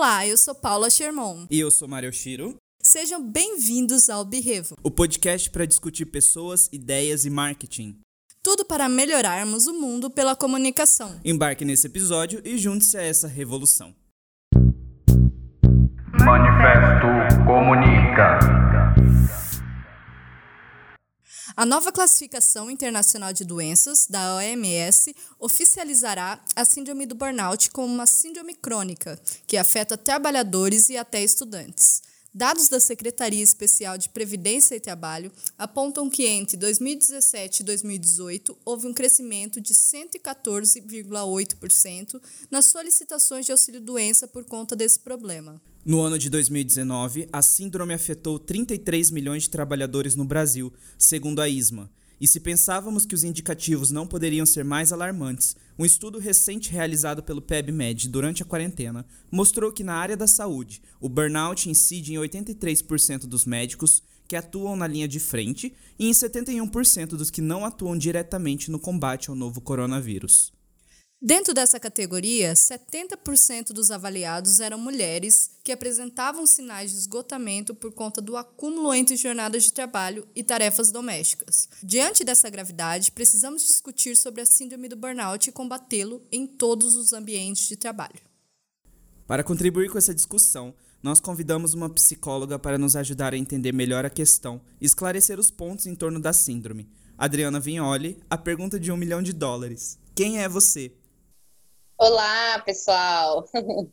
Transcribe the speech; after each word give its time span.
Olá, 0.00 0.26
eu 0.26 0.38
sou 0.38 0.54
Paula 0.54 0.88
Sherman. 0.88 1.46
E 1.50 1.60
eu 1.60 1.70
sou 1.70 1.86
Mário 1.86 2.10
Shiro. 2.10 2.56
Sejam 2.82 3.22
bem-vindos 3.22 4.08
ao 4.08 4.24
Berevo, 4.24 4.74
o 4.82 4.90
podcast 4.90 5.50
para 5.50 5.66
discutir 5.66 6.06
pessoas, 6.06 6.70
ideias 6.72 7.26
e 7.26 7.30
marketing. 7.30 7.98
Tudo 8.42 8.64
para 8.64 8.88
melhorarmos 8.88 9.66
o 9.66 9.74
mundo 9.74 10.08
pela 10.08 10.34
comunicação. 10.34 11.20
Embarque 11.22 11.66
nesse 11.66 11.86
episódio 11.86 12.40
e 12.42 12.56
junte-se 12.56 12.96
a 12.96 13.02
essa 13.02 13.28
revolução. 13.28 13.94
Manifesto 16.24 17.44
Comunica. 17.44 18.59
A 21.56 21.66
nova 21.66 21.90
classificação 21.90 22.70
internacional 22.70 23.32
de 23.32 23.44
doenças 23.44 24.06
da 24.08 24.36
OMS 24.36 25.14
oficializará 25.38 26.40
a 26.54 26.64
síndrome 26.64 27.06
do 27.06 27.14
burnout 27.14 27.70
como 27.70 27.92
uma 27.92 28.06
síndrome 28.06 28.54
crônica 28.54 29.20
que 29.46 29.56
afeta 29.56 29.96
trabalhadores 29.96 30.88
e 30.88 30.96
até 30.96 31.22
estudantes. 31.22 32.02
Dados 32.32 32.68
da 32.68 32.78
Secretaria 32.78 33.42
Especial 33.42 33.98
de 33.98 34.08
Previdência 34.08 34.76
e 34.76 34.80
Trabalho 34.80 35.32
apontam 35.58 36.08
que 36.08 36.28
entre 36.28 36.56
2017 36.56 37.62
e 37.62 37.64
2018 37.64 38.56
houve 38.64 38.86
um 38.86 38.94
crescimento 38.94 39.60
de 39.60 39.74
114,8% 39.74 42.22
nas 42.48 42.66
solicitações 42.66 43.46
de 43.46 43.50
auxílio-doença 43.50 44.28
por 44.28 44.44
conta 44.44 44.76
desse 44.76 45.00
problema. 45.00 45.60
No 45.84 46.00
ano 46.00 46.16
de 46.16 46.30
2019, 46.30 47.28
a 47.32 47.42
síndrome 47.42 47.94
afetou 47.94 48.38
33 48.38 49.10
milhões 49.10 49.42
de 49.42 49.50
trabalhadores 49.50 50.14
no 50.14 50.24
Brasil, 50.24 50.72
segundo 50.96 51.42
a 51.42 51.48
ISMA, 51.48 51.90
e 52.20 52.26
se 52.28 52.38
pensávamos 52.38 53.06
que 53.06 53.14
os 53.14 53.24
indicativos 53.24 53.90
não 53.90 54.06
poderiam 54.06 54.44
ser 54.44 54.64
mais 54.64 54.92
alarmantes, 54.92 55.56
um 55.78 55.84
estudo 55.84 56.18
recente 56.18 56.70
realizado 56.70 57.22
pelo 57.22 57.40
PebMed 57.40 58.08
durante 58.08 58.42
a 58.42 58.46
quarentena 58.46 59.06
mostrou 59.30 59.72
que 59.72 59.82
na 59.82 59.94
área 59.94 60.16
da 60.16 60.26
saúde, 60.26 60.82
o 61.00 61.08
burnout 61.08 61.70
incide 61.70 62.12
em 62.12 62.16
83% 62.16 63.20
dos 63.20 63.46
médicos 63.46 64.02
que 64.28 64.36
atuam 64.36 64.76
na 64.76 64.86
linha 64.86 65.08
de 65.08 65.18
frente 65.18 65.74
e 65.98 66.08
em 66.08 66.12
71% 66.12 67.16
dos 67.16 67.30
que 67.30 67.40
não 67.40 67.64
atuam 67.64 67.96
diretamente 67.96 68.70
no 68.70 68.78
combate 68.78 69.30
ao 69.30 69.34
novo 69.34 69.60
coronavírus. 69.60 70.52
Dentro 71.22 71.52
dessa 71.52 71.78
categoria, 71.78 72.54
70% 72.54 73.74
dos 73.74 73.90
avaliados 73.90 74.58
eram 74.58 74.78
mulheres 74.78 75.50
que 75.62 75.70
apresentavam 75.70 76.46
sinais 76.46 76.92
de 76.92 76.96
esgotamento 76.96 77.74
por 77.74 77.92
conta 77.92 78.22
do 78.22 78.38
acúmulo 78.38 78.94
entre 78.94 79.18
jornadas 79.18 79.64
de 79.64 79.72
trabalho 79.74 80.26
e 80.34 80.42
tarefas 80.42 80.90
domésticas. 80.90 81.68
Diante 81.82 82.24
dessa 82.24 82.48
gravidade, 82.48 83.12
precisamos 83.12 83.66
discutir 83.66 84.16
sobre 84.16 84.40
a 84.40 84.46
síndrome 84.46 84.88
do 84.88 84.96
burnout 84.96 85.46
e 85.46 85.52
combatê-lo 85.52 86.22
em 86.32 86.46
todos 86.46 86.94
os 86.94 87.12
ambientes 87.12 87.68
de 87.68 87.76
trabalho. 87.76 88.22
Para 89.26 89.44
contribuir 89.44 89.90
com 89.90 89.98
essa 89.98 90.14
discussão, 90.14 90.74
nós 91.02 91.20
convidamos 91.20 91.74
uma 91.74 91.90
psicóloga 91.90 92.58
para 92.58 92.78
nos 92.78 92.96
ajudar 92.96 93.34
a 93.34 93.38
entender 93.38 93.72
melhor 93.72 94.06
a 94.06 94.10
questão 94.10 94.58
e 94.80 94.86
esclarecer 94.86 95.38
os 95.38 95.50
pontos 95.50 95.86
em 95.86 95.94
torno 95.94 96.18
da 96.18 96.32
síndrome. 96.32 96.88
Adriana 97.18 97.60
Vignoli, 97.60 98.18
a 98.30 98.38
pergunta 98.38 98.80
de 98.80 98.90
um 98.90 98.96
milhão 98.96 99.20
de 99.20 99.34
dólares. 99.34 99.98
Quem 100.14 100.38
é 100.38 100.48
você? 100.48 100.94
Olá, 102.00 102.58
pessoal. 102.60 103.46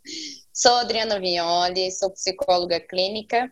Sou 0.54 0.72
Adriana 0.76 1.20
Vignoli, 1.20 1.92
sou 1.92 2.10
psicóloga 2.10 2.80
clínica. 2.80 3.52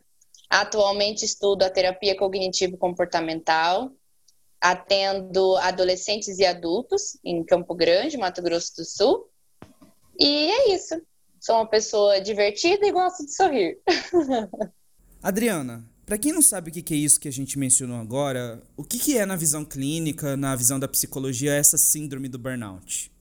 Atualmente 0.50 1.26
estudo 1.26 1.64
a 1.64 1.70
terapia 1.70 2.16
cognitivo-comportamental. 2.16 3.92
Atendo 4.62 5.58
adolescentes 5.58 6.40
e 6.40 6.46
adultos 6.46 7.20
em 7.22 7.44
Campo 7.44 7.76
Grande, 7.76 8.18
Mato 8.18 8.42
Grosso 8.42 8.78
do 8.78 8.86
Sul. 8.86 9.30
E 10.18 10.50
é 10.50 10.74
isso. 10.74 11.02
Sou 11.38 11.56
uma 11.56 11.68
pessoa 11.68 12.22
divertida 12.22 12.88
e 12.88 12.94
gosto 12.94 13.26
de 13.26 13.36
sorrir. 13.36 13.78
Adriana, 15.22 15.86
para 16.06 16.18
quem 16.18 16.32
não 16.32 16.42
sabe 16.42 16.70
o 16.70 16.74
que 16.74 16.94
é 16.94 16.98
isso 16.98 17.20
que 17.20 17.28
a 17.28 17.32
gente 17.32 17.60
mencionou 17.60 18.00
agora, 18.00 18.64
o 18.78 18.86
que 18.86 19.18
é 19.18 19.26
na 19.26 19.36
visão 19.36 19.66
clínica, 19.66 20.38
na 20.38 20.56
visão 20.56 20.80
da 20.80 20.88
psicologia, 20.88 21.54
essa 21.54 21.78
síndrome 21.78 22.30
do 22.30 22.40
burnout? 22.40 23.14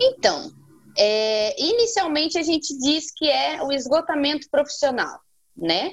Então, 0.00 0.50
é, 0.96 1.60
inicialmente 1.60 2.38
a 2.38 2.42
gente 2.42 2.76
diz 2.78 3.12
que 3.12 3.28
é 3.28 3.62
o 3.62 3.70
esgotamento 3.70 4.48
profissional, 4.50 5.20
né? 5.56 5.92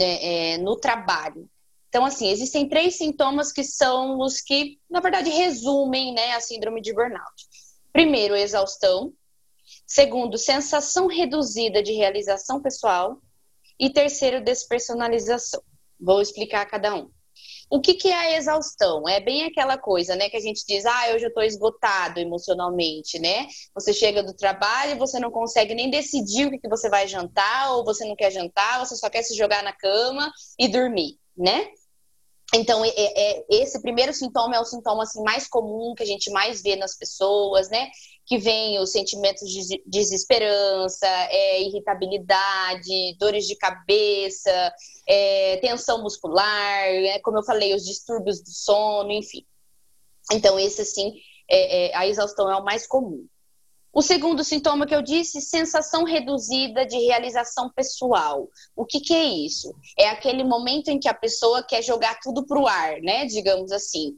É, 0.00 0.52
é, 0.52 0.58
no 0.58 0.76
trabalho. 0.76 1.48
Então, 1.88 2.04
assim, 2.04 2.28
existem 2.28 2.68
três 2.68 2.98
sintomas 2.98 3.50
que 3.50 3.64
são 3.64 4.20
os 4.20 4.42
que, 4.42 4.78
na 4.90 5.00
verdade, 5.00 5.30
resumem 5.30 6.12
né, 6.12 6.32
a 6.32 6.40
síndrome 6.40 6.82
de 6.82 6.92
burnout. 6.92 7.46
Primeiro, 7.92 8.36
exaustão. 8.36 9.12
Segundo, 9.86 10.36
sensação 10.36 11.06
reduzida 11.06 11.82
de 11.82 11.92
realização 11.92 12.60
pessoal. 12.60 13.22
E 13.80 13.88
terceiro, 13.88 14.44
despersonalização. 14.44 15.62
Vou 15.98 16.20
explicar 16.20 16.66
cada 16.66 16.94
um. 16.94 17.10
O 17.70 17.80
que, 17.80 17.94
que 17.94 18.08
é 18.08 18.14
a 18.14 18.36
exaustão? 18.36 19.06
É 19.08 19.20
bem 19.20 19.44
aquela 19.44 19.76
coisa, 19.76 20.16
né, 20.16 20.30
que 20.30 20.36
a 20.36 20.40
gente 20.40 20.64
diz, 20.66 20.86
ah, 20.86 21.12
hoje 21.14 21.24
eu 21.24 21.28
estou 21.28 21.42
esgotado 21.42 22.18
emocionalmente, 22.18 23.18
né? 23.18 23.46
Você 23.74 23.92
chega 23.92 24.22
do 24.22 24.34
trabalho 24.34 24.92
e 24.92 24.98
você 24.98 25.20
não 25.20 25.30
consegue 25.30 25.74
nem 25.74 25.90
decidir 25.90 26.46
o 26.46 26.50
que, 26.50 26.58
que 26.58 26.68
você 26.68 26.88
vai 26.88 27.06
jantar, 27.06 27.72
ou 27.72 27.84
você 27.84 28.06
não 28.06 28.16
quer 28.16 28.30
jantar, 28.30 28.78
você 28.78 28.96
só 28.96 29.10
quer 29.10 29.22
se 29.22 29.36
jogar 29.36 29.62
na 29.62 29.72
cama 29.72 30.32
e 30.58 30.66
dormir, 30.66 31.18
né? 31.36 31.68
Então, 32.54 32.82
é, 32.82 32.90
é, 32.96 33.44
esse 33.50 33.80
primeiro 33.82 34.14
sintoma 34.14 34.56
é 34.56 34.60
o 34.60 34.64
sintoma 34.64 35.02
assim, 35.02 35.22
mais 35.22 35.46
comum 35.46 35.94
que 35.94 36.02
a 36.02 36.06
gente 36.06 36.30
mais 36.30 36.62
vê 36.62 36.76
nas 36.76 36.96
pessoas, 36.96 37.68
né? 37.68 37.90
Que 38.28 38.36
vem 38.38 38.78
os 38.78 38.92
sentimentos 38.92 39.48
de 39.48 39.82
desesperança, 39.86 41.06
é, 41.30 41.62
irritabilidade, 41.62 43.16
dores 43.18 43.46
de 43.46 43.56
cabeça, 43.56 44.74
é, 45.06 45.56
tensão 45.56 46.02
muscular, 46.02 46.84
é, 46.84 47.18
como 47.20 47.38
eu 47.38 47.44
falei, 47.44 47.74
os 47.74 47.84
distúrbios 47.84 48.42
do 48.42 48.50
sono, 48.50 49.10
enfim. 49.10 49.46
Então, 50.30 50.58
esse, 50.58 50.82
assim, 50.82 51.14
é, 51.48 51.86
é, 51.86 51.96
a 51.96 52.06
exaustão 52.06 52.50
é 52.50 52.56
o 52.56 52.64
mais 52.64 52.86
comum. 52.86 53.26
O 53.92 54.02
segundo 54.02 54.44
sintoma 54.44 54.86
que 54.86 54.94
eu 54.94 55.02
disse, 55.02 55.40
sensação 55.40 56.04
reduzida 56.04 56.86
de 56.86 56.98
realização 56.98 57.70
pessoal. 57.70 58.48
O 58.76 58.84
que, 58.84 59.00
que 59.00 59.14
é 59.14 59.24
isso? 59.24 59.74
É 59.98 60.08
aquele 60.08 60.44
momento 60.44 60.88
em 60.88 61.00
que 61.00 61.08
a 61.08 61.14
pessoa 61.14 61.62
quer 61.62 61.82
jogar 61.82 62.20
tudo 62.22 62.46
para 62.46 62.60
o 62.60 62.68
ar, 62.68 63.00
né? 63.00 63.24
Digamos 63.26 63.72
assim. 63.72 64.16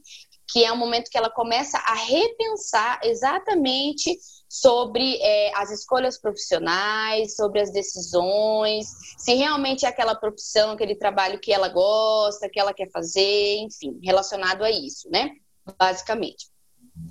Que 0.51 0.65
é 0.65 0.71
um 0.71 0.77
momento 0.77 1.09
que 1.09 1.17
ela 1.17 1.29
começa 1.29 1.77
a 1.77 1.93
repensar 1.93 2.99
exatamente 3.03 4.17
sobre 4.49 5.17
é, 5.21 5.55
as 5.55 5.71
escolhas 5.71 6.19
profissionais, 6.19 7.37
sobre 7.37 7.61
as 7.61 7.71
decisões, 7.71 8.85
se 9.17 9.33
realmente 9.33 9.85
é 9.85 9.89
aquela 9.89 10.13
profissão, 10.13 10.71
aquele 10.71 10.95
trabalho 10.95 11.39
que 11.39 11.53
ela 11.53 11.69
gosta, 11.69 12.49
que 12.49 12.59
ela 12.59 12.73
quer 12.73 12.91
fazer, 12.91 13.59
enfim, 13.59 13.97
relacionado 14.03 14.63
a 14.63 14.69
isso, 14.69 15.09
né? 15.09 15.31
Basicamente. 15.79 16.49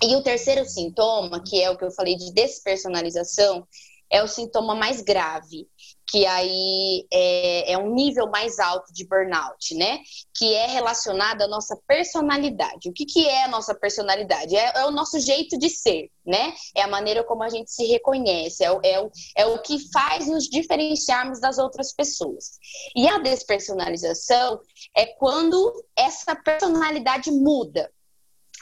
E 0.03 0.15
o 0.17 0.23
terceiro 0.23 0.67
sintoma, 0.67 1.43
que 1.43 1.63
é 1.63 1.71
o 1.71 1.79
que 1.79 1.85
eu 1.85 1.91
falei 1.91 2.15
de 2.15 2.31
despersonalização, 2.33 3.67
é 4.11 4.23
o 4.23 4.29
sintoma 4.29 4.75
mais 4.75 5.01
grave, 5.01 5.69
que 6.11 6.27
aí 6.27 7.07
é, 7.13 7.73
é, 7.73 7.79
um 7.79 7.95
nível 7.95 8.29
mais 8.29 8.59
alto 8.59 8.93
de 8.93 9.07
burnout, 9.07 9.75
né? 9.77 10.01
Que 10.37 10.53
é 10.55 10.67
relacionado 10.67 11.43
à 11.43 11.49
nossa 11.49 11.79
personalidade. 11.87 12.89
O 12.89 12.93
que, 12.93 13.07
que 13.07 13.29
é 13.29 13.45
a 13.45 13.49
nossa 13.49 13.75
personalidade? 13.75 14.57
É, 14.57 14.73
é, 14.81 14.87
o 14.87 14.91
nosso 14.91 15.21
jeito 15.21 15.57
de 15.57 15.71
ser, 15.71 16.11
né? 16.27 16.53
É 16.75 16.83
a 16.83 16.89
maneira 16.89 17.23
como 17.23 17.45
a 17.45 17.49
gente 17.49 17.71
se 17.71 17.87
reconhece, 17.87 18.65
é 18.65 18.71
é, 18.83 19.01
o, 19.01 19.11
é 19.37 19.47
o 19.47 19.63
que 19.63 19.79
faz 19.93 20.27
nos 20.27 20.45
diferenciarmos 20.45 21.41
das 21.41 21.59
outras 21.59 21.95
pessoas. 21.95 22.59
E 22.97 23.07
a 23.07 23.19
despersonalização 23.19 24.61
é 24.97 25.07
quando 25.07 25.73
essa 25.97 26.35
personalidade 26.35 27.31
muda 27.31 27.91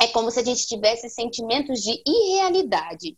é 0.01 0.07
como 0.09 0.31
se 0.31 0.39
a 0.39 0.45
gente 0.45 0.67
tivesse 0.67 1.09
sentimentos 1.11 1.81
de 1.81 2.01
irrealidade. 2.07 3.17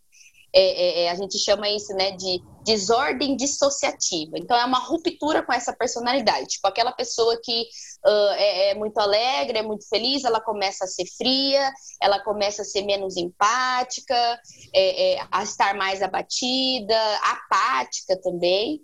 É, 0.53 0.63
é, 0.63 1.05
é, 1.05 1.11
a 1.11 1.15
gente 1.15 1.39
chama 1.39 1.69
isso 1.69 1.95
né, 1.95 2.11
de 2.13 2.43
desordem 2.65 3.37
dissociativa. 3.37 4.33
Então, 4.37 4.57
é 4.57 4.65
uma 4.65 4.79
ruptura 4.79 5.43
com 5.43 5.53
essa 5.53 5.73
personalidade. 5.73 6.49
Tipo, 6.49 6.67
aquela 6.67 6.93
pessoa 6.93 7.39
que 7.43 7.63
uh, 8.05 8.33
é, 8.35 8.71
é, 8.71 8.75
muito 8.75 8.99
alegre, 8.99 9.59
é 9.59 9.63
muito 9.63 9.89
feliz, 9.89 10.25
ela 10.25 10.41
começa 10.41 10.85
a 10.85 10.89
ser 10.89 11.07
fria, 11.17 11.73
ela 12.03 12.23
começa 12.23 12.63
a 12.63 12.65
ser 12.65 12.83
menos 12.83 13.17
empática, 13.17 14.41
é, 14.75 15.15
é, 15.15 15.27
a 15.31 15.43
estar 15.43 15.75
mais 15.75 16.03
abatida, 16.03 16.99
apática 17.23 18.21
também. 18.21 18.81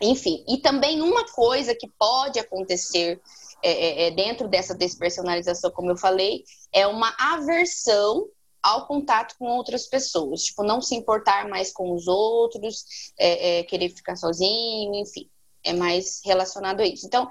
Enfim, 0.00 0.44
e 0.48 0.58
também 0.58 1.02
uma 1.02 1.24
coisa 1.32 1.74
que 1.74 1.88
pode 1.98 2.38
acontecer 2.38 3.20
é, 3.60 4.12
dentro 4.12 4.46
dessa 4.46 4.72
despersonalização, 4.72 5.72
como 5.72 5.90
eu 5.90 5.96
falei, 5.96 6.44
é 6.72 6.86
uma 6.86 7.12
aversão 7.18 8.28
ao 8.62 8.86
contato 8.86 9.36
com 9.38 9.46
outras 9.46 9.86
pessoas, 9.86 10.42
tipo, 10.42 10.62
não 10.62 10.80
se 10.80 10.94
importar 10.94 11.48
mais 11.48 11.72
com 11.72 11.92
os 11.92 12.06
outros, 12.06 12.84
é, 13.18 13.58
é, 13.58 13.62
querer 13.62 13.90
ficar 13.90 14.16
sozinho, 14.16 14.94
enfim, 14.94 15.28
é 15.64 15.72
mais 15.72 16.20
relacionado 16.24 16.80
a 16.80 16.86
isso. 16.86 17.06
Então, 17.06 17.28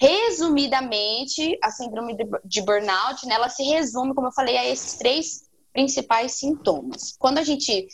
resumidamente, 0.00 1.58
a 1.62 1.70
síndrome 1.70 2.16
de 2.44 2.62
burnout, 2.62 3.26
né, 3.26 3.34
ela 3.34 3.48
se 3.48 3.62
resume, 3.62 4.14
como 4.14 4.28
eu 4.28 4.32
falei, 4.32 4.56
a 4.56 4.66
esses 4.66 4.94
três 4.98 5.42
principais 5.72 6.32
sintomas. 6.32 7.14
Quando 7.18 7.38
a 7.38 7.44
gente 7.44 7.86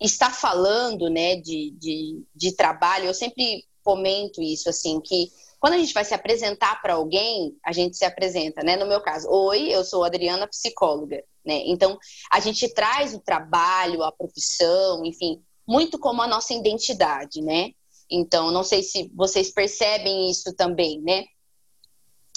está 0.00 0.30
falando, 0.30 1.08
né, 1.10 1.36
de, 1.36 1.74
de, 1.78 2.24
de 2.34 2.56
trabalho, 2.56 3.06
eu 3.06 3.14
sempre 3.14 3.64
comento 3.82 4.40
isso, 4.40 4.68
assim, 4.68 5.00
que 5.00 5.30
quando 5.58 5.74
a 5.74 5.78
gente 5.78 5.92
vai 5.92 6.04
se 6.04 6.14
apresentar 6.14 6.80
para 6.80 6.94
alguém, 6.94 7.54
a 7.62 7.70
gente 7.70 7.96
se 7.96 8.04
apresenta, 8.04 8.62
né? 8.62 8.76
No 8.76 8.86
meu 8.86 9.02
caso, 9.02 9.28
oi, 9.28 9.68
eu 9.68 9.84
sou 9.84 10.02
Adriana, 10.02 10.48
psicóloga, 10.48 11.22
né? 11.44 11.62
Então, 11.66 11.98
a 12.30 12.40
gente 12.40 12.72
traz 12.72 13.14
o 13.14 13.20
trabalho, 13.20 14.02
a 14.02 14.12
profissão, 14.12 15.04
enfim, 15.04 15.42
muito 15.66 15.98
como 15.98 16.22
a 16.22 16.26
nossa 16.26 16.52
identidade, 16.52 17.40
né? 17.42 17.70
Então, 18.10 18.50
não 18.50 18.64
sei 18.64 18.82
se 18.82 19.10
vocês 19.14 19.52
percebem 19.52 20.30
isso 20.30 20.54
também, 20.54 21.00
né? 21.00 21.24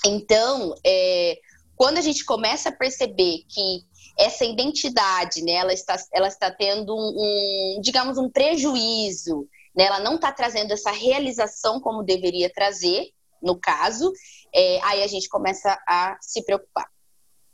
Então, 0.05 0.75
é, 0.85 1.39
quando 1.75 1.97
a 1.97 2.01
gente 2.01 2.23
começa 2.25 2.69
a 2.69 2.75
perceber 2.75 3.43
que 3.49 3.83
essa 4.17 4.45
identidade, 4.45 5.41
né, 5.41 5.53
ela 5.53 5.73
está, 5.73 5.95
ela 6.13 6.27
está 6.27 6.51
tendo 6.51 6.95
um, 6.95 7.77
um 7.77 7.81
digamos, 7.81 8.17
um 8.17 8.29
prejuízo, 8.29 9.47
né, 9.75 9.85
ela 9.85 9.99
não 9.99 10.15
está 10.15 10.31
trazendo 10.31 10.71
essa 10.71 10.91
realização 10.91 11.79
como 11.79 12.03
deveria 12.03 12.51
trazer, 12.53 13.09
no 13.41 13.59
caso, 13.59 14.13
é, 14.53 14.79
aí 14.83 15.01
a 15.01 15.07
gente 15.07 15.27
começa 15.27 15.77
a 15.87 16.15
se 16.21 16.43
preocupar. 16.45 16.87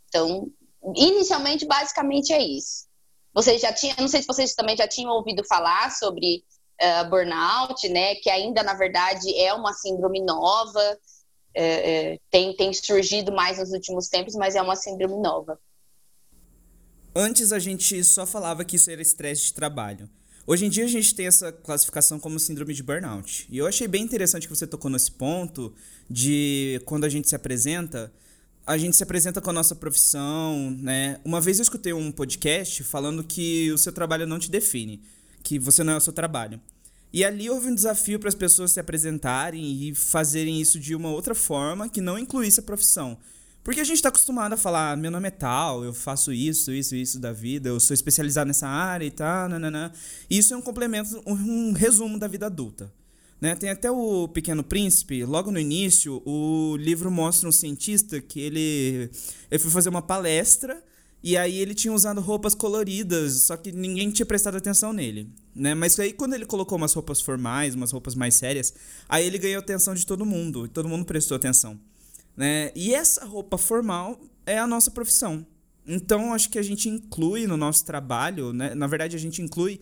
Então, 0.09 0.51
inicialmente, 0.95 1.65
basicamente 1.65 2.33
é 2.33 2.41
isso. 2.41 2.87
Vocês 3.33 3.61
já 3.61 3.71
tinham, 3.71 3.95
não 3.99 4.07
sei 4.07 4.21
se 4.21 4.27
vocês 4.27 4.53
também 4.53 4.75
já 4.75 4.87
tinham 4.87 5.11
ouvido 5.11 5.43
falar 5.45 5.91
sobre 5.91 6.43
uh, 6.81 7.09
burnout, 7.09 7.87
né, 7.89 8.15
que 8.15 8.29
ainda 8.29 8.63
na 8.63 8.73
verdade 8.73 9.33
é 9.39 9.53
uma 9.53 9.73
síndrome 9.73 10.23
nova, 10.23 10.97
é, 11.53 12.13
é, 12.13 12.19
tem, 12.29 12.55
tem 12.55 12.73
surgido 12.73 13.31
mais 13.31 13.57
nos 13.57 13.71
últimos 13.71 14.07
tempos, 14.07 14.35
mas 14.35 14.55
é 14.55 14.61
uma 14.61 14.75
síndrome 14.75 15.21
nova. 15.21 15.59
Antes 17.15 17.51
a 17.51 17.59
gente 17.59 18.03
só 18.03 18.25
falava 18.25 18.63
que 18.63 18.75
isso 18.75 18.89
era 18.89 19.01
estresse 19.01 19.45
de 19.45 19.53
trabalho. 19.53 20.09
Hoje 20.45 20.65
em 20.65 20.69
dia 20.69 20.85
a 20.85 20.87
gente 20.87 21.13
tem 21.13 21.27
essa 21.27 21.51
classificação 21.51 22.19
como 22.19 22.39
síndrome 22.39 22.73
de 22.73 22.81
burnout. 22.81 23.45
E 23.49 23.57
eu 23.57 23.67
achei 23.67 23.87
bem 23.87 24.03
interessante 24.03 24.47
que 24.47 24.55
você 24.55 24.65
tocou 24.65 24.89
nesse 24.89 25.11
ponto 25.11 25.73
de 26.09 26.81
quando 26.85 27.03
a 27.03 27.09
gente 27.09 27.27
se 27.27 27.35
apresenta, 27.35 28.11
a 28.69 28.77
gente 28.77 28.95
se 28.95 29.01
apresenta 29.01 29.41
com 29.41 29.49
a 29.49 29.53
nossa 29.53 29.73
profissão, 29.73 30.69
né? 30.79 31.19
Uma 31.25 31.41
vez 31.41 31.57
eu 31.57 31.63
escutei 31.63 31.91
um 31.91 32.11
podcast 32.11 32.83
falando 32.83 33.23
que 33.23 33.71
o 33.71 33.79
seu 33.79 33.91
trabalho 33.91 34.27
não 34.27 34.37
te 34.37 34.51
define, 34.51 35.01
que 35.41 35.57
você 35.57 35.83
não 35.83 35.93
é 35.93 35.97
o 35.97 35.99
seu 35.99 36.13
trabalho. 36.13 36.61
E 37.11 37.25
ali 37.25 37.49
houve 37.49 37.67
um 37.67 37.73
desafio 37.73 38.19
para 38.19 38.29
as 38.29 38.35
pessoas 38.35 38.71
se 38.71 38.79
apresentarem 38.79 39.63
e 39.63 39.95
fazerem 39.95 40.61
isso 40.61 40.79
de 40.79 40.93
uma 40.93 41.09
outra 41.09 41.33
forma 41.33 41.89
que 41.89 41.99
não 41.99 42.19
incluísse 42.19 42.59
a 42.59 42.63
profissão. 42.63 43.17
Porque 43.63 43.81
a 43.81 43.83
gente 43.83 43.95
está 43.95 44.09
acostumado 44.09 44.53
a 44.53 44.57
falar, 44.57 44.95
meu 44.95 45.09
nome 45.09 45.29
é 45.29 45.31
tal, 45.31 45.83
eu 45.83 45.91
faço 45.91 46.31
isso, 46.31 46.71
isso, 46.71 46.95
isso 46.95 47.19
da 47.19 47.31
vida, 47.31 47.69
eu 47.69 47.79
sou 47.79 47.95
especializado 47.95 48.49
nessa 48.49 48.67
área 48.67 49.03
e 49.03 49.09
tal, 49.09 49.49
nananã. 49.49 49.91
Isso 50.29 50.53
é 50.53 50.57
um 50.57 50.61
complemento, 50.61 51.19
um 51.25 51.71
resumo 51.71 52.19
da 52.19 52.27
vida 52.27 52.45
adulta. 52.45 52.93
Né? 53.41 53.55
Tem 53.55 53.69
até 53.69 53.89
o 53.89 54.27
Pequeno 54.27 54.63
Príncipe, 54.63 55.23
logo 55.23 55.51
no 55.51 55.59
início, 55.59 56.21
o 56.25 56.75
livro 56.77 57.09
mostra 57.09 57.47
um 57.47 57.51
cientista 57.51 58.19
que 58.19 58.39
ele, 58.39 59.09
ele 59.49 59.59
foi 59.59 59.71
fazer 59.71 59.89
uma 59.89 60.01
palestra 60.01 60.83
e 61.23 61.37
aí 61.37 61.57
ele 61.57 61.73
tinha 61.73 61.93
usado 61.93 62.19
roupas 62.21 62.53
coloridas, 62.53 63.43
só 63.43 63.55
que 63.55 63.71
ninguém 63.71 64.09
tinha 64.09 64.25
prestado 64.25 64.55
atenção 64.55 64.93
nele, 64.93 65.29
né? 65.53 65.73
Mas 65.73 65.99
aí 65.99 66.13
quando 66.13 66.33
ele 66.33 66.45
colocou 66.45 66.77
umas 66.77 66.93
roupas 66.93 67.19
formais, 67.19 67.75
umas 67.75 67.91
roupas 67.91 68.15
mais 68.15 68.35
sérias, 68.35 68.73
aí 69.07 69.25
ele 69.25 69.37
ganhou 69.37 69.59
atenção 69.59 69.93
de 69.93 70.05
todo 70.05 70.25
mundo, 70.25 70.65
e 70.65 70.69
todo 70.69 70.87
mundo 70.87 71.05
prestou 71.05 71.35
atenção, 71.35 71.79
né? 72.35 72.71
E 72.75 72.93
essa 72.93 73.25
roupa 73.25 73.57
formal 73.57 74.19
é 74.45 74.57
a 74.57 74.67
nossa 74.67 74.91
profissão. 74.91 75.45
Então 75.85 76.33
acho 76.33 76.49
que 76.49 76.59
a 76.59 76.63
gente 76.63 76.87
inclui 76.87 77.47
no 77.47 77.57
nosso 77.57 77.83
trabalho, 77.83 78.53
né? 78.53 78.73
Na 78.75 78.87
verdade 78.87 79.15
a 79.15 79.19
gente 79.19 79.41
inclui 79.41 79.79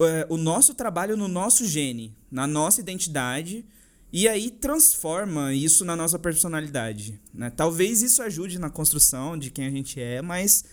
é, 0.00 0.26
o 0.28 0.36
nosso 0.36 0.74
trabalho 0.74 1.16
no 1.16 1.28
nosso 1.28 1.64
gene, 1.64 2.14
na 2.30 2.46
nossa 2.46 2.80
identidade, 2.80 3.64
e 4.12 4.28
aí 4.28 4.50
transforma 4.50 5.52
isso 5.52 5.84
na 5.84 5.96
nossa 5.96 6.18
personalidade. 6.18 7.20
Né? 7.34 7.50
Talvez 7.50 8.02
isso 8.02 8.22
ajude 8.22 8.58
na 8.58 8.70
construção 8.70 9.36
de 9.36 9.50
quem 9.50 9.66
a 9.66 9.70
gente 9.70 10.00
é, 10.00 10.22
mas 10.22 10.64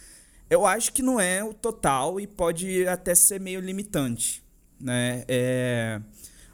eu 0.50 0.66
acho 0.66 0.94
que 0.94 1.02
não 1.02 1.20
é 1.20 1.44
o 1.44 1.54
total 1.54 2.20
e 2.20 2.28
pode 2.28 2.88
até 2.88 3.16
ser 3.16 3.40
meio 3.40 3.60
limitante. 3.60 4.44
Né? 4.80 5.24
É... 5.28 6.02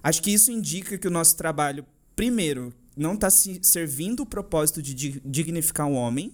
Acho 0.01 0.21
que 0.21 0.31
isso 0.31 0.51
indica 0.51 0.97
que 0.97 1.07
o 1.07 1.11
nosso 1.11 1.35
trabalho, 1.35 1.85
primeiro, 2.15 2.73
não 2.95 3.15
está 3.15 3.29
se 3.29 3.59
servindo 3.61 4.21
o 4.21 4.25
propósito 4.25 4.81
de 4.81 5.19
dignificar 5.25 5.87
o 5.87 5.93
homem, 5.93 6.33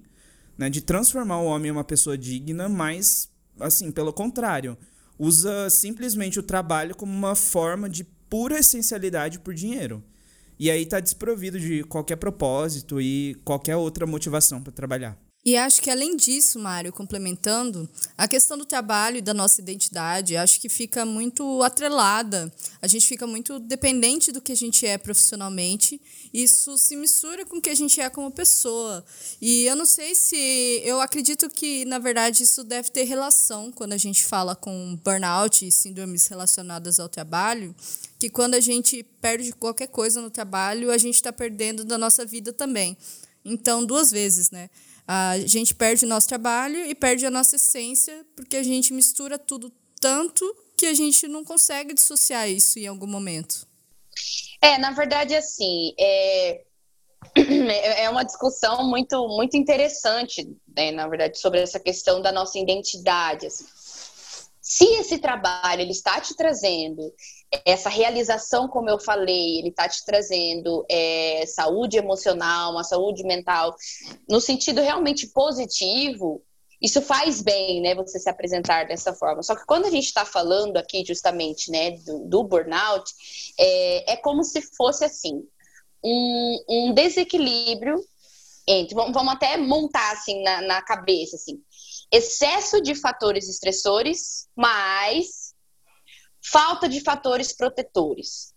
né? 0.58 0.70
de 0.70 0.82
transformar 0.82 1.40
o 1.40 1.46
homem 1.46 1.70
em 1.70 1.72
uma 1.72 1.84
pessoa 1.84 2.18
digna, 2.18 2.70
mas, 2.70 3.30
assim, 3.60 3.92
pelo 3.92 4.14
contrário, 4.14 4.78
usa 5.18 5.70
simplesmente 5.70 6.40
o 6.40 6.44
trabalho 6.44 6.96
como 6.96 7.12
uma 7.12 7.36
forma 7.36 7.90
de 7.90 8.04
pura 8.30 8.60
essencialidade 8.60 9.40
por 9.40 9.54
dinheiro. 9.54 10.04
E 10.58 10.72
aí 10.72 10.84
está 10.84 11.00
desprovido 11.00 11.60
de 11.60 11.84
qualquer 11.84 12.16
propósito 12.16 13.02
e 13.02 13.36
qualquer 13.44 13.76
outra 13.76 14.06
motivação 14.06 14.62
para 14.62 14.72
trabalhar. 14.72 15.25
E 15.46 15.56
acho 15.56 15.80
que 15.80 15.92
além 15.92 16.18
disso, 16.18 16.58
Mário, 16.58 16.92
complementando, 16.92 17.88
a 18.18 18.28
questão 18.28 18.58
do 18.58 18.66
trabalho 18.66 19.18
e 19.18 19.22
da 19.22 19.32
nossa 19.32 19.62
identidade, 19.62 20.36
acho 20.36 20.60
que 20.60 20.68
fica 20.68 21.06
muito 21.06 21.62
atrelada. 21.62 22.52
A 22.82 22.88
gente 22.88 23.06
fica 23.06 23.28
muito 23.28 23.60
dependente 23.60 24.32
do 24.32 24.42
que 24.42 24.52
a 24.52 24.56
gente 24.56 24.88
é 24.88 24.98
profissionalmente. 24.98 26.02
Isso 26.34 26.76
se 26.80 26.96
mistura 26.96 27.46
com 27.46 27.58
o 27.58 27.62
que 27.62 27.70
a 27.70 27.76
gente 27.76 28.02
é 28.02 28.10
como 28.10 28.32
pessoa. 28.32 29.06
E 29.40 29.66
eu 29.66 29.76
não 29.76 29.86
sei 29.86 30.16
se. 30.16 30.82
Eu 30.84 31.00
acredito 31.00 31.48
que, 31.48 31.86
na 31.86 32.00
verdade, 32.00 32.42
isso 32.42 32.64
deve 32.64 32.90
ter 32.90 33.04
relação 33.04 33.72
quando 33.72 33.94
a 33.94 33.98
gente 33.98 34.26
fala 34.26 34.56
com 34.56 35.00
burnout 35.04 35.64
e 35.64 35.72
síndromes 35.72 36.26
relacionadas 36.26 37.00
ao 37.00 37.08
trabalho. 37.08 37.76
Que 38.18 38.32
quando 38.32 38.56
a 38.56 38.60
gente 38.60 39.04
perde 39.22 39.52
qualquer 39.52 39.90
coisa 39.90 40.20
no 40.20 40.32
trabalho, 40.32 40.90
a 40.90 40.98
gente 40.98 41.16
está 41.16 41.32
perdendo 41.32 41.86
da 41.86 42.00
nossa 42.00 42.26
vida 42.26 42.52
também. 42.52 42.98
Então, 43.46 43.86
duas 43.86 44.10
vezes, 44.10 44.50
né? 44.50 44.72
A 45.08 45.38
gente 45.40 45.76
perde 45.76 46.06
o 46.06 46.08
nosso 46.08 46.28
trabalho 46.28 46.84
e 46.86 46.96
perde 46.96 47.26
a 47.26 47.32
nossa 47.32 47.58
essência, 47.58 48.26
porque 48.36 48.58
a 48.58 48.64
gente 48.64 48.94
mistura 48.94 49.38
tudo 49.38 49.72
tanto 50.02 50.44
que 50.76 50.86
a 50.88 50.94
gente 50.94 51.28
não 51.28 51.44
consegue 51.44 51.94
dissociar 51.94 52.50
isso 52.50 52.80
em 52.80 52.88
algum 52.88 53.08
momento. 53.08 53.68
É, 54.62 54.78
na 54.78 54.92
verdade, 54.92 55.36
assim, 55.36 55.94
é, 56.00 56.64
é 58.04 58.10
uma 58.10 58.24
discussão 58.24 58.88
muito, 58.90 59.28
muito 59.28 59.56
interessante, 59.56 60.48
né, 60.76 60.92
na 60.92 61.08
verdade, 61.08 61.40
sobre 61.40 61.62
essa 61.62 61.80
questão 61.80 62.22
da 62.22 62.32
nossa 62.32 62.58
identidade. 62.58 63.46
Assim. 63.48 63.66
Se 64.62 64.86
esse 65.00 65.20
trabalho 65.20 65.82
ele 65.82 65.92
está 65.92 66.20
te 66.20 66.36
trazendo 66.36 67.14
essa 67.66 67.90
realização, 67.90 68.68
como 68.68 68.90
eu 68.90 69.00
falei, 69.00 69.60
ele 69.60 69.70
está 69.70 69.88
te 69.88 70.04
trazendo 70.06 70.86
é, 70.90 71.46
saúde 71.48 71.98
emocional, 71.98 72.72
uma 72.72 72.84
saúde 72.84 73.24
mental, 73.24 73.76
no 74.30 74.42
sentido 74.42 74.82
realmente 74.82 75.28
positivo, 75.28 76.44
isso 76.82 77.02
faz 77.02 77.42
bem, 77.42 77.82
né, 77.82 77.96
você 77.96 78.20
se 78.20 78.30
apresentar 78.30 78.86
dessa 78.86 79.14
forma. 79.14 79.42
Só 79.42 79.56
que 79.56 79.66
quando 79.66 79.86
a 79.86 79.90
gente 79.90 80.06
está 80.06 80.26
falando 80.26 80.78
aqui 80.78 81.04
justamente, 81.06 81.72
né, 81.72 81.92
do, 81.92 82.28
do 82.28 82.44
burnout, 82.44 83.12
é, 83.60 84.14
é, 84.14 84.18
como 84.18 84.44
se 84.44 84.62
fosse 84.76 85.06
assim 85.06 85.44
um, 86.04 86.64
um 86.70 86.94
desequilíbrio 86.94 87.96
entre, 88.68 88.96
vamos, 88.96 89.14
vamos 89.14 89.34
até 89.34 89.58
montar 89.58 90.12
assim 90.12 90.42
na, 90.44 90.62
na 90.62 90.82
cabeça 90.82 91.36
assim, 91.36 91.62
excesso 92.12 92.82
de 92.82 92.96
fatores 92.96 93.48
estressores, 93.48 94.48
mais 94.56 95.45
falta 96.52 96.88
de 96.88 97.02
fatores 97.02 97.52
protetores. 97.54 98.54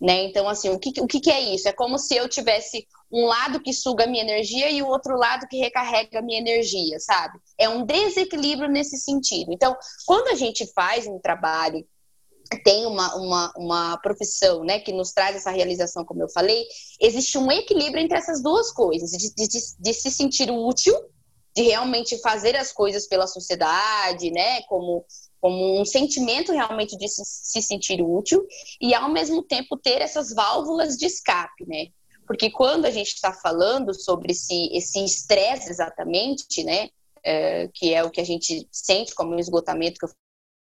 Né? 0.00 0.24
Então, 0.24 0.48
assim, 0.48 0.68
o 0.68 0.78
que, 0.78 0.92
o 1.00 1.06
que 1.06 1.28
é 1.30 1.40
isso? 1.54 1.68
É 1.68 1.72
como 1.72 1.98
se 1.98 2.14
eu 2.14 2.28
tivesse 2.28 2.86
um 3.10 3.26
lado 3.26 3.60
que 3.60 3.72
suga 3.72 4.06
minha 4.06 4.22
energia 4.22 4.70
e 4.70 4.80
o 4.80 4.86
outro 4.86 5.16
lado 5.16 5.48
que 5.48 5.58
recarrega 5.58 6.22
minha 6.22 6.38
energia, 6.38 7.00
sabe? 7.00 7.38
É 7.58 7.68
um 7.68 7.84
desequilíbrio 7.84 8.68
nesse 8.68 8.96
sentido. 8.96 9.52
Então, 9.52 9.76
quando 10.06 10.28
a 10.28 10.36
gente 10.36 10.70
faz 10.72 11.08
um 11.08 11.18
trabalho, 11.18 11.84
tem 12.62 12.86
uma, 12.86 13.14
uma, 13.16 13.52
uma 13.56 13.98
profissão 13.98 14.62
né, 14.62 14.78
que 14.78 14.92
nos 14.92 15.12
traz 15.12 15.34
essa 15.34 15.50
realização, 15.50 16.04
como 16.04 16.22
eu 16.22 16.28
falei, 16.28 16.64
existe 17.00 17.36
um 17.36 17.50
equilíbrio 17.50 18.02
entre 18.02 18.16
essas 18.16 18.40
duas 18.40 18.70
coisas, 18.70 19.10
de, 19.10 19.34
de, 19.34 19.58
de 19.78 19.94
se 19.94 20.10
sentir 20.10 20.48
útil 20.50 20.94
de 21.58 21.62
realmente 21.62 22.16
fazer 22.20 22.54
as 22.54 22.72
coisas 22.72 23.08
pela 23.08 23.26
sociedade, 23.26 24.30
né? 24.30 24.62
Como, 24.62 25.04
como 25.40 25.80
um 25.80 25.84
sentimento 25.84 26.52
realmente 26.52 26.96
de 26.96 27.08
se, 27.08 27.22
se 27.24 27.62
sentir 27.62 28.02
útil 28.02 28.44
e 28.80 28.94
ao 28.94 29.10
mesmo 29.10 29.42
tempo 29.42 29.76
ter 29.76 30.00
essas 30.00 30.32
válvulas 30.32 30.96
de 30.96 31.06
escape, 31.06 31.66
né? 31.66 31.86
Porque 32.26 32.50
quando 32.50 32.84
a 32.84 32.90
gente 32.90 33.14
está 33.14 33.32
falando 33.32 33.94
sobre 33.94 34.32
esse 34.32 34.68
esse 34.72 35.02
estresse 35.04 35.70
exatamente, 35.70 36.62
né? 36.64 36.90
É, 37.24 37.68
que 37.74 37.92
é 37.92 38.04
o 38.04 38.10
que 38.10 38.20
a 38.20 38.24
gente 38.24 38.68
sente 38.70 39.14
como 39.14 39.34
um 39.34 39.38
esgotamento 39.38 39.98
que 39.98 40.06
eu 40.06 40.10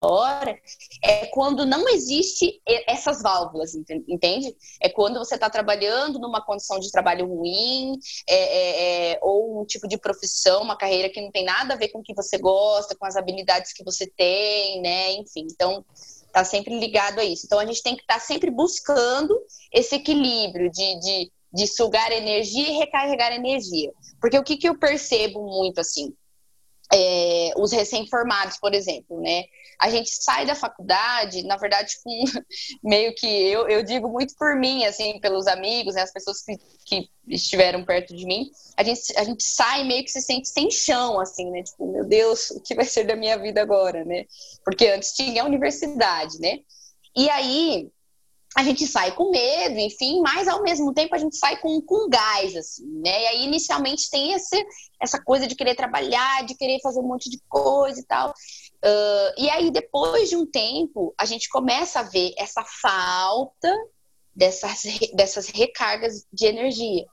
hora 0.02 0.58
é 1.04 1.26
quando 1.28 1.66
não 1.66 1.88
existe 1.90 2.62
essas 2.88 3.22
válvulas, 3.22 3.76
entende? 4.08 4.56
É 4.82 4.90
quando 4.90 5.20
você 5.20 5.36
está 5.36 5.50
trabalhando 5.50 6.20
numa 6.20 6.44
condição 6.44 6.80
de 6.80 6.92
trabalho 6.92 7.28
ruim, 7.28 7.98
é, 8.28 8.36
é, 8.36 9.12
é, 9.12 9.20
ou 9.22 9.62
um 9.62 9.66
tipo 9.66 9.88
de 9.88 9.98
profissão, 9.98 10.62
uma 10.62 10.78
carreira 10.78 11.10
que 11.10 11.22
não 11.22 11.32
tem 11.32 11.44
nada 11.44 11.74
a 11.74 11.78
ver 11.78 11.90
com 11.90 12.00
o 12.00 12.04
que 12.04 12.14
você 12.14 12.38
gosta, 12.38 12.96
com 12.96 13.06
as 13.06 13.16
habilidades 13.16 13.74
que 13.74 13.84
você 13.84 14.08
tem, 14.08 14.82
né? 14.82 15.12
Enfim, 15.14 15.48
então 15.52 15.84
Tá 16.32 16.44
sempre 16.44 16.78
ligado 16.80 17.20
a 17.20 17.24
isso. 17.24 17.46
Então 17.46 17.60
a 17.60 17.66
gente 17.66 17.82
tem 17.82 17.96
que 17.96 18.02
estar 18.02 18.16
tá 18.16 18.20
sempre 18.20 18.52
buscando 18.52 19.36
esse 19.72 19.96
equilíbrio 19.96 20.70
de, 20.72 21.00
de, 21.00 21.32
de 21.52 21.68
sugar 21.68 22.12
energia 22.12 22.70
e 22.70 22.78
recarregar 22.78 23.34
energia. 23.34 23.92
Porque 24.22 24.38
o 24.38 24.44
que, 24.44 24.58
que 24.58 24.70
eu 24.70 24.78
percebo 24.78 25.42
muito 25.42 25.80
assim? 25.80 26.14
É, 26.92 27.52
os 27.56 27.72
recém-formados, 27.72 28.58
por 28.58 28.74
exemplo, 28.74 29.22
né? 29.22 29.44
A 29.80 29.90
gente 29.90 30.10
sai 30.10 30.46
da 30.46 30.56
faculdade, 30.56 31.44
na 31.44 31.56
verdade, 31.56 31.94
com 32.04 32.24
meio 32.84 33.14
que 33.16 33.28
eu, 33.28 33.68
eu 33.70 33.84
digo 33.84 34.10
muito 34.10 34.36
por 34.36 34.56
mim, 34.56 34.84
assim, 34.86 35.20
pelos 35.20 35.48
amigos, 35.48 35.96
né, 35.96 36.02
as 36.02 36.12
pessoas 36.12 36.42
que, 36.42 36.58
que 36.86 37.10
estiveram 37.28 37.86
perto 37.86 38.16
de 38.16 38.26
mim, 38.26 38.50
a 38.76 38.84
gente, 38.84 39.02
a 39.16 39.24
gente 39.24 39.44
sai 39.44 39.84
meio 39.84 40.04
que 40.04 40.12
se 40.12 40.22
sente 40.22 40.50
sem 40.50 40.72
chão, 40.72 41.20
assim, 41.20 41.50
né? 41.52 41.64
Tipo, 41.64 41.92
meu 41.92 42.06
Deus, 42.06 42.50
o 42.58 42.62
que 42.62 42.76
vai 42.76 42.86
ser 42.86 43.06
da 43.06 43.16
minha 43.16 43.38
vida 43.38 43.62
agora, 43.62 44.04
né? 44.04 44.26
Porque 44.66 44.88
antes 44.88 45.14
tinha 45.14 45.44
a 45.44 45.46
universidade, 45.46 46.40
né? 46.40 46.60
E 47.16 47.30
aí, 47.30 47.90
a 48.56 48.64
gente 48.64 48.88
sai 48.88 49.12
com 49.12 49.30
medo, 49.30 49.78
enfim, 49.78 50.22
mas 50.22 50.48
ao 50.48 50.64
mesmo 50.64 50.94
tempo 50.94 51.14
a 51.14 51.18
gente 51.18 51.38
sai 51.38 51.58
com, 51.58 51.80
com 51.82 52.10
gás, 52.10 52.56
assim, 52.56 52.88
né? 53.00 53.24
E 53.24 53.28
aí 53.28 53.44
inicialmente 53.44 54.10
tem 54.10 54.34
esse, 54.34 54.66
essa 55.00 55.22
coisa 55.22 55.46
de 55.46 55.56
querer 55.56 55.76
trabalhar, 55.76 56.44
de 56.46 56.56
querer 56.56 56.80
fazer 56.82 57.00
um 57.00 57.08
monte 57.08 57.30
de 57.30 57.40
coisa 57.48 58.00
e 58.00 58.06
tal. 58.06 58.30
Uh, 58.30 59.34
e 59.38 59.50
aí 59.50 59.70
depois 59.70 60.30
de 60.30 60.36
um 60.36 60.46
tempo 60.46 61.14
a 61.18 61.26
gente 61.26 61.48
começa 61.50 62.00
a 62.00 62.04
ver 62.04 62.34
essa 62.38 62.64
falta 62.82 63.72
dessas, 64.36 64.84
dessas 65.14 65.48
recargas 65.48 66.26
de 66.34 66.48
energia. 66.48 67.06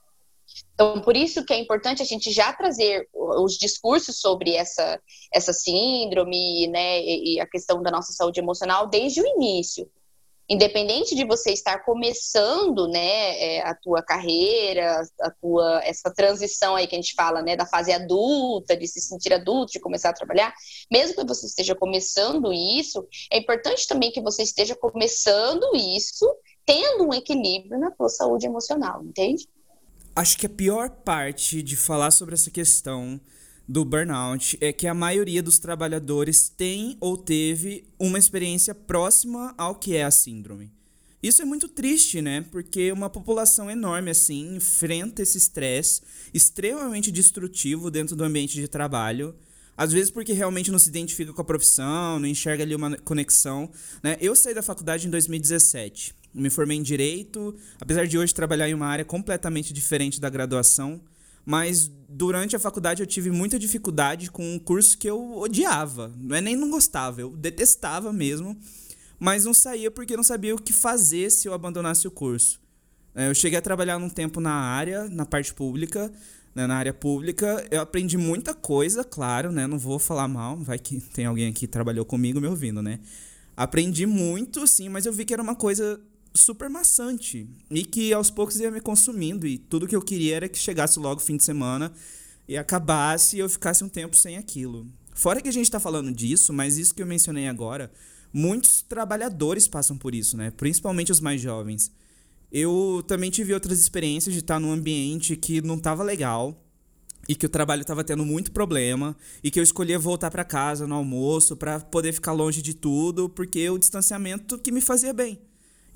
Então, 0.73 1.01
por 1.01 1.15
isso 1.15 1.45
que 1.45 1.53
é 1.53 1.59
importante 1.59 2.01
a 2.01 2.05
gente 2.05 2.31
já 2.31 2.51
trazer 2.53 3.07
os 3.13 3.57
discursos 3.57 4.19
sobre 4.19 4.53
essa, 4.53 4.99
essa 5.31 5.51
síndrome, 5.51 6.67
né, 6.67 7.01
e 7.03 7.39
a 7.39 7.45
questão 7.45 7.81
da 7.83 7.91
nossa 7.91 8.13
saúde 8.13 8.39
emocional 8.39 8.87
desde 8.87 9.21
o 9.21 9.25
início 9.25 9.89
independente 10.49 11.13
de 11.15 11.25
você 11.25 11.51
estar 11.51 11.79
começando, 11.79 12.87
né, 12.87 13.37
é, 13.39 13.61
a 13.61 13.75
tua 13.75 14.01
carreira, 14.01 15.01
a 15.21 15.31
tua 15.31 15.81
essa 15.83 16.11
transição 16.13 16.75
aí 16.75 16.87
que 16.87 16.95
a 16.95 16.99
gente 16.99 17.13
fala, 17.13 17.41
né, 17.41 17.55
da 17.55 17.65
fase 17.65 17.91
adulta, 17.91 18.75
de 18.75 18.87
se 18.87 19.01
sentir 19.01 19.33
adulto, 19.33 19.73
de 19.73 19.79
começar 19.79 20.09
a 20.09 20.13
trabalhar, 20.13 20.53
mesmo 20.91 21.17
que 21.17 21.27
você 21.27 21.45
esteja 21.45 21.75
começando 21.75 22.53
isso, 22.53 23.05
é 23.31 23.37
importante 23.37 23.87
também 23.87 24.11
que 24.11 24.21
você 24.21 24.43
esteja 24.43 24.75
começando 24.75 25.75
isso 25.75 26.25
tendo 26.65 27.05
um 27.05 27.13
equilíbrio 27.13 27.79
na 27.79 27.91
tua 27.91 28.09
saúde 28.09 28.45
emocional, 28.45 29.01
entende? 29.03 29.47
Acho 30.13 30.37
que 30.37 30.45
a 30.45 30.49
pior 30.49 30.89
parte 30.89 31.61
de 31.61 31.77
falar 31.77 32.11
sobre 32.11 32.35
essa 32.35 32.51
questão 32.51 33.21
do 33.67 33.83
burnout 33.83 34.57
é 34.61 34.71
que 34.71 34.87
a 34.87 34.93
maioria 34.93 35.43
dos 35.43 35.59
trabalhadores 35.59 36.47
tem 36.47 36.95
ou 37.01 37.17
teve 37.17 37.83
uma 37.99 38.17
experiência 38.17 38.73
próxima 38.73 39.53
ao 39.57 39.75
que 39.75 39.95
é 39.95 40.03
a 40.03 40.11
síndrome. 40.11 40.71
Isso 41.21 41.41
é 41.41 41.45
muito 41.45 41.67
triste, 41.67 42.21
né? 42.21 42.45
Porque 42.51 42.91
uma 42.91 43.09
população 43.09 43.69
enorme 43.69 44.11
assim 44.11 44.55
enfrenta 44.55 45.21
esse 45.21 45.37
estresse 45.37 46.01
extremamente 46.33 47.11
destrutivo 47.11 47.91
dentro 47.91 48.15
do 48.15 48.23
ambiente 48.23 48.53
de 48.53 48.67
trabalho. 48.67 49.35
Às 49.75 49.91
vezes 49.91 50.09
porque 50.09 50.31
realmente 50.31 50.71
não 50.71 50.79
se 50.79 50.89
identifica 50.89 51.33
com 51.33 51.41
a 51.41 51.45
profissão, 51.45 52.19
não 52.19 52.27
enxerga 52.27 52.63
ali 52.63 52.73
uma 52.73 52.95
conexão. 52.97 53.69
Né? 54.01 54.15
Eu 54.21 54.35
saí 54.35 54.53
da 54.53 54.63
faculdade 54.63 55.07
em 55.07 55.09
2017. 55.09 56.15
Me 56.33 56.49
formei 56.49 56.77
em 56.77 56.83
Direito, 56.83 57.55
apesar 57.81 58.07
de 58.07 58.17
hoje 58.17 58.33
trabalhar 58.33 58.69
em 58.69 58.73
uma 58.73 58.87
área 58.87 59.03
completamente 59.03 59.73
diferente 59.73 60.21
da 60.21 60.29
graduação 60.29 61.01
mas 61.47 61.89
durante 62.09 62.57
a 62.57 62.59
faculdade 62.59 63.01
eu 63.01 63.07
tive 63.07 63.31
muita 63.31 63.57
dificuldade 63.57 64.29
com 64.29 64.55
um 64.55 64.59
curso 64.59 64.97
que 64.97 65.09
eu 65.09 65.37
odiava. 65.37 66.13
Não 66.17 66.35
é 66.35 66.41
nem 66.41 66.57
não 66.57 66.69
gostava, 66.69 67.21
eu 67.21 67.29
detestava 67.29 68.11
mesmo, 68.11 68.57
mas 69.17 69.45
não 69.45 69.53
saía 69.53 69.89
porque 69.89 70.17
não 70.17 70.25
sabia 70.25 70.53
o 70.53 70.61
que 70.61 70.73
fazer 70.73 71.31
se 71.31 71.47
eu 71.47 71.53
abandonasse 71.53 72.05
o 72.05 72.11
curso. 72.11 72.59
É, 73.15 73.29
eu 73.29 73.33
cheguei 73.33 73.57
a 73.57 73.61
trabalhar 73.61 73.95
um 73.95 74.09
tempo 74.09 74.41
na 74.41 74.51
área, 74.51 75.07
na 75.07 75.25
parte 75.25 75.53
pública, 75.53 76.11
né, 76.53 76.67
na 76.67 76.75
área 76.75 76.93
pública. 76.93 77.65
Eu 77.71 77.79
aprendi 77.79 78.17
muita 78.17 78.53
coisa, 78.53 79.05
claro, 79.05 79.49
né? 79.49 79.65
Não 79.67 79.79
vou 79.79 79.99
falar 79.99 80.27
mal, 80.27 80.57
vai 80.57 80.77
que 80.77 80.99
tem 80.99 81.25
alguém 81.27 81.47
aqui 81.47 81.61
que 81.61 81.67
trabalhou 81.67 82.03
comigo 82.03 82.41
me 82.41 82.47
ouvindo, 82.47 82.81
né? 82.81 82.99
Aprendi 83.55 84.05
muito, 84.05 84.67
sim, 84.67 84.89
mas 84.89 85.05
eu 85.05 85.13
vi 85.13 85.23
que 85.23 85.33
era 85.33 85.41
uma 85.41 85.55
coisa 85.55 85.97
super 86.37 86.69
maçante 86.69 87.49
e 87.69 87.83
que 87.83 88.13
aos 88.13 88.29
poucos 88.29 88.59
ia 88.59 88.71
me 88.71 88.79
consumindo 88.79 89.47
e 89.47 89.57
tudo 89.57 89.87
que 89.87 89.95
eu 89.95 90.01
queria 90.01 90.35
era 90.35 90.49
que 90.49 90.57
chegasse 90.57 90.99
logo 90.99 91.21
o 91.21 91.23
fim 91.23 91.37
de 91.37 91.43
semana 91.43 91.91
e 92.47 92.55
acabasse 92.57 93.35
e 93.35 93.39
eu 93.39 93.49
ficasse 93.49 93.83
um 93.83 93.89
tempo 93.89 94.15
sem 94.15 94.37
aquilo. 94.37 94.87
Fora 95.13 95.41
que 95.41 95.49
a 95.49 95.51
gente 95.51 95.65
está 95.65 95.79
falando 95.79 96.11
disso, 96.11 96.53
mas 96.53 96.77
isso 96.77 96.93
que 96.93 97.01
eu 97.01 97.07
mencionei 97.07 97.47
agora, 97.47 97.91
muitos 98.31 98.81
trabalhadores 98.81 99.67
passam 99.67 99.97
por 99.97 100.13
isso, 100.13 100.37
né? 100.37 100.51
Principalmente 100.51 101.11
os 101.11 101.19
mais 101.19 101.41
jovens. 101.41 101.91
Eu 102.51 103.03
também 103.07 103.29
tive 103.29 103.53
outras 103.53 103.79
experiências 103.79 104.33
de 104.33 104.39
estar 104.39 104.59
num 104.59 104.71
ambiente 104.71 105.35
que 105.35 105.61
não 105.61 105.75
estava 105.75 106.03
legal 106.03 106.63
e 107.27 107.35
que 107.35 107.45
o 107.45 107.49
trabalho 107.49 107.81
estava 107.81 108.03
tendo 108.03 108.25
muito 108.25 108.51
problema 108.51 109.15
e 109.43 109.51
que 109.51 109.59
eu 109.59 109.63
escolhia 109.63 109.99
voltar 109.99 110.31
para 110.31 110.45
casa 110.45 110.87
no 110.87 110.95
almoço 110.95 111.57
para 111.57 111.79
poder 111.79 112.13
ficar 112.13 112.31
longe 112.31 112.61
de 112.61 112.73
tudo, 112.73 113.27
porque 113.27 113.69
o 113.69 113.77
distanciamento 113.77 114.57
que 114.57 114.71
me 114.71 114.79
fazia 114.79 115.11
bem. 115.11 115.39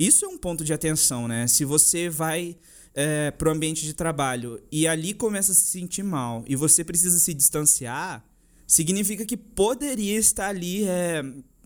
Isso 0.01 0.25
é 0.25 0.27
um 0.27 0.35
ponto 0.35 0.63
de 0.63 0.73
atenção, 0.73 1.27
né? 1.27 1.45
Se 1.45 1.63
você 1.63 2.09
vai 2.09 2.57
é, 2.95 3.29
para 3.29 3.49
o 3.49 3.51
ambiente 3.51 3.85
de 3.85 3.93
trabalho 3.93 4.59
e 4.71 4.87
ali 4.87 5.13
começa 5.13 5.51
a 5.51 5.53
se 5.53 5.67
sentir 5.67 6.01
mal 6.01 6.43
e 6.47 6.55
você 6.55 6.83
precisa 6.83 7.19
se 7.19 7.31
distanciar, 7.35 8.25
significa 8.65 9.27
que 9.27 9.37
poderia 9.37 10.17
estar 10.17 10.47
ali 10.47 10.87
é, 10.87 11.21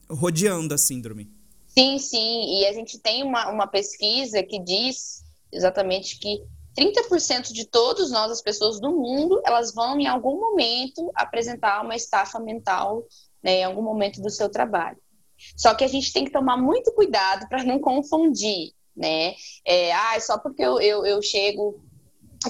rodeando 0.09 0.73
a 0.73 0.77
síndrome. 0.77 1.31
Sim, 1.65 1.97
sim. 1.97 2.59
E 2.59 2.65
a 2.65 2.73
gente 2.73 2.99
tem 2.99 3.23
uma, 3.23 3.49
uma 3.49 3.67
pesquisa 3.67 4.43
que 4.43 4.59
diz 4.59 5.23
exatamente 5.49 6.19
que 6.19 6.43
30% 6.77 7.53
de 7.53 7.65
todos 7.65 8.11
nós, 8.11 8.29
as 8.29 8.41
pessoas 8.41 8.81
do 8.81 8.91
mundo, 8.91 9.41
elas 9.45 9.73
vão 9.73 9.97
em 9.97 10.07
algum 10.07 10.37
momento 10.37 11.09
apresentar 11.15 11.81
uma 11.81 11.95
estafa 11.95 12.37
mental 12.37 13.07
né, 13.41 13.59
em 13.59 13.63
algum 13.63 13.81
momento 13.81 14.21
do 14.21 14.29
seu 14.29 14.49
trabalho. 14.49 14.97
Só 15.55 15.73
que 15.73 15.83
a 15.83 15.87
gente 15.87 16.11
tem 16.11 16.25
que 16.25 16.31
tomar 16.31 16.57
muito 16.57 16.91
cuidado 16.93 17.47
para 17.47 17.63
não 17.63 17.79
confundir, 17.79 18.71
né? 18.95 19.33
É, 19.65 19.93
ah, 19.93 20.19
só 20.19 20.37
porque 20.37 20.61
eu, 20.63 20.79
eu, 20.79 21.05
eu 21.05 21.21
chego 21.21 21.79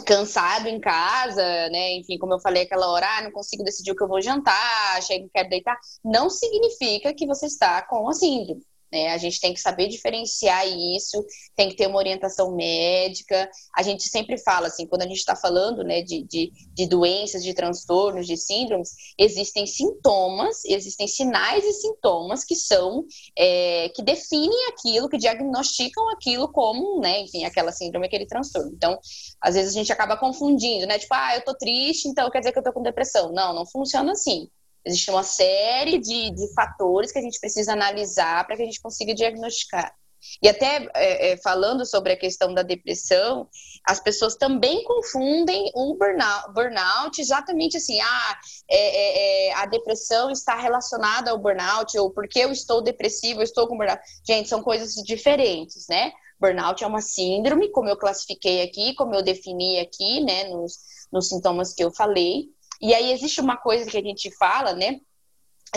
cansado 0.06 0.68
em 0.68 0.80
casa, 0.80 1.44
né? 1.70 1.94
Enfim, 1.94 2.18
como 2.18 2.34
eu 2.34 2.40
falei 2.40 2.64
aquela 2.64 2.88
hora, 2.92 3.08
ah, 3.18 3.22
não 3.24 3.32
consigo 3.32 3.64
decidir 3.64 3.92
o 3.92 3.96
que 3.96 4.04
eu 4.04 4.08
vou 4.08 4.22
jantar, 4.22 5.02
chego 5.02 5.30
quero 5.34 5.50
deitar, 5.50 5.78
não 6.04 6.30
significa 6.30 7.14
que 7.14 7.26
você 7.26 7.46
está 7.46 7.82
com 7.82 8.08
a 8.10 8.14
síndrome. 8.14 8.62
Né? 8.92 9.10
A 9.10 9.18
gente 9.18 9.40
tem 9.40 9.54
que 9.54 9.60
saber 9.60 9.88
diferenciar 9.88 10.68
isso, 10.68 11.24
tem 11.56 11.70
que 11.70 11.76
ter 11.76 11.88
uma 11.88 11.98
orientação 11.98 12.56
médica. 12.56 13.50
A 13.76 13.82
gente 13.82 14.08
sempre 14.08 14.38
fala 14.38 14.68
assim, 14.68 14.88
quando 14.88 15.04
a 15.04 15.08
gente 15.08 15.18
está 15.18 15.36
falando 15.36 15.84
né, 15.84 16.02
de, 16.02 16.24
de, 16.24 16.52
de, 16.74 16.88
doenças, 16.88 17.44
de 17.44 17.54
transtornos, 17.54 18.28
de 18.28 18.38
síndromes, 18.38 18.92
existem 19.18 19.66
sintomas, 19.66 20.64
existem 20.66 21.08
sinais 21.08 21.64
e 21.64 21.74
sintomas 21.74 22.44
que 22.44 22.56
são 22.56 23.06
é, 23.38 23.90
que 23.90 24.02
definem 24.02 24.68
aquilo, 24.70 25.10
que 25.10 25.18
diagnosticam 25.18 26.10
aquilo 26.10 26.52
como, 26.52 27.00
né, 27.00 27.22
enfim, 27.22 27.44
aquela 27.44 27.72
síndrome, 27.72 28.08
aquele 28.08 28.26
transtorno. 28.26 28.72
Então, 28.74 29.00
às 29.42 29.56
vezes 29.56 29.76
a 29.76 29.78
gente 29.78 29.92
acaba 29.92 30.18
confundindo, 30.18 30.86
né? 30.86 31.00
Tipo, 31.00 31.14
ah, 31.14 31.36
eu 31.36 31.44
tô 31.44 31.54
triste, 31.56 32.08
então 32.08 32.30
quer 32.30 32.40
dizer 32.40 32.52
que 32.52 32.60
eu 32.60 32.64
tô 32.64 32.74
com 32.74 32.82
depressão. 32.82 33.32
Não, 33.32 33.54
não 33.54 33.66
funciona 33.66 34.12
assim. 34.12 34.50
Existe 34.86 35.10
uma 35.10 35.24
série 35.24 35.98
de, 35.98 36.32
de 36.32 36.54
fatores 36.54 37.12
que 37.12 37.20
a 37.20 37.22
gente 37.22 37.40
precisa 37.40 37.74
analisar 37.74 38.46
para 38.46 38.56
que 38.56 38.62
a 38.62 38.66
gente 38.66 38.82
consiga 38.82 39.14
diagnosticar. 39.14 39.94
E 40.42 40.50
até 40.50 40.88
é, 40.96 41.32
é, 41.32 41.38
falando 41.38 41.86
sobre 41.86 42.14
a 42.14 42.18
questão 42.18 42.54
da 42.54 42.64
depressão, 42.64 43.48
as 43.88 44.00
pessoas 44.00 44.36
também 44.36 44.84
confundem 44.84 45.72
o 45.76 45.96
burnout, 45.96 46.54
burnout 46.54 47.22
exatamente 47.22 47.78
assim, 47.78 48.00
ah, 48.02 48.40
é, 48.70 48.78
é, 48.78 49.48
é, 49.50 49.54
a 49.54 49.66
depressão 49.66 50.32
está 50.32 50.56
relacionada 50.56 51.32
ao 51.32 51.38
burnout, 51.38 51.98
ou 51.98 52.12
porque 52.12 52.40
eu 52.40 52.52
estou 52.52 52.82
depressivo, 52.82 53.40
eu 53.40 53.44
estou 53.44 53.68
com 53.68 53.78
burnout. 53.78 54.02
Gente, 54.28 54.50
são 54.50 54.64
coisas 54.64 54.94
diferentes, 55.04 55.88
né? 55.88 56.12
Burnout 56.40 56.84
é 56.84 56.88
uma 56.88 57.02
síndrome, 57.02 57.72
como 57.72 57.90
eu 57.90 57.98
classifiquei 57.98 58.62
aqui, 58.62 58.94
como 58.96 59.16
eu 59.16 59.22
defini 59.22 59.80
aqui, 59.80 60.22
né, 60.22 60.46
nos, 60.46 60.80
nos 61.12 61.30
sintomas 61.30 61.74
que 61.74 61.84
eu 61.84 61.92
falei. 61.92 62.50
E 62.82 62.94
aí 62.94 63.12
existe 63.12 63.42
uma 63.42 63.58
coisa 63.58 63.90
que 63.90 63.98
a 63.98 64.02
gente 64.02 64.30
fala, 64.36 64.74
né, 64.74 65.00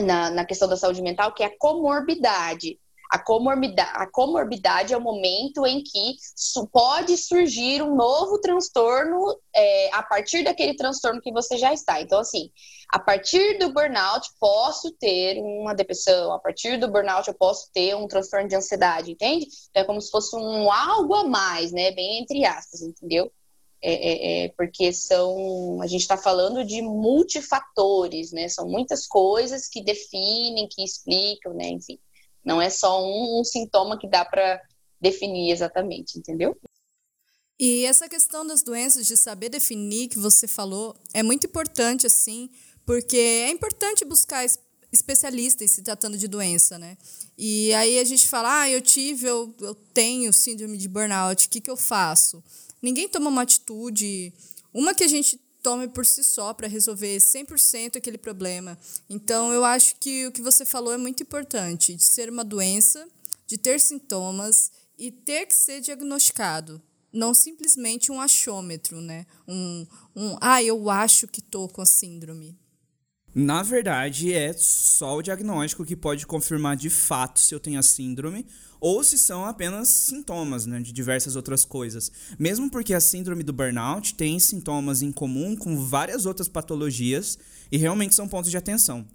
na, 0.01 0.31
na 0.31 0.45
questão 0.45 0.69
da 0.69 0.77
saúde 0.77 1.03
mental, 1.03 1.33
que 1.33 1.43
é 1.43 1.47
a 1.47 1.59
comorbidade. 1.59 2.79
A 3.11 3.19
comorbidade, 3.19 3.91
a 3.95 4.07
comorbidade 4.07 4.93
é 4.93 4.97
o 4.97 5.01
momento 5.01 5.67
em 5.67 5.83
que 5.83 6.17
pode 6.71 7.17
surgir 7.17 7.83
um 7.83 7.97
novo 7.97 8.39
transtorno 8.39 9.35
é, 9.55 9.91
a 9.95 10.03
partir 10.03 10.45
daquele 10.45 10.77
transtorno 10.77 11.21
que 11.23 11.33
você 11.33 11.57
já 11.57 11.73
está. 11.73 12.03
Então, 12.03 12.21
assim, 12.21 12.51
a 12.93 12.99
partir 12.99 13.59
do 13.59 13.73
burnout, 13.73 14.29
posso 14.39 14.91
ter 14.93 15.41
uma 15.41 15.75
depressão, 15.75 16.33
a 16.33 16.39
partir 16.39 16.79
do 16.79 16.89
burnout, 16.89 17.27
eu 17.29 17.35
posso 17.35 17.71
ter 17.73 17.97
um 17.97 18.07
transtorno 18.07 18.47
de 18.47 18.57
ansiedade, 18.57 19.13
entende? 19.13 19.47
Então, 19.71 19.83
é 19.83 19.87
como 19.87 20.03
se 20.03 20.11
fosse 20.11 20.37
um 20.37 20.71
algo 20.71 21.15
a 21.15 21.25
mais, 21.25 21.73
né? 21.73 21.91
Bem 21.93 22.21
entre 22.21 22.45
aspas, 22.45 22.83
entendeu? 22.83 23.33
É, 23.81 23.93
é, 23.93 24.45
é, 24.45 24.49
porque 24.57 24.93
são 24.93 25.81
a 25.81 25.87
gente 25.87 26.01
está 26.01 26.17
falando 26.17 26.65
de 26.65 26.83
multifatores, 26.83 28.33
né? 28.33 28.49
São 28.49 28.69
muitas 28.69 29.07
coisas 29.07 29.69
que 29.69 29.83
definem, 29.83 30.69
que 30.69 30.83
explicam, 30.83 31.55
né? 31.55 31.69
Enfim. 31.69 31.99
Não 32.45 32.61
é 32.61 32.71
só 32.71 33.05
um, 33.05 33.41
um 33.41 33.45
sintoma 33.45 33.99
que 33.99 34.09
dá 34.09 34.25
para 34.25 34.61
definir 35.01 35.53
exatamente, 35.53 36.19
entendeu? 36.19 36.57
E 37.61 37.85
essa 37.85 38.09
questão 38.09 38.47
das 38.47 38.63
doenças, 38.63 39.07
de 39.07 39.17
saber 39.17 39.49
definir, 39.49 40.09
que 40.09 40.19
você 40.19 40.47
falou, 40.47 40.95
é 41.13 41.23
muito 41.23 41.47
importante, 41.47 42.07
assim, 42.07 42.49
porque 42.87 43.17
é 43.17 43.51
importante 43.51 44.05
buscar 44.05 44.47
especialista 44.93 45.65
em 45.65 45.67
se 45.67 45.83
tratando 45.83 46.17
de 46.17 46.29
doença, 46.29 46.79
né? 46.79 46.97
E 47.37 47.73
aí 47.75 47.99
a 47.99 48.05
gente 48.05 48.29
fala, 48.29 48.63
ah, 48.63 48.71
eu 48.71 48.81
tive, 48.81 49.27
eu, 49.27 49.55
eu 49.61 49.75
tenho 49.75 50.33
síndrome 50.33 50.79
de 50.79 50.89
burnout, 50.89 51.47
o 51.47 51.51
que, 51.51 51.61
que 51.61 51.71
eu 51.71 51.77
faço? 51.77 52.43
Ninguém 52.83 53.09
toma 53.09 53.29
uma 53.29 53.43
atitude, 53.43 54.33
uma 54.73 54.95
que 54.95 55.05
a 55.05 55.09
gente 55.09 55.41
tome 55.63 55.89
por 55.89 56.07
si 56.07 56.23
só 56.23 56.55
para 56.55 56.69
resolver 56.69 57.17
100% 57.19 57.97
aquele 57.97 58.19
problema. 58.19 58.79
Então, 59.09 59.53
eu 59.53 59.65
acho 59.65 59.97
que 59.97 60.27
o 60.27 60.33
que 60.33 60.41
você 60.41 60.65
falou 60.65 60.93
é 60.93 60.97
muito 60.97 61.23
importante, 61.23 61.95
de 61.95 62.03
ser 62.03 62.31
uma 62.31 62.45
doença, 62.45 63.07
de 63.47 63.59
ter 63.59 63.81
sintomas 63.81 64.71
e 64.99 65.11
ter 65.11 65.47
que 65.47 65.55
ser 65.55 65.81
diagnosticado. 65.81 66.81
Não 67.13 67.33
simplesmente 67.33 68.13
um 68.13 68.21
achômetro, 68.21 69.01
né? 69.01 69.27
Um, 69.47 69.87
um 70.15 70.37
ah, 70.41 70.63
eu 70.63 70.91
acho 70.91 71.27
que 71.27 71.41
estou 71.41 71.69
com 71.69 71.81
a 71.81 71.87
síndrome. 71.87 72.57
Na 73.35 73.63
verdade, 73.63 74.33
é 74.33 74.53
só 74.53 75.17
o 75.17 75.23
diagnóstico 75.23 75.85
que 75.85 75.97
pode 75.97 76.27
confirmar 76.27 76.77
de 76.77 76.91
fato 76.91 77.41
se 77.41 77.55
eu 77.55 77.61
tenho 77.61 77.79
a 77.79 77.83
síndrome 77.83 78.47
ou 78.81 79.03
se 79.03 79.19
são 79.19 79.45
apenas 79.45 79.89
sintomas 79.89 80.67
né, 80.67 80.81
de 80.81 80.93
diversas 80.93 81.37
outras 81.37 81.65
coisas. 81.65 82.11
Mesmo 82.39 82.71
porque 82.71 82.95
a 82.95 83.01
síndrome 83.01 83.43
do 83.43 83.53
burnout 83.53 84.15
tem 84.15 84.39
sintomas 84.39 85.03
em 85.03 85.13
comum 85.13 85.57
com 85.57 85.85
várias 85.85 86.27
outras 86.27 86.49
patologias 86.49 87.39
e 87.71 87.77
realmente 87.77 88.15
são 88.15 88.29
pontos 88.29 88.51
de 88.51 88.57
atenção. 88.57 89.07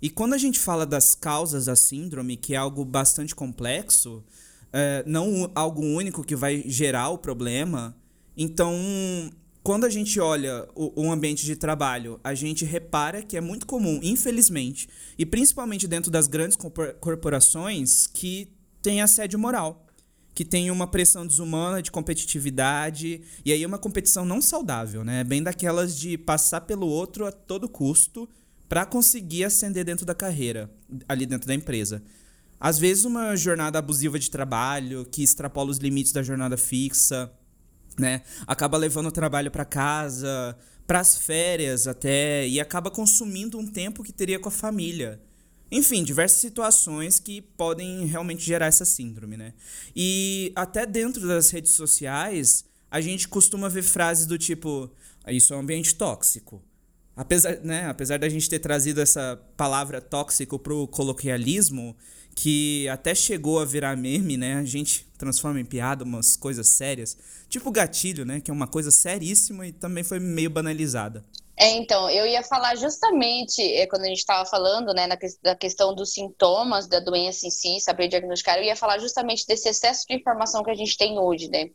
E 0.00 0.10
quando 0.10 0.34
a 0.34 0.38
gente 0.38 0.58
fala 0.58 0.84
das 0.84 1.14
causas 1.14 1.66
da 1.66 1.76
síndrome, 1.76 2.36
que 2.36 2.54
é 2.54 2.56
algo 2.56 2.84
bastante 2.84 3.34
complexo, 3.34 4.22
é, 4.72 5.02
não 5.06 5.50
algo 5.54 5.82
único 5.82 6.22
que 6.22 6.36
vai 6.36 6.62
gerar 6.66 7.08
o 7.08 7.18
problema, 7.18 7.96
então 8.36 8.74
quando 9.62 9.84
a 9.84 9.90
gente 9.90 10.20
olha 10.20 10.68
o, 10.76 11.06
o, 11.06 11.10
ambiente 11.10 11.44
de 11.44 11.56
trabalho, 11.56 12.20
a 12.22 12.34
gente 12.34 12.64
repara 12.64 13.20
que 13.20 13.36
é 13.36 13.40
muito 13.40 13.66
comum, 13.66 13.98
infelizmente, 14.00 14.88
e 15.18 15.26
principalmente 15.26 15.88
dentro 15.88 16.08
das 16.08 16.28
grandes 16.28 16.56
corporações, 17.00 18.06
que 18.06 18.48
tem 18.86 19.02
assédio 19.02 19.36
moral, 19.36 19.84
que 20.32 20.44
tem 20.44 20.70
uma 20.70 20.86
pressão 20.86 21.26
desumana 21.26 21.82
de 21.82 21.90
competitividade, 21.90 23.20
e 23.44 23.52
aí 23.52 23.66
uma 23.66 23.78
competição 23.78 24.24
não 24.24 24.40
saudável, 24.40 25.02
né? 25.02 25.24
Bem 25.24 25.42
daquelas 25.42 25.98
de 25.98 26.16
passar 26.16 26.60
pelo 26.60 26.86
outro 26.86 27.26
a 27.26 27.32
todo 27.32 27.68
custo 27.68 28.28
para 28.68 28.86
conseguir 28.86 29.42
ascender 29.42 29.84
dentro 29.84 30.06
da 30.06 30.14
carreira, 30.14 30.70
ali 31.08 31.26
dentro 31.26 31.48
da 31.48 31.54
empresa. 31.54 32.00
Às 32.60 32.78
vezes 32.78 33.04
uma 33.04 33.34
jornada 33.34 33.80
abusiva 33.80 34.20
de 34.20 34.30
trabalho, 34.30 35.04
que 35.10 35.20
extrapola 35.20 35.72
os 35.72 35.78
limites 35.78 36.12
da 36.12 36.22
jornada 36.22 36.56
fixa, 36.56 37.28
né? 37.98 38.22
Acaba 38.46 38.78
levando 38.78 39.06
o 39.06 39.12
trabalho 39.12 39.50
para 39.50 39.64
casa, 39.64 40.56
para 40.86 41.00
as 41.00 41.18
férias 41.18 41.88
até, 41.88 42.46
e 42.46 42.60
acaba 42.60 42.88
consumindo 42.88 43.58
um 43.58 43.66
tempo 43.66 44.04
que 44.04 44.12
teria 44.12 44.38
com 44.38 44.48
a 44.48 44.52
família. 44.52 45.20
Enfim, 45.70 46.04
diversas 46.04 46.38
situações 46.38 47.18
que 47.18 47.40
podem 47.40 48.06
realmente 48.06 48.44
gerar 48.44 48.66
essa 48.66 48.84
síndrome, 48.84 49.36
né? 49.36 49.52
E 49.94 50.52
até 50.54 50.86
dentro 50.86 51.26
das 51.26 51.50
redes 51.50 51.72
sociais, 51.72 52.64
a 52.90 53.00
gente 53.00 53.26
costuma 53.28 53.68
ver 53.68 53.82
frases 53.82 54.26
do 54.26 54.38
tipo: 54.38 54.90
isso 55.28 55.52
é 55.52 55.56
um 55.56 55.60
ambiente 55.60 55.94
tóxico. 55.94 56.62
Apesar, 57.16 57.56
né, 57.64 57.86
apesar 57.86 58.18
da 58.18 58.28
gente 58.28 58.48
ter 58.48 58.58
trazido 58.58 59.00
essa 59.00 59.42
palavra 59.56 60.00
tóxico 60.02 60.58
pro 60.58 60.86
coloquialismo, 60.88 61.96
que 62.36 62.86
até 62.90 63.14
chegou 63.14 63.58
a 63.58 63.64
virar 63.64 63.96
meme, 63.96 64.36
né? 64.36 64.56
A 64.56 64.64
gente 64.64 65.06
transforma 65.16 65.58
em 65.58 65.64
piada 65.64 66.04
umas 66.04 66.36
coisas 66.36 66.68
sérias, 66.68 67.16
tipo 67.48 67.70
gatilho, 67.70 68.26
né? 68.26 68.42
Que 68.42 68.50
é 68.50 68.54
uma 68.54 68.66
coisa 68.66 68.90
seríssima 68.90 69.66
e 69.66 69.72
também 69.72 70.04
foi 70.04 70.20
meio 70.20 70.50
banalizada. 70.50 71.24
É, 71.58 71.70
então, 71.70 72.10
eu 72.10 72.26
ia 72.26 72.42
falar 72.42 72.76
justamente, 72.76 73.62
é, 73.62 73.86
quando 73.86 74.02
a 74.02 74.08
gente 74.08 74.18
estava 74.18 74.44
falando, 74.44 74.92
né, 74.92 75.06
na 75.06 75.16
da 75.42 75.56
questão 75.56 75.94
dos 75.94 76.12
sintomas 76.12 76.86
da 76.86 77.00
doença 77.00 77.46
em 77.46 77.50
si, 77.50 77.80
saber 77.80 78.08
diagnosticar, 78.08 78.58
eu 78.58 78.64
ia 78.64 78.76
falar 78.76 78.98
justamente 78.98 79.46
desse 79.46 79.70
excesso 79.70 80.04
de 80.06 80.14
informação 80.14 80.62
que 80.62 80.70
a 80.70 80.74
gente 80.74 80.94
tem 80.98 81.18
hoje, 81.18 81.48
né? 81.48 81.70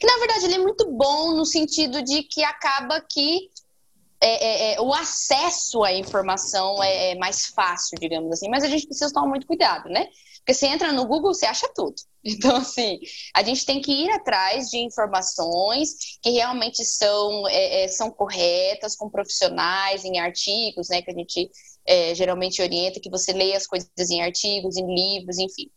Que, 0.00 0.04
na 0.04 0.18
verdade, 0.18 0.46
ele 0.46 0.54
é 0.54 0.58
muito 0.58 0.90
bom 0.90 1.36
no 1.36 1.46
sentido 1.46 2.02
de 2.02 2.24
que 2.24 2.42
acaba 2.42 3.00
que 3.00 3.48
é, 4.20 4.72
é, 4.72 4.74
é, 4.74 4.80
o 4.80 4.92
acesso 4.92 5.84
à 5.84 5.92
informação 5.92 6.82
é, 6.82 7.12
é, 7.12 7.14
mais 7.14 7.46
fácil, 7.46 7.96
digamos 8.00 8.32
assim, 8.32 8.48
mas 8.48 8.64
a 8.64 8.68
gente 8.68 8.86
precisa 8.86 9.12
tomar 9.12 9.28
muito 9.28 9.46
cuidado, 9.46 9.88
né? 9.88 10.08
Porque 10.38 10.54
você 10.54 10.66
entra 10.66 10.92
no 10.92 11.06
Google, 11.06 11.32
você 11.32 11.46
acha 11.46 11.68
tudo. 11.74 11.94
Então, 12.24 12.56
assim, 12.56 12.98
a 13.34 13.42
gente 13.42 13.64
tem 13.64 13.80
que 13.80 13.90
ir 13.90 14.10
atrás 14.10 14.68
de 14.68 14.76
informações 14.78 16.18
que 16.20 16.30
realmente 16.30 16.84
são, 16.84 17.48
é, 17.48 17.84
é, 17.84 17.88
são 17.88 18.10
corretas, 18.10 18.96
com 18.96 19.08
profissionais, 19.08 20.04
em 20.04 20.18
artigos, 20.18 20.88
né? 20.90 21.00
Que 21.00 21.10
a 21.10 21.14
gente 21.14 21.50
geralmente 22.14 22.60
orienta 22.60 23.00
que 23.00 23.08
você 23.08 23.32
leia 23.32 23.56
as 23.56 23.66
coisas 23.66 23.88
em 24.10 24.20
artigos, 24.20 24.76
em 24.76 24.94
livros, 24.94 25.38
enfim. 25.38 25.70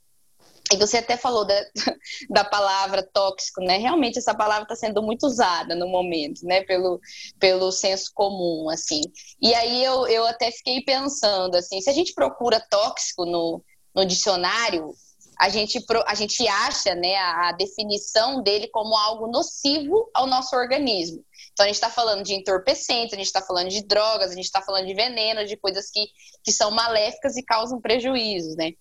E 0.72 0.78
você 0.78 0.98
até 0.98 1.18
falou 1.18 1.46
da, 1.46 1.66
da 2.30 2.44
palavra 2.44 3.04
tóxico, 3.04 3.62
né? 3.62 3.78
Realmente 3.78 4.20
essa 4.20 4.34
palavra 4.34 4.64
está 4.64 4.76
sendo 4.76 5.02
muito 5.02 5.26
usada 5.26 5.76
no 5.76 5.88
momento, 5.88 6.46
né? 6.46 6.62
Pelo, 6.64 7.00
pelo 7.40 7.72
senso 7.72 8.12
comum, 8.14 8.70
assim. 8.70 9.02
E 9.42 9.54
aí 9.54 9.84
eu, 9.84 10.08
eu 10.08 10.26
até 10.26 10.52
fiquei 10.52 10.82
pensando, 10.82 11.56
assim, 11.56 11.82
se 11.82 11.90
a 11.90 11.94
gente 11.94 12.14
procura 12.14 12.66
tóxico 12.70 13.26
no, 13.26 13.64
no 13.94 14.06
dicionário, 14.06 14.94
a 15.42 15.50
gente, 15.50 15.84
a 16.06 16.14
gente 16.14 16.48
acha 16.48 16.94
né, 16.94 17.16
a, 17.16 17.52
definição 17.54 18.44
dele 18.44 18.68
como 18.68 18.96
algo 18.96 19.26
nocivo 19.26 20.08
ao 20.14 20.28
nosso 20.28 20.56
organismo. 20.56 21.26
Então 21.52 21.64
a 21.64 21.68
gente 21.68 21.76
está 21.76 21.90
falando 21.90 22.24
de 22.24 22.36
entorpecentes, 22.36 23.14
a 23.14 23.18
gente 23.18 23.26
está 23.26 23.42
falando 23.42 23.70
de 23.70 23.84
drogas, 23.84 24.32
a 24.32 24.36
gente 24.36 24.46
está 24.46 24.62
falando 24.62 24.86
de 24.86 24.94
veneno, 24.94 25.44
de 25.44 25.58
coisas 25.58 25.90
que, 25.90 26.08
que 26.44 26.52
são 26.52 26.70
maléficas 26.70 27.36
e 27.38 27.44
causam 27.44 27.82
prejuízos, 27.82 28.56
né? 28.56 28.74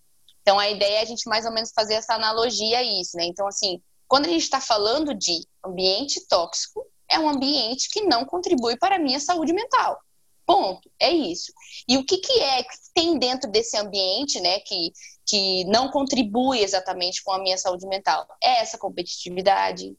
Então, 0.51 0.59
a 0.59 0.69
ideia 0.69 0.99
é 0.99 1.03
a 1.03 1.05
gente 1.05 1.29
mais 1.29 1.47
ou 1.47 1.53
menos 1.53 1.71
fazer 1.73 1.95
essa 1.95 2.13
analogia 2.13 2.79
a 2.79 2.83
isso, 2.83 3.17
né? 3.17 3.25
Então, 3.25 3.47
assim, 3.47 3.81
quando 4.09 4.27
a 4.27 4.29
gente 4.29 4.43
está 4.43 4.61
falando 4.61 5.15
de 5.15 5.47
ambiente 5.65 6.27
tóxico, 6.27 6.85
é 7.09 7.21
um 7.21 7.29
ambiente 7.29 7.89
que 7.89 8.01
não 8.01 8.25
contribui 8.25 8.77
para 8.77 8.97
a 8.97 8.99
minha 8.99 9.21
saúde 9.21 9.53
mental. 9.53 10.01
Ponto. 10.45 10.91
É 10.99 11.09
isso. 11.09 11.53
E 11.89 11.97
o 11.97 12.05
que, 12.05 12.19
que 12.19 12.41
é 12.41 12.65
que 12.65 12.75
tem 12.93 13.17
dentro 13.17 13.49
desse 13.49 13.77
ambiente, 13.77 14.41
né, 14.41 14.59
que, 14.59 14.93
que 15.25 15.65
não 15.67 15.89
contribui 15.89 16.65
exatamente 16.65 17.23
com 17.23 17.31
a 17.31 17.39
minha 17.39 17.57
saúde 17.57 17.87
mental? 17.87 18.27
É 18.43 18.59
essa 18.61 18.77
competitividade, 18.77 19.97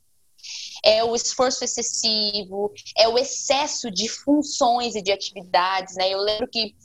é 0.83 1.01
o 1.01 1.15
esforço 1.15 1.63
excessivo, 1.63 2.73
é 2.97 3.07
o 3.07 3.17
excesso 3.17 3.89
de 3.89 4.09
funções 4.09 4.95
e 4.95 5.01
de 5.01 5.13
atividades, 5.13 5.95
né? 5.95 6.09
Eu 6.09 6.19
lembro 6.19 6.49
que 6.49 6.75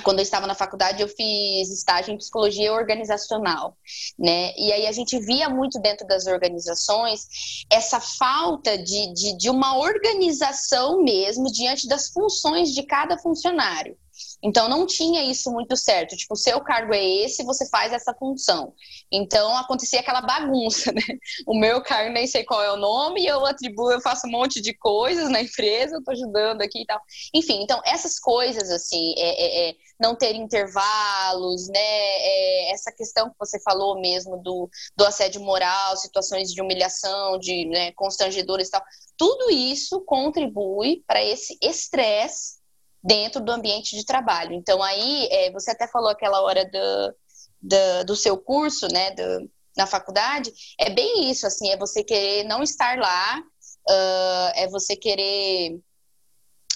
quando 0.00 0.18
eu 0.18 0.22
estava 0.22 0.46
na 0.46 0.54
faculdade, 0.54 1.02
eu 1.02 1.08
fiz 1.08 1.70
estágio 1.70 2.12
em 2.12 2.18
psicologia 2.18 2.72
organizacional, 2.72 3.76
né? 4.18 4.52
E 4.56 4.72
aí 4.72 4.86
a 4.86 4.92
gente 4.92 5.18
via 5.18 5.48
muito 5.48 5.78
dentro 5.80 6.06
das 6.06 6.26
organizações 6.26 7.26
essa 7.70 8.00
falta 8.00 8.78
de, 8.78 9.12
de, 9.12 9.36
de 9.36 9.50
uma 9.50 9.78
organização 9.78 11.02
mesmo 11.02 11.44
diante 11.52 11.86
das 11.88 12.08
funções 12.08 12.72
de 12.72 12.82
cada 12.82 13.18
funcionário. 13.18 13.96
Então 14.42 14.68
não 14.68 14.86
tinha 14.86 15.22
isso 15.24 15.50
muito 15.52 15.76
certo. 15.76 16.16
Tipo, 16.16 16.34
o 16.34 16.36
seu 16.36 16.60
cargo 16.60 16.92
é 16.92 17.04
esse, 17.04 17.44
você 17.44 17.68
faz 17.68 17.92
essa 17.92 18.12
função. 18.14 18.74
Então 19.10 19.56
acontecia 19.56 20.00
aquela 20.00 20.20
bagunça, 20.20 20.90
né? 20.92 21.02
O 21.46 21.58
meu 21.58 21.80
cargo 21.82 22.12
nem 22.12 22.26
sei 22.26 22.44
qual 22.44 22.62
é 22.62 22.72
o 22.72 22.76
nome, 22.76 23.24
eu 23.24 23.44
atribuo, 23.46 23.92
eu 23.92 24.00
faço 24.00 24.26
um 24.26 24.30
monte 24.30 24.60
de 24.60 24.74
coisas 24.74 25.30
na 25.30 25.40
empresa, 25.40 25.96
eu 25.96 26.04
tô 26.04 26.10
ajudando 26.10 26.62
aqui 26.62 26.82
e 26.82 26.86
tal. 26.86 27.00
Enfim, 27.32 27.62
então 27.62 27.80
essas 27.84 28.18
coisas 28.18 28.70
assim, 28.70 29.14
é, 29.16 29.68
é, 29.68 29.70
é 29.70 29.74
não 30.00 30.16
ter 30.16 30.34
intervalos, 30.34 31.68
né? 31.68 31.78
É, 31.78 32.72
essa 32.72 32.90
questão 32.90 33.30
que 33.30 33.36
você 33.38 33.60
falou 33.62 34.00
mesmo 34.00 34.36
do, 34.42 34.68
do 34.96 35.04
assédio 35.04 35.40
moral, 35.40 35.96
situações 35.96 36.52
de 36.52 36.60
humilhação, 36.60 37.38
de 37.38 37.66
né, 37.66 37.92
constrangedores 37.92 38.68
e 38.68 38.70
tal. 38.72 38.82
Tudo 39.16 39.50
isso 39.50 40.00
contribui 40.00 41.04
para 41.06 41.22
esse 41.22 41.56
estresse 41.62 42.61
dentro 43.02 43.40
do 43.40 43.50
ambiente 43.50 43.96
de 43.96 44.04
trabalho. 44.04 44.54
Então, 44.54 44.82
aí, 44.82 45.28
é, 45.30 45.50
você 45.50 45.70
até 45.72 45.88
falou 45.88 46.10
aquela 46.10 46.40
hora 46.42 46.64
do, 46.64 47.14
do, 47.60 48.04
do 48.06 48.16
seu 48.16 48.36
curso, 48.38 48.86
né, 48.92 49.10
do, 49.12 49.50
na 49.76 49.86
faculdade, 49.86 50.52
é 50.78 50.90
bem 50.90 51.30
isso, 51.30 51.46
assim, 51.46 51.70
é 51.70 51.76
você 51.76 52.04
querer 52.04 52.44
não 52.44 52.62
estar 52.62 52.98
lá, 52.98 53.38
uh, 53.88 54.52
é 54.54 54.68
você 54.68 54.94
querer 54.94 55.80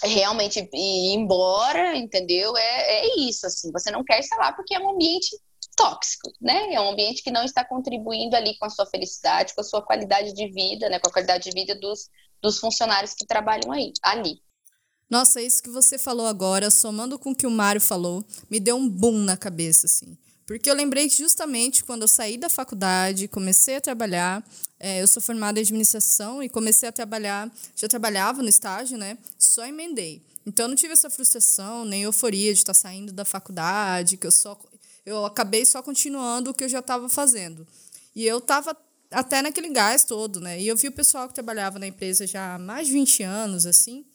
realmente 0.03 0.59
ir 0.59 1.13
embora, 1.13 1.95
entendeu? 1.95 2.55
É, 2.55 3.07
é 3.07 3.19
isso, 3.19 3.45
assim, 3.47 3.71
você 3.71 3.89
não 3.91 4.03
quer 4.03 4.19
estar 4.19 4.37
lá 4.37 4.51
porque 4.53 4.75
é 4.75 4.79
um 4.79 4.91
ambiente 4.91 5.35
tóxico, 5.75 6.31
né? 6.41 6.73
É 6.73 6.81
um 6.81 6.89
ambiente 6.89 7.23
que 7.23 7.31
não 7.31 7.43
está 7.43 7.63
contribuindo 7.63 8.35
ali 8.35 8.57
com 8.57 8.65
a 8.65 8.69
sua 8.69 8.85
felicidade, 8.87 9.53
com 9.53 9.61
a 9.61 9.63
sua 9.63 9.81
qualidade 9.81 10.33
de 10.33 10.51
vida, 10.51 10.89
né? 10.89 10.99
Com 10.99 11.09
a 11.09 11.13
qualidade 11.13 11.49
de 11.49 11.51
vida 11.51 11.79
dos, 11.79 12.09
dos 12.41 12.59
funcionários 12.59 13.13
que 13.13 13.25
trabalham 13.25 13.71
aí, 13.71 13.91
ali. 14.01 14.41
Nossa, 15.09 15.41
isso 15.41 15.63
que 15.63 15.69
você 15.69 15.97
falou 15.97 16.27
agora, 16.27 16.69
somando 16.69 17.17
com 17.17 17.31
o 17.31 17.35
que 17.35 17.47
o 17.47 17.51
Mário 17.51 17.79
falou, 17.79 18.25
me 18.49 18.59
deu 18.59 18.75
um 18.75 18.89
boom 18.89 19.19
na 19.19 19.37
cabeça, 19.37 19.85
assim. 19.85 20.17
Porque 20.45 20.69
eu 20.69 20.73
lembrei 20.73 21.09
que 21.09 21.17
justamente 21.17 21.83
quando 21.83 22.03
eu 22.03 22.07
saí 22.07 22.37
da 22.37 22.49
faculdade, 22.49 23.27
comecei 23.27 23.75
a 23.75 23.81
trabalhar, 23.81 24.45
é, 24.79 25.01
eu 25.01 25.07
sou 25.07 25.21
formada 25.21 25.59
em 25.59 25.63
administração 25.63 26.41
e 26.41 26.47
comecei 26.47 26.87
a 26.87 26.91
trabalhar, 26.91 27.51
já 27.75 27.87
trabalhava 27.87 28.41
no 28.41 28.47
estágio, 28.47 28.97
né? 28.97 29.17
Só 29.37 29.65
emendei. 29.65 30.21
Então 30.45 30.65
eu 30.65 30.69
não 30.69 30.75
tive 30.75 30.93
essa 30.93 31.09
frustração, 31.09 31.83
nem 31.83 32.03
euforia 32.03 32.53
de 32.53 32.59
estar 32.59 32.73
saindo 32.73 33.11
da 33.11 33.25
faculdade, 33.25 34.15
que 34.15 34.25
eu 34.25 34.31
só 34.31 34.57
eu 35.05 35.25
acabei 35.25 35.65
só 35.65 35.81
continuando 35.81 36.51
o 36.51 36.53
que 36.53 36.65
eu 36.65 36.69
já 36.69 36.79
estava 36.79 37.07
fazendo. 37.07 37.65
E 38.13 38.25
eu 38.25 38.39
estava 38.39 38.75
até 39.09 39.41
naquele 39.41 39.69
gás 39.69 40.03
todo, 40.03 40.41
né? 40.41 40.59
E 40.59 40.67
eu 40.67 40.75
vi 40.75 40.89
o 40.89 40.91
pessoal 40.91 41.29
que 41.29 41.33
trabalhava 41.33 41.79
na 41.79 41.87
empresa 41.87 42.27
já 42.27 42.55
há 42.55 42.59
mais 42.59 42.87
de 42.87 42.93
20 42.93 43.23
anos, 43.23 43.65
assim, 43.65 44.05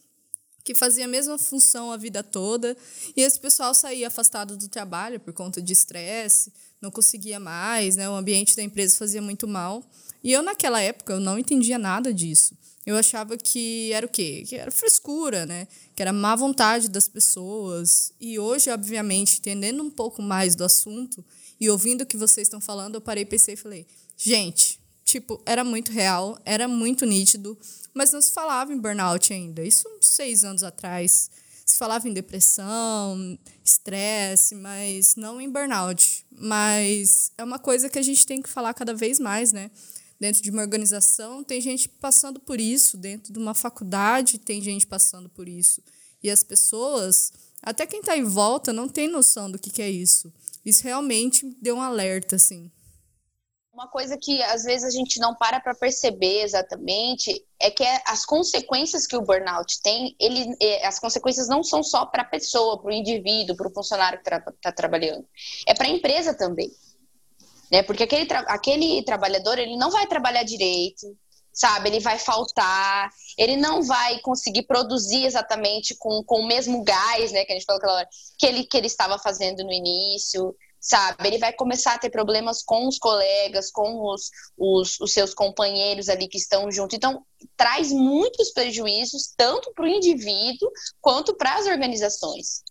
que 0.64 0.74
fazia 0.74 1.04
a 1.04 1.08
mesma 1.08 1.38
função 1.38 1.90
a 1.90 1.96
vida 1.96 2.22
toda, 2.22 2.76
e 3.16 3.20
esse 3.20 3.38
pessoal 3.38 3.74
saía 3.74 4.08
afastado 4.08 4.56
do 4.56 4.68
trabalho 4.68 5.18
por 5.18 5.32
conta 5.32 5.60
de 5.60 5.72
estresse, 5.72 6.52
não 6.80 6.90
conseguia 6.90 7.38
mais, 7.38 7.96
né? 7.96 8.08
O 8.08 8.14
ambiente 8.14 8.56
da 8.56 8.62
empresa 8.62 8.96
fazia 8.96 9.22
muito 9.22 9.46
mal. 9.46 9.88
E 10.22 10.32
eu 10.32 10.42
naquela 10.42 10.80
época 10.80 11.12
eu 11.12 11.20
não 11.20 11.38
entendia 11.38 11.78
nada 11.78 12.12
disso. 12.12 12.56
Eu 12.84 12.96
achava 12.96 13.36
que 13.36 13.92
era 13.92 14.04
o 14.04 14.08
quê? 14.08 14.44
Que 14.46 14.56
era 14.56 14.70
frescura, 14.70 15.46
né? 15.46 15.68
Que 15.94 16.02
era 16.02 16.12
má 16.12 16.34
vontade 16.34 16.88
das 16.88 17.08
pessoas. 17.08 18.12
E 18.20 18.38
hoje, 18.38 18.70
obviamente, 18.70 19.38
entendendo 19.38 19.82
um 19.82 19.90
pouco 19.90 20.20
mais 20.20 20.56
do 20.56 20.64
assunto 20.64 21.24
e 21.60 21.70
ouvindo 21.70 22.02
o 22.02 22.06
que 22.06 22.16
vocês 22.16 22.48
estão 22.48 22.60
falando, 22.60 22.96
eu 22.96 23.00
parei, 23.00 23.24
pensei 23.24 23.54
e 23.54 23.56
falei: 23.56 23.86
gente, 24.16 24.80
tipo, 25.04 25.42
era 25.44 25.64
muito 25.64 25.92
real, 25.92 26.38
era 26.44 26.66
muito 26.66 27.04
nítido, 27.04 27.58
mas 27.94 28.12
não 28.12 28.20
se 28.20 28.32
falava 28.32 28.72
em 28.72 28.78
burnout 28.78 29.32
ainda. 29.32 29.62
Isso 29.62 29.88
seis 30.00 30.44
anos 30.44 30.62
atrás. 30.62 31.30
Se 31.64 31.76
falava 31.76 32.08
em 32.08 32.12
depressão, 32.12 33.38
estresse, 33.64 34.54
mas 34.54 35.16
não 35.16 35.40
em 35.40 35.48
burnout. 35.48 36.26
Mas 36.30 37.30
é 37.38 37.44
uma 37.44 37.58
coisa 37.58 37.88
que 37.88 37.98
a 37.98 38.02
gente 38.02 38.26
tem 38.26 38.42
que 38.42 38.48
falar 38.48 38.74
cada 38.74 38.94
vez 38.94 39.18
mais, 39.18 39.52
né? 39.52 39.70
dentro 40.22 40.40
de 40.40 40.52
uma 40.52 40.62
organização, 40.62 41.42
tem 41.42 41.60
gente 41.60 41.88
passando 41.88 42.38
por 42.38 42.60
isso, 42.60 42.96
dentro 42.96 43.32
de 43.32 43.40
uma 43.40 43.54
faculdade 43.54 44.38
tem 44.38 44.62
gente 44.62 44.86
passando 44.86 45.28
por 45.28 45.48
isso. 45.48 45.82
E 46.22 46.30
as 46.30 46.44
pessoas, 46.44 47.32
até 47.60 47.84
quem 47.84 47.98
está 47.98 48.16
em 48.16 48.22
volta, 48.22 48.72
não 48.72 48.88
tem 48.88 49.08
noção 49.08 49.50
do 49.50 49.58
que, 49.58 49.68
que 49.68 49.82
é 49.82 49.90
isso. 49.90 50.32
Isso 50.64 50.84
realmente 50.84 51.44
deu 51.60 51.74
um 51.74 51.82
alerta, 51.82 52.36
assim. 52.36 52.70
Uma 53.72 53.88
coisa 53.88 54.18
que 54.18 54.42
às 54.42 54.64
vezes 54.64 54.84
a 54.84 54.90
gente 54.90 55.18
não 55.18 55.34
para 55.34 55.58
para 55.58 55.74
perceber 55.74 56.42
exatamente 56.42 57.44
é 57.58 57.70
que 57.70 57.82
é 57.82 58.02
as 58.06 58.24
consequências 58.24 59.06
que 59.06 59.16
o 59.16 59.22
burnout 59.22 59.80
tem, 59.82 60.14
ele, 60.20 60.54
é, 60.60 60.86
as 60.86 60.98
consequências 60.98 61.48
não 61.48 61.62
são 61.62 61.82
só 61.82 62.04
para 62.04 62.22
a 62.22 62.26
pessoa, 62.26 62.78
para 62.78 62.90
o 62.90 62.94
indivíduo, 62.94 63.56
para 63.56 63.68
o 63.68 63.72
funcionário 63.72 64.20
que 64.22 64.28
está 64.28 64.40
tra 64.60 64.72
trabalhando, 64.72 65.26
é 65.66 65.72
para 65.74 65.86
a 65.86 65.90
empresa 65.90 66.34
também 66.34 66.70
né? 67.72 67.82
Porque 67.82 68.02
aquele, 68.02 68.26
tra 68.26 68.40
aquele 68.40 69.02
trabalhador, 69.02 69.58
ele 69.58 69.76
não 69.78 69.90
vai 69.90 70.06
trabalhar 70.06 70.42
direito, 70.42 71.16
sabe? 71.50 71.88
Ele 71.88 72.00
vai 72.00 72.18
faltar, 72.18 73.08
ele 73.38 73.56
não 73.56 73.82
vai 73.82 74.18
conseguir 74.18 74.64
produzir 74.64 75.24
exatamente 75.24 75.96
com, 75.98 76.22
com 76.22 76.40
o 76.40 76.46
mesmo 76.46 76.84
gás, 76.84 77.32
né? 77.32 77.46
Que 77.46 77.52
a 77.52 77.56
gente 77.56 77.64
falou 77.64 77.78
aquela 77.78 77.94
hora, 77.94 78.08
que 78.38 78.44
ele, 78.44 78.64
que 78.64 78.76
ele 78.76 78.86
estava 78.88 79.18
fazendo 79.18 79.64
no 79.64 79.72
início, 79.72 80.54
sabe? 80.82 81.28
Ele 81.28 81.38
vai 81.38 81.52
começar 81.52 81.94
a 81.94 81.98
ter 81.98 82.10
problemas 82.10 82.62
com 82.62 82.88
os 82.88 82.98
colegas, 82.98 83.70
com 83.70 84.04
os, 84.04 84.30
os, 84.58 85.00
os 85.00 85.12
seus 85.12 85.32
companheiros 85.32 86.08
ali 86.08 86.26
que 86.26 86.36
estão 86.36 86.70
junto. 86.72 86.96
Então, 86.96 87.24
traz 87.56 87.92
muitos 87.92 88.50
prejuízos, 88.50 89.32
tanto 89.36 89.72
para 89.72 89.84
o 89.84 89.88
indivíduo 89.88 90.68
quanto 91.00 91.34
para 91.36 91.54
as 91.54 91.66
organizações. 91.66 92.64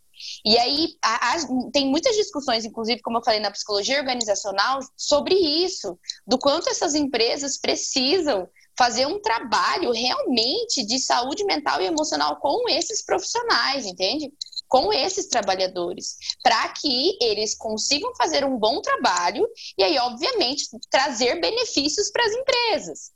E 0.45 0.57
aí 0.57 0.89
a, 1.01 1.33
a, 1.33 1.37
tem 1.71 1.87
muitas 1.87 2.15
discussões, 2.15 2.65
inclusive, 2.65 3.01
como 3.01 3.17
eu 3.17 3.23
falei 3.23 3.39
na 3.39 3.49
psicologia 3.49 3.97
organizacional, 3.97 4.79
sobre 4.95 5.33
isso, 5.33 5.97
do 6.27 6.37
quanto 6.37 6.69
essas 6.69 6.93
empresas 6.93 7.57
precisam 7.57 8.47
fazer 8.77 9.05
um 9.05 9.21
trabalho 9.21 9.91
realmente 9.91 10.85
de 10.85 10.99
saúde 10.99 11.43
mental 11.45 11.81
e 11.81 11.85
emocional 11.85 12.37
com 12.37 12.69
esses 12.69 13.03
profissionais, 13.03 13.85
entende? 13.85 14.31
Com 14.71 14.93
esses 14.93 15.27
trabalhadores, 15.27 16.15
para 16.41 16.69
que 16.69 17.17
eles 17.21 17.53
consigam 17.53 18.15
fazer 18.15 18.45
um 18.45 18.57
bom 18.57 18.81
trabalho 18.81 19.45
e 19.77 19.83
aí, 19.83 19.97
obviamente, 19.97 20.65
trazer 20.89 21.41
benefícios 21.41 22.09
para 22.09 22.25
as 22.25 22.31
empresas. 22.31 23.11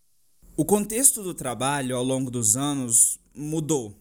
O 0.57 0.65
contexto 0.65 1.23
do 1.23 1.33
trabalho 1.33 1.95
ao 1.95 2.03
longo 2.03 2.29
dos 2.29 2.57
anos 2.57 3.17
mudou 3.33 3.95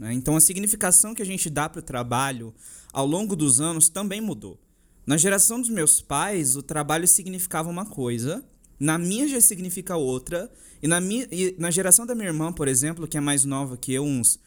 né? 0.00 0.14
Então 0.14 0.34
a 0.34 0.40
significação 0.40 1.14
que 1.14 1.20
a 1.20 1.26
gente 1.26 1.50
dá 1.50 1.68
para 1.68 1.80
o 1.80 1.82
trabalho 1.82 2.54
ao 2.90 3.06
longo 3.06 3.36
dos 3.36 3.60
anos 3.60 3.90
também 3.90 4.18
mudou. 4.18 4.58
Na 5.06 5.18
geração 5.18 5.60
dos 5.60 5.68
meus 5.68 6.00
pais, 6.00 6.56
o 6.56 6.62
trabalho 6.62 7.06
significava 7.06 7.68
uma 7.68 7.84
coisa, 7.84 8.42
na 8.78 8.96
minha 8.96 9.28
já 9.28 9.38
significa 9.42 9.96
outra, 9.96 10.50
e 10.82 10.88
na, 10.88 11.02
minha, 11.02 11.28
e 11.30 11.54
na 11.58 11.70
geração 11.70 12.06
da 12.06 12.14
minha 12.14 12.28
irmã, 12.28 12.50
por 12.50 12.66
exemplo, 12.66 13.06
que 13.06 13.18
é 13.18 13.20
mais 13.20 13.44
nova 13.44 13.76
que 13.76 13.92
eu, 13.92 14.02
uns 14.02 14.38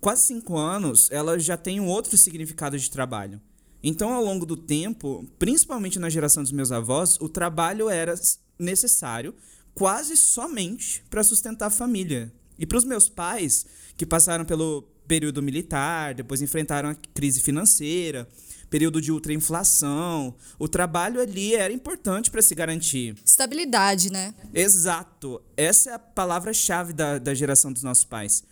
quase 0.00 0.24
cinco 0.24 0.56
anos, 0.56 1.10
ela 1.10 1.38
já 1.38 1.56
tem 1.56 1.80
um 1.80 1.86
outro 1.86 2.16
significado 2.16 2.78
de 2.78 2.90
trabalho. 2.90 3.40
Então, 3.82 4.12
ao 4.12 4.24
longo 4.24 4.44
do 4.44 4.56
tempo, 4.56 5.24
principalmente 5.38 5.98
na 5.98 6.10
geração 6.10 6.42
dos 6.42 6.52
meus 6.52 6.72
avós, 6.72 7.18
o 7.20 7.28
trabalho 7.28 7.88
era 7.88 8.14
necessário 8.58 9.34
quase 9.74 10.16
somente 10.16 11.04
para 11.10 11.22
sustentar 11.22 11.66
a 11.66 11.70
família. 11.70 12.32
E 12.58 12.64
para 12.64 12.78
os 12.78 12.84
meus 12.84 13.08
pais, 13.08 13.66
que 13.96 14.06
passaram 14.06 14.44
pelo 14.44 14.82
período 15.06 15.42
militar, 15.42 16.14
depois 16.14 16.42
enfrentaram 16.42 16.88
a 16.88 16.94
crise 17.14 17.40
financeira, 17.40 18.26
período 18.68 19.00
de 19.00 19.12
ultrainflação. 19.12 20.34
O 20.58 20.66
trabalho 20.66 21.20
ali 21.20 21.54
era 21.54 21.72
importante 21.72 22.30
para 22.30 22.42
se 22.42 22.54
garantir. 22.54 23.14
Estabilidade, 23.24 24.10
né? 24.10 24.34
Exato. 24.52 25.40
Essa 25.56 25.90
é 25.90 25.92
a 25.94 25.98
palavra-chave 25.98 26.92
da, 26.92 27.18
da 27.18 27.34
geração 27.34 27.72
dos 27.72 27.82
nossos 27.82 28.04
pais. 28.04 28.42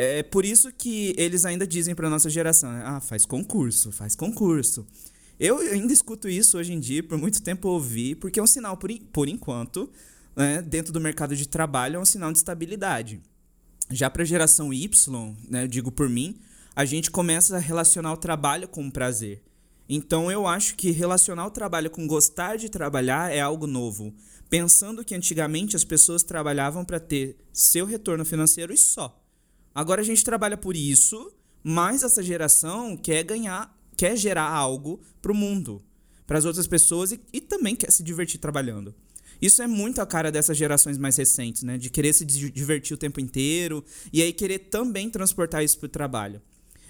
É 0.00 0.22
por 0.22 0.44
isso 0.44 0.70
que 0.70 1.12
eles 1.18 1.44
ainda 1.44 1.66
dizem 1.66 1.92
para 1.92 2.08
nossa 2.08 2.30
geração: 2.30 2.70
ah, 2.70 3.00
faz 3.00 3.26
concurso, 3.26 3.90
faz 3.90 4.14
concurso. 4.14 4.86
Eu 5.40 5.58
ainda 5.58 5.92
escuto 5.92 6.28
isso 6.28 6.56
hoje 6.56 6.72
em 6.72 6.78
dia, 6.78 7.02
por 7.02 7.18
muito 7.18 7.42
tempo 7.42 7.66
ouvi, 7.66 8.14
porque 8.14 8.38
é 8.38 8.42
um 8.42 8.46
sinal, 8.46 8.76
por, 8.76 8.96
por 9.12 9.28
enquanto, 9.28 9.90
né, 10.36 10.62
dentro 10.62 10.92
do 10.92 11.00
mercado 11.00 11.34
de 11.34 11.48
trabalho, 11.48 11.96
é 11.96 11.98
um 11.98 12.04
sinal 12.04 12.30
de 12.30 12.38
estabilidade. 12.38 13.20
Já 13.90 14.08
para 14.08 14.22
a 14.22 14.24
geração 14.24 14.72
Y, 14.72 14.88
né, 15.50 15.66
digo 15.66 15.90
por 15.90 16.08
mim, 16.08 16.38
a 16.76 16.84
gente 16.84 17.10
começa 17.10 17.56
a 17.56 17.58
relacionar 17.58 18.12
o 18.12 18.16
trabalho 18.16 18.68
com 18.68 18.86
o 18.86 18.92
prazer. 18.92 19.42
Então 19.88 20.30
eu 20.30 20.46
acho 20.46 20.76
que 20.76 20.92
relacionar 20.92 21.44
o 21.44 21.50
trabalho 21.50 21.90
com 21.90 22.06
gostar 22.06 22.56
de 22.56 22.68
trabalhar 22.68 23.32
é 23.32 23.40
algo 23.40 23.66
novo, 23.66 24.14
pensando 24.48 25.04
que 25.04 25.16
antigamente 25.16 25.74
as 25.74 25.82
pessoas 25.82 26.22
trabalhavam 26.22 26.84
para 26.84 27.00
ter 27.00 27.36
seu 27.52 27.84
retorno 27.84 28.24
financeiro 28.24 28.72
e 28.72 28.78
só. 28.78 29.24
Agora 29.74 30.00
a 30.00 30.04
gente 30.04 30.24
trabalha 30.24 30.56
por 30.56 30.76
isso, 30.76 31.32
mas 31.62 32.02
essa 32.02 32.22
geração 32.22 32.96
quer 32.96 33.22
ganhar, 33.24 33.76
quer 33.96 34.16
gerar 34.16 34.48
algo 34.48 35.00
para 35.20 35.32
o 35.32 35.34
mundo, 35.34 35.82
para 36.26 36.38
as 36.38 36.44
outras 36.44 36.66
pessoas 36.66 37.12
e, 37.12 37.20
e 37.32 37.40
também 37.40 37.76
quer 37.76 37.90
se 37.90 38.02
divertir 38.02 38.38
trabalhando. 38.38 38.94
Isso 39.40 39.62
é 39.62 39.66
muito 39.66 40.00
a 40.00 40.06
cara 40.06 40.32
dessas 40.32 40.56
gerações 40.56 40.98
mais 40.98 41.16
recentes, 41.16 41.62
né? 41.62 41.78
De 41.78 41.90
querer 41.90 42.12
se 42.12 42.24
divertir 42.24 42.94
o 42.94 42.98
tempo 42.98 43.20
inteiro 43.20 43.84
e 44.12 44.20
aí 44.22 44.32
querer 44.32 44.58
também 44.58 45.08
transportar 45.08 45.62
isso 45.62 45.78
para 45.78 45.86
o 45.86 45.90
trabalho. 45.90 46.42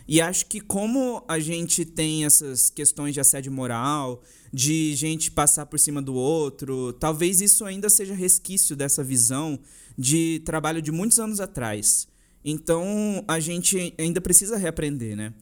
E 0.06 0.22
acho 0.22 0.46
que 0.46 0.58
como 0.58 1.22
a 1.28 1.38
gente 1.38 1.84
tem 1.84 2.24
essas 2.24 2.70
questões 2.70 3.12
de 3.12 3.20
assédio 3.20 3.52
moral, 3.52 4.22
de 4.50 4.96
gente 4.96 5.30
passar 5.30 5.66
por 5.66 5.78
cima 5.78 6.00
do 6.00 6.14
outro, 6.14 6.94
talvez 6.94 7.42
isso 7.42 7.66
ainda 7.66 7.90
seja 7.90 8.14
resquício 8.14 8.74
dessa 8.74 9.04
visão 9.04 9.58
de 9.98 10.40
trabalho 10.46 10.80
de 10.80 10.90
muitos 10.90 11.18
anos 11.18 11.40
atrás. 11.40 12.08
Então 12.50 13.22
a 13.28 13.38
gente 13.38 13.94
ainda 13.98 14.20
precisa 14.20 14.56
reaprender, 14.56 15.14
né? 15.14 15.34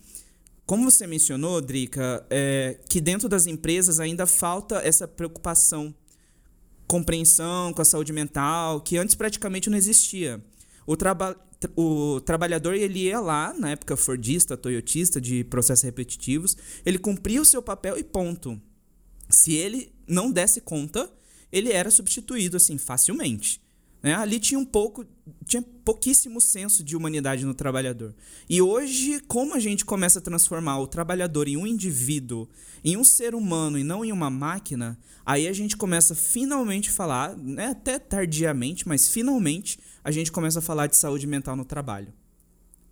Como 0.67 0.91
você 0.91 1.07
mencionou, 1.07 1.61
Drica, 1.61 2.27
é, 2.29 2.81
que 2.89 3.01
dentro 3.01 3.29
das 3.29 3.47
empresas 3.47 4.01
ainda 4.01 4.27
falta 4.27 4.81
essa 4.85 5.07
preocupação 5.07 5.95
compreensão 6.89 7.73
com 7.73 7.83
a 7.83 7.85
saúde 7.85 8.13
mental, 8.13 8.81
que 8.81 8.97
antes 8.97 9.15
praticamente 9.15 9.71
não 9.71 9.79
existia. 9.79 10.43
O, 10.85 10.97
traba 10.97 11.37
o 11.77 12.21
trabalhador 12.21 12.75
ele 12.75 13.05
ia 13.05 13.21
lá, 13.21 13.55
na 13.57 13.71
época 13.71 13.97
fordista, 13.97 14.57
toyotista, 14.57 15.21
de 15.21 15.45
processos 15.45 15.85
repetitivos, 15.85 16.57
ele 16.85 16.99
cumpria 16.99 17.41
o 17.41 17.45
seu 17.45 17.63
papel 17.63 17.97
e 17.97 18.03
ponto. 18.03 18.61
Se 19.29 19.55
ele 19.55 19.93
não 20.07 20.31
desse 20.31 20.61
conta, 20.61 21.09
ele 21.53 21.73
era 21.73 21.91
substituído 21.91 22.57
assim 22.57 22.79
facilmente. 22.79 23.61
Né? 24.07 24.15
Ali 24.15 24.39
tinha 24.39 24.57
um 24.57 24.65
pouco, 24.65 25.05
tinha 25.45 25.61
pouquíssimo 25.85 26.41
senso 26.41 26.85
de 26.85 26.97
humanidade 26.97 27.45
no 27.45 27.53
trabalhador. 27.53 28.15
E 28.49 28.63
hoje, 28.63 29.19
como 29.27 29.53
a 29.53 29.59
gente 29.59 29.85
começa 29.85 30.21
a 30.21 30.23
transformar 30.23 30.79
o 30.79 30.87
trabalhador 30.87 31.49
em 31.49 31.57
um 31.57 31.67
indivíduo, 31.67 32.49
em 32.85 32.97
um 32.97 33.03
ser 33.03 33.35
humano 33.35 33.77
e 33.77 33.83
não 33.83 34.05
em 34.05 34.13
uma 34.13 34.31
máquina, 34.31 34.97
aí 35.25 35.49
a 35.49 35.53
gente 35.53 35.77
começa 35.77 36.15
finalmente 36.15 36.89
a 36.89 36.93
falar, 36.93 37.37
né, 37.37 37.67
até 37.67 37.99
tardiamente, 37.99 38.87
mas 38.87 39.09
finalmente 39.09 39.77
a 40.05 40.13
gente 40.13 40.31
começa 40.31 40.61
a 40.61 40.63
falar 40.63 40.87
de 40.87 40.95
saúde 40.95 41.27
mental 41.27 41.57
no 41.57 41.65
trabalho. 41.65 42.15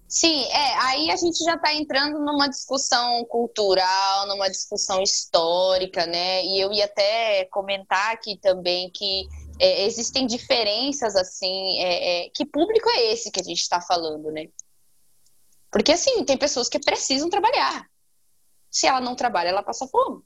Sim, 0.08 0.44
é, 0.46 0.78
aí 0.80 1.10
a 1.12 1.16
gente 1.16 1.44
já 1.44 1.54
está 1.54 1.72
entrando 1.74 2.18
numa 2.18 2.48
discussão 2.48 3.24
cultural, 3.26 4.26
numa 4.26 4.48
discussão 4.48 5.00
histórica, 5.00 6.06
né? 6.06 6.44
E 6.44 6.60
eu 6.60 6.72
ia 6.72 6.86
até 6.86 7.44
comentar 7.52 8.12
aqui 8.12 8.36
também 8.36 8.90
que 8.90 9.28
é, 9.58 9.84
existem 9.84 10.26
diferenças, 10.26 11.14
assim, 11.16 11.78
é, 11.78 12.26
é, 12.26 12.30
que 12.30 12.44
público 12.44 12.88
é 12.90 13.12
esse 13.12 13.30
que 13.30 13.40
a 13.40 13.44
gente 13.44 13.60
está 13.60 13.80
falando, 13.80 14.30
né? 14.30 14.48
Porque, 15.70 15.92
assim, 15.92 16.24
tem 16.24 16.36
pessoas 16.36 16.68
que 16.68 16.78
precisam 16.78 17.28
trabalhar. 17.28 17.88
Se 18.70 18.86
ela 18.86 19.00
não 19.00 19.14
trabalha, 19.14 19.48
ela 19.48 19.62
passa 19.62 19.86
fome. 19.86 20.22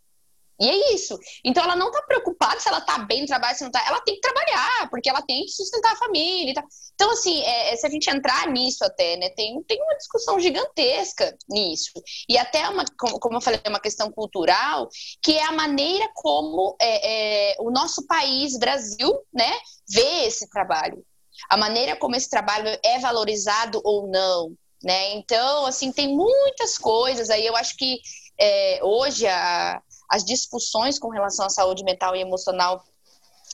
E 0.61 0.69
é 0.69 0.95
isso. 0.95 1.17
Então 1.45 1.63
ela 1.63 1.77
não 1.77 1.89
está 1.89 2.03
preocupada 2.03 2.59
se 2.59 2.69
ela 2.69 2.79
está 2.79 2.99
bem 2.99 3.21
no 3.21 3.27
trabalho, 3.27 3.57
se 3.57 3.63
não 3.63 3.71
está. 3.71 3.87
Ela 3.87 4.01
tem 4.01 4.17
que 4.17 4.21
trabalhar, 4.21 4.91
porque 4.91 5.09
ela 5.09 5.23
tem 5.23 5.45
que 5.45 5.53
sustentar 5.53 5.93
a 5.93 5.97
família. 5.97 6.55
Tá. 6.55 6.65
Então, 6.95 7.11
assim, 7.13 7.41
é, 7.43 7.73
é, 7.73 7.77
se 7.77 7.87
a 7.87 7.91
gente 7.91 8.11
entrar 8.11 8.49
nisso 8.49 8.85
até, 8.85 9.17
né, 9.17 9.31
tem, 9.31 9.63
tem 9.63 9.81
uma 9.81 9.97
discussão 9.97 10.39
gigantesca 10.41 11.37
nisso. 11.49 11.93
E 12.29 12.37
até 12.37 12.69
uma, 12.69 12.85
como, 12.97 13.37
eu 13.37 13.41
falei, 13.41 13.61
uma 13.69 13.81
questão 13.81 14.11
cultural, 14.11 14.89
que 15.23 15.39
é 15.39 15.45
a 15.45 15.53
maneira 15.53 16.09
como 16.15 16.77
é, 16.81 17.53
é, 17.53 17.57
o 17.61 17.71
nosso 17.71 18.05
país, 18.07 18.59
Brasil, 18.59 19.17
né, 19.33 19.53
vê 19.89 20.27
esse 20.27 20.49
trabalho. 20.51 21.05
A 21.49 21.57
maneira 21.57 21.95
como 21.95 22.17
esse 22.17 22.29
trabalho 22.29 22.69
é 22.85 22.99
valorizado 22.99 23.81
ou 23.85 24.09
não. 24.09 24.57
Né? 24.83 25.15
Então, 25.15 25.67
assim, 25.67 25.93
tem 25.93 26.09
muitas 26.09 26.77
coisas 26.79 27.31
aí. 27.31 27.47
Eu 27.47 27.57
acho 27.57 27.77
que 27.77 28.01
é, 28.41 28.81
hoje 28.83 29.27
a, 29.27 29.81
as 30.11 30.25
discussões 30.25 30.99
com 30.99 31.09
relação 31.09 31.47
à 31.47 31.51
saúde 31.51 31.85
mental 31.85 32.17
e 32.17 32.21
emocional 32.21 32.83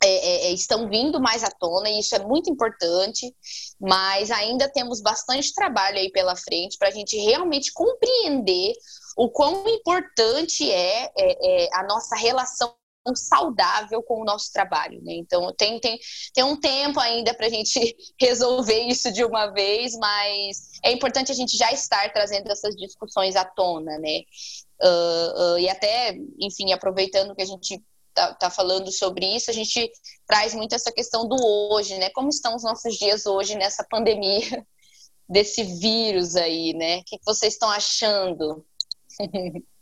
é, 0.03 0.07
é, 0.07 0.47
é, 0.47 0.51
estão 0.51 0.89
vindo 0.89 1.21
mais 1.21 1.43
à 1.43 1.49
tona 1.49 1.89
e 1.89 1.99
isso 1.99 2.13
é 2.15 2.19
muito 2.19 2.49
importante, 2.49 3.33
mas 3.79 4.29
ainda 4.29 4.67
temos 4.67 5.01
bastante 5.01 5.53
trabalho 5.53 5.97
aí 5.97 6.11
pela 6.11 6.35
frente 6.35 6.77
para 6.77 6.89
a 6.89 6.91
gente 6.91 7.17
realmente 7.17 7.71
compreender 7.71 8.73
o 9.17 9.29
quão 9.29 9.67
importante 9.69 10.69
é, 10.69 11.05
é, 11.17 11.65
é 11.65 11.69
a 11.73 11.83
nossa 11.83 12.15
relação 12.15 12.75
saudável 13.13 14.01
com 14.01 14.21
o 14.21 14.25
nosso 14.25 14.51
trabalho, 14.51 15.01
né? 15.03 15.13
Então 15.13 15.53
tem, 15.53 15.79
tem, 15.79 15.99
tem 16.33 16.43
um 16.43 16.55
tempo 16.55 16.99
ainda 16.99 17.33
para 17.33 17.47
a 17.47 17.49
gente 17.49 17.79
resolver 18.19 18.79
isso 18.83 19.11
de 19.11 19.23
uma 19.23 19.47
vez, 19.47 19.93
mas 19.97 20.71
é 20.83 20.91
importante 20.91 21.31
a 21.31 21.35
gente 21.35 21.57
já 21.57 21.71
estar 21.71 22.11
trazendo 22.13 22.49
essas 22.51 22.75
discussões 22.75 23.35
à 23.35 23.43
tona, 23.43 23.97
né? 23.99 24.21
Uh, 24.81 25.53
uh, 25.53 25.59
e 25.59 25.69
até, 25.69 26.17
enfim, 26.39 26.71
aproveitando 26.73 27.35
que 27.35 27.41
a 27.41 27.45
gente 27.45 27.83
tá, 28.13 28.33
tá, 28.33 28.49
falando 28.49 28.91
sobre 28.91 29.25
isso, 29.35 29.51
a 29.51 29.53
gente 29.53 29.91
traz 30.25 30.53
muito 30.53 30.73
essa 30.73 30.91
questão 30.91 31.27
do 31.27 31.35
hoje, 31.71 31.97
né? 31.97 32.09
Como 32.09 32.29
estão 32.29 32.55
os 32.55 32.63
nossos 32.63 32.95
dias 32.95 33.25
hoje 33.25 33.55
nessa 33.55 33.83
pandemia 33.83 34.65
desse 35.29 35.63
vírus 35.63 36.35
aí, 36.35 36.73
né? 36.73 36.99
O 36.99 37.03
que 37.03 37.19
vocês 37.25 37.53
estão 37.53 37.69
achando? 37.69 38.65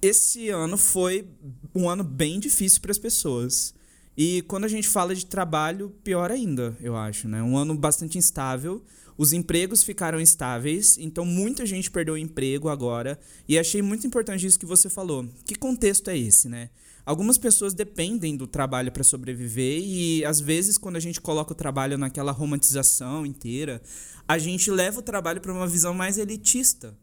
Esse 0.00 0.48
ano 0.50 0.76
foi 0.76 1.28
um 1.74 1.88
ano 1.88 2.04
bem 2.04 2.38
difícil 2.38 2.80
para 2.80 2.92
as 2.92 2.98
pessoas. 2.98 3.74
E 4.16 4.42
quando 4.42 4.64
a 4.64 4.68
gente 4.68 4.88
fala 4.88 5.14
de 5.14 5.26
trabalho, 5.26 5.90
pior 6.02 6.30
ainda, 6.30 6.76
eu 6.80 6.96
acho, 6.96 7.28
né? 7.28 7.42
Um 7.42 7.56
ano 7.56 7.74
bastante 7.74 8.18
instável 8.18 8.82
os 9.18 9.32
empregos 9.32 9.82
ficaram 9.82 10.20
estáveis, 10.20 10.96
então 10.96 11.24
muita 11.24 11.66
gente 11.66 11.90
perdeu 11.90 12.14
o 12.14 12.18
emprego 12.18 12.68
agora. 12.68 13.18
E 13.48 13.58
achei 13.58 13.82
muito 13.82 14.06
importante 14.06 14.46
isso 14.46 14.60
que 14.60 14.64
você 14.64 14.88
falou. 14.88 15.28
Que 15.44 15.56
contexto 15.56 16.08
é 16.08 16.16
esse, 16.16 16.48
né? 16.48 16.70
Algumas 17.04 17.36
pessoas 17.36 17.74
dependem 17.74 18.36
do 18.36 18.46
trabalho 18.46 18.92
para 18.92 19.02
sobreviver 19.02 19.82
e 19.82 20.24
às 20.24 20.38
vezes 20.38 20.78
quando 20.78 20.94
a 20.94 21.00
gente 21.00 21.20
coloca 21.20 21.50
o 21.50 21.56
trabalho 21.56 21.98
naquela 21.98 22.30
romantização 22.30 23.26
inteira, 23.26 23.82
a 24.28 24.38
gente 24.38 24.70
leva 24.70 25.00
o 25.00 25.02
trabalho 25.02 25.40
para 25.40 25.52
uma 25.52 25.66
visão 25.66 25.92
mais 25.92 26.16
elitista, 26.16 26.96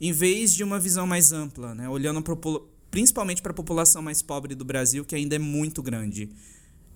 em 0.00 0.12
vez 0.12 0.54
de 0.54 0.64
uma 0.64 0.78
visão 0.78 1.06
mais 1.06 1.30
ampla, 1.30 1.74
né? 1.74 1.88
Olhando 1.88 2.22
pro, 2.22 2.68
principalmente 2.90 3.42
para 3.42 3.52
a 3.52 3.54
população 3.54 4.00
mais 4.00 4.22
pobre 4.22 4.54
do 4.54 4.64
Brasil, 4.64 5.04
que 5.04 5.14
ainda 5.14 5.36
é 5.36 5.38
muito 5.38 5.82
grande. 5.82 6.30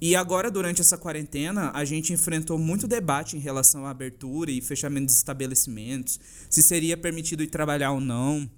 E 0.01 0.17
agora, 0.17 0.51
durante 0.51 0.81
essa 0.81 0.99
quarentena, 0.99 1.71
a 1.73 1.85
gente 1.85 2.13
enfrentou 2.13 2.59
muito 2.59 2.89
debate 2.89 3.37
em 3.37 3.41
relação 3.41 3.87
à 3.87 3.91
abertura 3.91 4.51
e 4.51 4.61
fechamento 4.61 5.07
dos 5.07 5.17
estabelecimentos, 5.17 6.19
se 6.51 6.63
seria 6.63 6.97
permitido 6.97 7.43
ir 7.43 7.47
trabalhar 7.47 7.93
ou 7.93 8.01
não. 8.01 8.49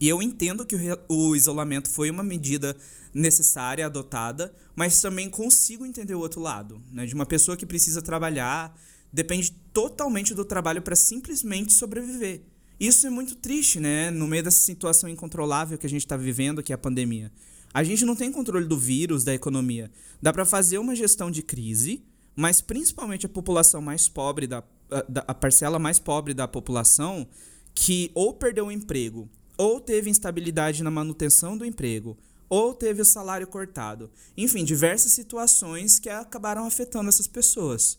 E 0.00 0.08
eu 0.08 0.20
entendo 0.20 0.66
que 0.66 0.76
o 1.08 1.36
isolamento 1.36 1.88
foi 1.88 2.10
uma 2.10 2.24
medida 2.24 2.76
necessária, 3.14 3.86
adotada, 3.86 4.52
mas 4.74 5.00
também 5.00 5.30
consigo 5.30 5.86
entender 5.86 6.14
o 6.14 6.20
outro 6.20 6.40
lado, 6.40 6.82
né? 6.90 7.06
De 7.06 7.14
uma 7.14 7.24
pessoa 7.24 7.56
que 7.56 7.64
precisa 7.64 8.02
trabalhar, 8.02 8.76
depende 9.12 9.52
totalmente 9.72 10.34
do 10.34 10.44
trabalho 10.44 10.82
para 10.82 10.96
simplesmente 10.96 11.72
sobreviver. 11.72 12.42
Isso 12.78 13.06
é 13.06 13.10
muito 13.10 13.36
triste, 13.36 13.78
né? 13.78 14.10
No 14.10 14.26
meio 14.26 14.42
dessa 14.42 14.58
situação 14.58 15.08
incontrolável 15.08 15.78
que 15.78 15.86
a 15.86 15.90
gente 15.90 16.04
está 16.04 16.16
vivendo, 16.16 16.62
que 16.62 16.72
é 16.72 16.74
a 16.74 16.78
pandemia. 16.78 17.30
A 17.72 17.82
gente 17.82 18.04
não 18.04 18.14
tem 18.14 18.30
controle 18.30 18.66
do 18.66 18.78
vírus, 18.78 19.24
da 19.24 19.34
economia. 19.34 19.90
Dá 20.22 20.32
para 20.32 20.44
fazer 20.44 20.78
uma 20.78 20.94
gestão 20.94 21.30
de 21.30 21.42
crise, 21.42 22.04
mas 22.36 22.60
principalmente 22.60 23.26
a 23.26 23.28
população 23.28 23.80
mais 23.80 24.08
pobre, 24.08 24.46
da, 24.46 24.62
a, 24.90 25.04
a 25.28 25.34
parcela 25.34 25.78
mais 25.78 25.98
pobre 25.98 26.34
da 26.34 26.46
população, 26.46 27.26
que 27.74 28.10
ou 28.14 28.34
perdeu 28.34 28.66
o 28.66 28.72
emprego, 28.72 29.28
ou 29.58 29.80
teve 29.80 30.10
instabilidade 30.10 30.82
na 30.82 30.90
manutenção 30.90 31.56
do 31.56 31.64
emprego, 31.64 32.16
ou 32.48 32.74
teve 32.74 33.02
o 33.02 33.04
salário 33.04 33.46
cortado. 33.46 34.10
Enfim, 34.36 34.64
diversas 34.64 35.12
situações 35.12 35.98
que 35.98 36.08
acabaram 36.08 36.66
afetando 36.66 37.08
essas 37.08 37.26
pessoas. 37.26 37.98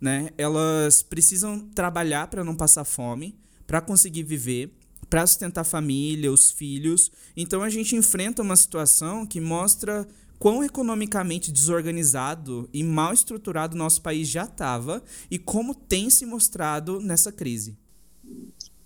Né? 0.00 0.30
Elas 0.36 1.02
precisam 1.02 1.60
trabalhar 1.60 2.26
para 2.26 2.44
não 2.44 2.54
passar 2.54 2.84
fome, 2.84 3.38
para 3.66 3.80
conseguir 3.80 4.22
viver 4.22 4.70
para 5.08 5.26
sustentar 5.26 5.60
a 5.60 5.64
família, 5.64 6.32
os 6.32 6.50
filhos. 6.50 7.12
Então 7.36 7.62
a 7.62 7.70
gente 7.70 7.94
enfrenta 7.94 8.42
uma 8.42 8.56
situação 8.56 9.26
que 9.26 9.40
mostra 9.40 10.08
quão 10.38 10.64
economicamente 10.64 11.52
desorganizado 11.52 12.68
e 12.72 12.82
mal 12.82 13.12
estruturado 13.12 13.76
nosso 13.76 14.02
país 14.02 14.28
já 14.28 14.44
estava 14.44 15.02
e 15.30 15.38
como 15.38 15.74
tem 15.74 16.10
se 16.10 16.26
mostrado 16.26 17.00
nessa 17.00 17.30
crise. 17.30 17.76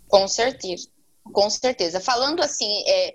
Com 0.06 0.28
certeza, 0.28 0.88
com 1.32 1.48
certeza. 1.50 2.00
Falando 2.00 2.42
assim, 2.42 2.82
é, 2.86 3.14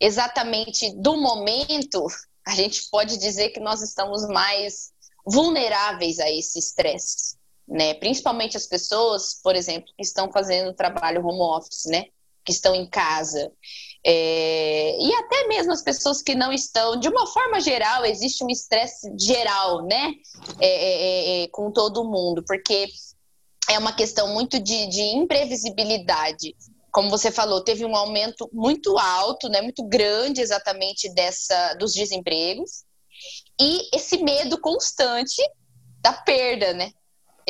exatamente 0.00 0.90
do 0.92 1.16
momento, 1.16 2.06
a 2.46 2.54
gente 2.54 2.88
pode 2.90 3.18
dizer 3.18 3.50
que 3.50 3.60
nós 3.60 3.82
estamos 3.82 4.26
mais 4.28 4.92
vulneráveis 5.26 6.18
a 6.18 6.30
esse 6.30 6.58
estresse, 6.58 7.36
né? 7.68 7.94
Principalmente 7.94 8.56
as 8.56 8.66
pessoas, 8.66 9.40
por 9.42 9.54
exemplo, 9.54 9.92
que 9.96 10.02
estão 10.02 10.30
fazendo 10.32 10.74
trabalho 10.74 11.24
home 11.24 11.40
office, 11.40 11.84
né? 11.86 12.06
que 12.48 12.52
estão 12.52 12.74
em 12.74 12.88
casa. 12.88 13.52
É, 14.04 14.96
e 14.98 15.14
até 15.16 15.46
mesmo 15.48 15.70
as 15.70 15.82
pessoas 15.82 16.22
que 16.22 16.34
não 16.34 16.50
estão, 16.50 16.98
de 16.98 17.06
uma 17.06 17.26
forma 17.26 17.60
geral, 17.60 18.06
existe 18.06 18.42
um 18.42 18.48
estresse 18.48 19.12
geral, 19.18 19.84
né? 19.84 20.14
É, 20.58 20.68
é, 20.68 20.92
é, 20.92 21.42
é, 21.44 21.48
com 21.48 21.70
todo 21.70 22.08
mundo, 22.08 22.42
porque 22.46 22.88
é 23.68 23.78
uma 23.78 23.94
questão 23.94 24.32
muito 24.32 24.58
de, 24.58 24.86
de 24.86 25.02
imprevisibilidade. 25.02 26.56
Como 26.90 27.10
você 27.10 27.30
falou, 27.30 27.62
teve 27.62 27.84
um 27.84 27.94
aumento 27.94 28.48
muito 28.50 28.96
alto, 28.96 29.50
né, 29.50 29.60
muito 29.60 29.84
grande 29.84 30.40
exatamente 30.40 31.12
dessa 31.12 31.74
dos 31.74 31.92
desempregos 31.92 32.82
e 33.60 33.94
esse 33.94 34.16
medo 34.22 34.58
constante 34.58 35.42
da 36.00 36.14
perda, 36.14 36.72
né? 36.72 36.92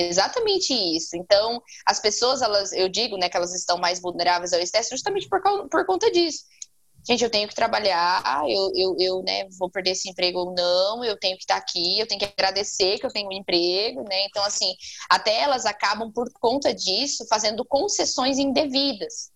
Exatamente 0.00 0.72
isso. 0.72 1.16
Então, 1.16 1.60
as 1.84 1.98
pessoas, 1.98 2.40
elas, 2.40 2.72
eu 2.72 2.88
digo, 2.88 3.16
né, 3.16 3.28
que 3.28 3.36
elas 3.36 3.52
estão 3.52 3.78
mais 3.78 4.00
vulneráveis 4.00 4.52
ao 4.52 4.60
estresse 4.60 4.90
justamente 4.90 5.28
por, 5.28 5.40
por 5.68 5.84
conta 5.86 6.08
disso. 6.10 6.44
Gente, 7.08 7.24
eu 7.24 7.30
tenho 7.30 7.48
que 7.48 7.54
trabalhar, 7.54 8.44
eu, 8.48 8.70
eu, 8.76 8.96
eu 8.98 9.22
né, 9.22 9.48
vou 9.58 9.70
perder 9.70 9.92
esse 9.92 10.08
emprego 10.08 10.40
ou 10.40 10.54
não, 10.54 11.02
eu 11.04 11.18
tenho 11.18 11.36
que 11.36 11.42
estar 11.42 11.56
aqui, 11.56 11.98
eu 11.98 12.06
tenho 12.06 12.18
que 12.20 12.26
agradecer 12.26 12.98
que 12.98 13.06
eu 13.06 13.10
tenho 13.10 13.28
um 13.28 13.32
emprego, 13.32 14.02
né? 14.02 14.26
Então, 14.26 14.44
assim, 14.44 14.74
até 15.08 15.40
elas 15.40 15.64
acabam, 15.64 16.12
por 16.12 16.30
conta 16.34 16.72
disso, 16.72 17.26
fazendo 17.28 17.64
concessões 17.64 18.38
indevidas. 18.38 19.30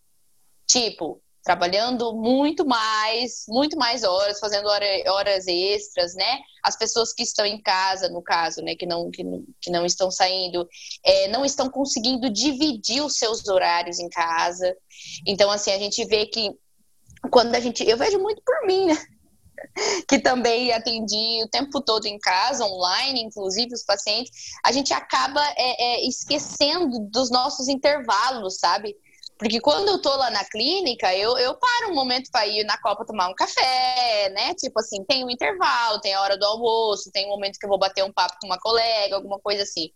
Tipo, 0.67 1.22
trabalhando 1.43 2.15
muito 2.15 2.65
mais, 2.65 3.45
muito 3.49 3.77
mais 3.77 4.05
horas, 4.05 4.39
fazendo 4.39 4.69
hora, 4.69 4.87
horas 5.09 5.47
extras, 5.47 6.15
né? 6.15 6.39
As 6.63 6.77
pessoas 6.77 7.13
que 7.13 7.23
estão 7.23 7.45
em 7.45 7.61
casa, 7.61 8.09
no 8.09 8.23
caso, 8.23 8.63
né, 8.63 8.77
que 8.77 8.87
não, 8.87 9.11
que, 9.11 9.25
que 9.61 9.71
não 9.71 9.85
estão 9.85 10.11
saindo, 10.11 10.69
é, 11.05 11.29
não 11.29 11.45
estão 11.45 11.69
conseguindo 11.69 12.31
dividir 12.31 13.03
os 13.03 13.17
seus 13.17 13.47
horários 13.49 13.99
em 13.99 14.09
casa. 14.09 14.77
Então, 15.27 15.51
assim, 15.51 15.73
a 15.73 15.79
gente 15.79 16.05
vê 16.05 16.27
que 16.27 16.51
quando 17.31 17.55
a 17.55 17.61
gente. 17.61 17.87
Eu 17.89 17.97
vejo 17.97 18.19
muito 18.19 18.43
por 18.45 18.67
mim, 18.67 18.87
né? 18.87 18.99
que 20.09 20.19
também 20.19 20.73
atendi 20.73 21.43
o 21.45 21.49
tempo 21.49 21.81
todo 21.81 22.07
em 22.07 22.19
casa, 22.19 22.65
online, 22.65 23.23
inclusive 23.23 23.73
os 23.75 23.85
pacientes, 23.85 24.31
a 24.65 24.73
gente 24.73 24.93
acaba 24.93 25.43
é, 25.57 25.85
é, 25.85 26.09
esquecendo 26.09 27.01
dos 27.11 27.31
nossos 27.31 27.69
intervalos, 27.69 28.59
sabe? 28.59 28.95
Porque 29.43 29.61
quando 29.61 29.89
eu 29.89 30.01
tô 30.01 30.15
lá 30.15 30.31
na 30.31 30.45
clínica, 30.45 31.13
eu, 31.17 31.37
eu 31.37 31.57
paro 31.57 31.91
um 31.91 31.95
momento 31.97 32.31
para 32.31 32.47
ir 32.47 32.63
na 32.63 32.79
copa 32.79 33.05
tomar 33.05 33.29
um 33.29 33.35
café, 33.35 34.29
né? 34.29 34.55
Tipo 34.55 34.79
assim, 34.79 35.03
tem 35.03 35.25
um 35.25 35.31
intervalo, 35.31 36.01
tem 36.01 36.15
a 36.15 36.21
hora 36.21 36.39
do 36.39 36.47
almoço, 36.47 37.11
tem 37.11 37.27
um 37.27 37.31
momento 37.31 37.59
que 37.59 37.67
eu 37.67 37.69
vou 37.69 37.77
bater 37.77 38.05
um 38.05 38.13
papo 38.13 38.37
com 38.41 38.47
uma 38.47 38.61
colega, 38.61 39.17
alguma 39.17 39.41
coisa 39.41 39.65
assim. 39.65 39.91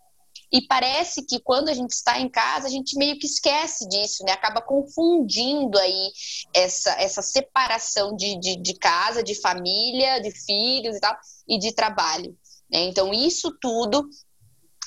E 0.52 0.66
parece 0.66 1.24
que 1.24 1.38
quando 1.38 1.68
a 1.68 1.74
gente 1.74 1.92
está 1.92 2.18
em 2.18 2.28
casa, 2.28 2.66
a 2.66 2.70
gente 2.70 2.98
meio 2.98 3.16
que 3.20 3.26
esquece 3.28 3.88
disso, 3.88 4.24
né? 4.24 4.32
Acaba 4.32 4.60
confundindo 4.60 5.78
aí 5.78 6.10
essa, 6.52 7.00
essa 7.00 7.22
separação 7.22 8.16
de, 8.16 8.40
de, 8.40 8.56
de 8.56 8.74
casa, 8.74 9.22
de 9.22 9.40
família, 9.40 10.20
de 10.20 10.32
filhos 10.32 10.96
e 10.96 11.00
tal, 11.00 11.16
e 11.48 11.56
de 11.56 11.72
trabalho. 11.72 12.36
Né? 12.68 12.80
Então, 12.80 13.14
isso 13.14 13.56
tudo 13.60 14.08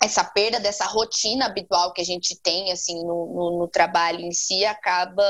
essa 0.04 0.24
perda 0.24 0.60
dessa 0.60 0.86
rotina 0.86 1.46
habitual 1.46 1.94
que 1.94 2.02
a 2.02 2.06
gente 2.06 2.40
tem 2.42 2.72
assim 2.72 3.04
no, 3.04 3.34
no, 3.34 3.60
no 3.60 3.68
trabalho 3.68 4.22
em 4.22 4.32
si 4.32 4.66
acaba 4.66 5.24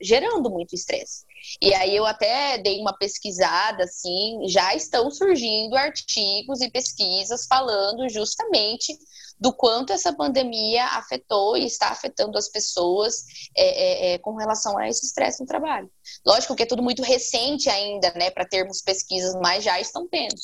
gerando 0.00 0.50
muito 0.50 0.74
estresse. 0.74 1.26
E 1.62 1.72
aí 1.74 1.96
eu 1.96 2.04
até 2.04 2.58
dei 2.58 2.80
uma 2.80 2.96
pesquisada 2.96 3.84
assim, 3.84 4.40
já 4.48 4.74
estão 4.74 5.10
surgindo 5.10 5.76
artigos 5.76 6.60
e 6.60 6.70
pesquisas 6.70 7.46
falando 7.46 8.08
justamente 8.08 8.96
do 9.40 9.52
quanto 9.52 9.92
essa 9.92 10.12
pandemia 10.12 10.84
afetou 10.86 11.56
e 11.56 11.64
está 11.64 11.90
afetando 11.90 12.36
as 12.36 12.48
pessoas 12.48 13.24
é, 13.56 13.66
é, 13.66 14.14
é 14.14 14.18
com 14.18 14.34
relação 14.34 14.76
a 14.76 14.88
esse 14.88 15.06
estresse 15.06 15.40
no 15.40 15.46
trabalho. 15.46 15.90
Lógico 16.26 16.56
que 16.56 16.64
é 16.64 16.66
tudo 16.66 16.82
muito 16.82 17.02
recente 17.02 17.70
ainda, 17.70 18.12
né, 18.14 18.30
para 18.30 18.48
termos 18.48 18.82
pesquisas, 18.82 19.34
mas 19.40 19.62
já 19.62 19.80
estão 19.80 20.08
tendo, 20.08 20.34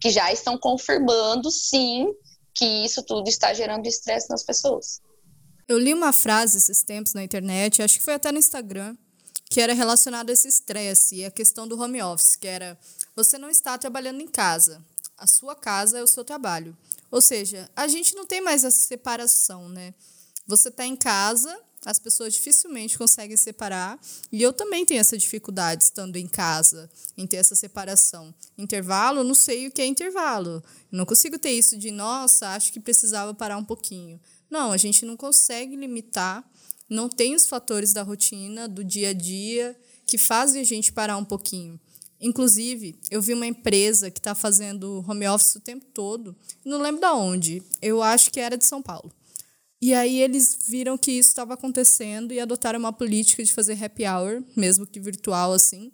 que 0.00 0.10
já 0.10 0.32
estão 0.32 0.58
confirmando, 0.58 1.50
sim, 1.50 2.06
que 2.58 2.64
isso 2.84 3.04
tudo 3.04 3.28
está 3.28 3.54
gerando 3.54 3.86
estresse 3.86 4.28
nas 4.28 4.42
pessoas. 4.42 5.00
Eu 5.68 5.78
li 5.78 5.94
uma 5.94 6.12
frase 6.12 6.58
esses 6.58 6.82
tempos 6.82 7.14
na 7.14 7.22
internet, 7.22 7.80
acho 7.80 7.98
que 7.98 8.04
foi 8.04 8.14
até 8.14 8.32
no 8.32 8.38
Instagram, 8.38 8.96
que 9.48 9.60
era 9.60 9.72
relacionada 9.72 10.32
a 10.32 10.34
esse 10.34 10.48
estresse 10.48 11.16
e 11.16 11.24
a 11.24 11.30
questão 11.30 11.68
do 11.68 11.80
home 11.80 12.02
office, 12.02 12.34
que 12.34 12.48
era 12.48 12.76
você 13.14 13.38
não 13.38 13.48
está 13.48 13.78
trabalhando 13.78 14.20
em 14.20 14.26
casa, 14.26 14.84
a 15.16 15.26
sua 15.26 15.54
casa 15.54 15.98
é 15.98 16.02
o 16.02 16.06
seu 16.06 16.24
trabalho. 16.24 16.76
Ou 17.12 17.20
seja, 17.20 17.70
a 17.76 17.86
gente 17.86 18.14
não 18.16 18.26
tem 18.26 18.40
mais 18.40 18.64
essa 18.64 18.76
separação, 18.76 19.68
né? 19.68 19.94
Você 20.46 20.68
está 20.68 20.84
em 20.84 20.96
casa, 20.96 21.56
as 21.88 21.98
pessoas 21.98 22.34
dificilmente 22.34 22.98
conseguem 22.98 23.34
separar, 23.34 23.98
e 24.30 24.42
eu 24.42 24.52
também 24.52 24.84
tenho 24.84 25.00
essa 25.00 25.16
dificuldade 25.16 25.84
estando 25.84 26.16
em 26.16 26.26
casa, 26.26 26.90
em 27.16 27.26
ter 27.26 27.38
essa 27.38 27.54
separação. 27.54 28.34
Intervalo, 28.58 29.24
não 29.24 29.34
sei 29.34 29.66
o 29.66 29.70
que 29.70 29.80
é 29.80 29.86
intervalo. 29.86 30.62
Não 30.92 31.06
consigo 31.06 31.38
ter 31.38 31.52
isso 31.52 31.78
de, 31.78 31.90
nossa, 31.90 32.50
acho 32.50 32.74
que 32.74 32.78
precisava 32.78 33.32
parar 33.32 33.56
um 33.56 33.64
pouquinho. 33.64 34.20
Não, 34.50 34.70
a 34.70 34.76
gente 34.76 35.06
não 35.06 35.16
consegue 35.16 35.76
limitar, 35.76 36.44
não 36.90 37.08
tem 37.08 37.34
os 37.34 37.46
fatores 37.46 37.94
da 37.94 38.02
rotina, 38.02 38.68
do 38.68 38.84
dia 38.84 39.08
a 39.08 39.14
dia, 39.14 39.74
que 40.06 40.18
fazem 40.18 40.60
a 40.60 40.64
gente 40.64 40.92
parar 40.92 41.16
um 41.16 41.24
pouquinho. 41.24 41.80
Inclusive, 42.20 42.98
eu 43.10 43.22
vi 43.22 43.32
uma 43.32 43.46
empresa 43.46 44.10
que 44.10 44.20
está 44.20 44.34
fazendo 44.34 45.02
home 45.08 45.26
office 45.26 45.54
o 45.54 45.60
tempo 45.60 45.86
todo, 45.86 46.36
não 46.62 46.82
lembro 46.82 47.00
de 47.00 47.06
onde, 47.06 47.62
eu 47.80 48.02
acho 48.02 48.30
que 48.30 48.40
era 48.40 48.58
de 48.58 48.66
São 48.66 48.82
Paulo. 48.82 49.10
E 49.80 49.94
aí 49.94 50.20
eles 50.20 50.58
viram 50.66 50.98
que 50.98 51.12
isso 51.12 51.28
estava 51.28 51.54
acontecendo 51.54 52.32
e 52.32 52.40
adotaram 52.40 52.80
uma 52.80 52.92
política 52.92 53.44
de 53.44 53.54
fazer 53.54 53.82
happy 53.82 54.04
hour, 54.04 54.42
mesmo 54.56 54.86
que 54.86 54.98
virtual 54.98 55.52
assim, 55.52 55.92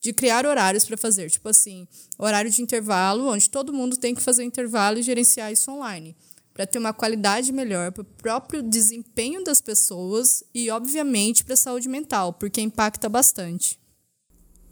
de 0.00 0.12
criar 0.12 0.46
horários 0.46 0.84
para 0.84 0.96
fazer, 0.96 1.30
tipo 1.30 1.48
assim, 1.48 1.86
horário 2.18 2.50
de 2.50 2.62
intervalo, 2.62 3.28
onde 3.28 3.50
todo 3.50 3.72
mundo 3.72 3.96
tem 3.96 4.14
que 4.14 4.22
fazer 4.22 4.42
intervalo 4.42 4.98
e 4.98 5.02
gerenciar 5.02 5.52
isso 5.52 5.70
online, 5.70 6.16
para 6.54 6.66
ter 6.66 6.78
uma 6.78 6.94
qualidade 6.94 7.52
melhor 7.52 7.92
para 7.92 8.02
o 8.02 8.04
próprio 8.04 8.62
desempenho 8.62 9.44
das 9.44 9.60
pessoas 9.60 10.42
e, 10.54 10.70
obviamente, 10.70 11.44
para 11.44 11.54
a 11.54 11.58
saúde 11.58 11.88
mental, 11.88 12.32
porque 12.32 12.62
impacta 12.62 13.08
bastante. 13.08 13.78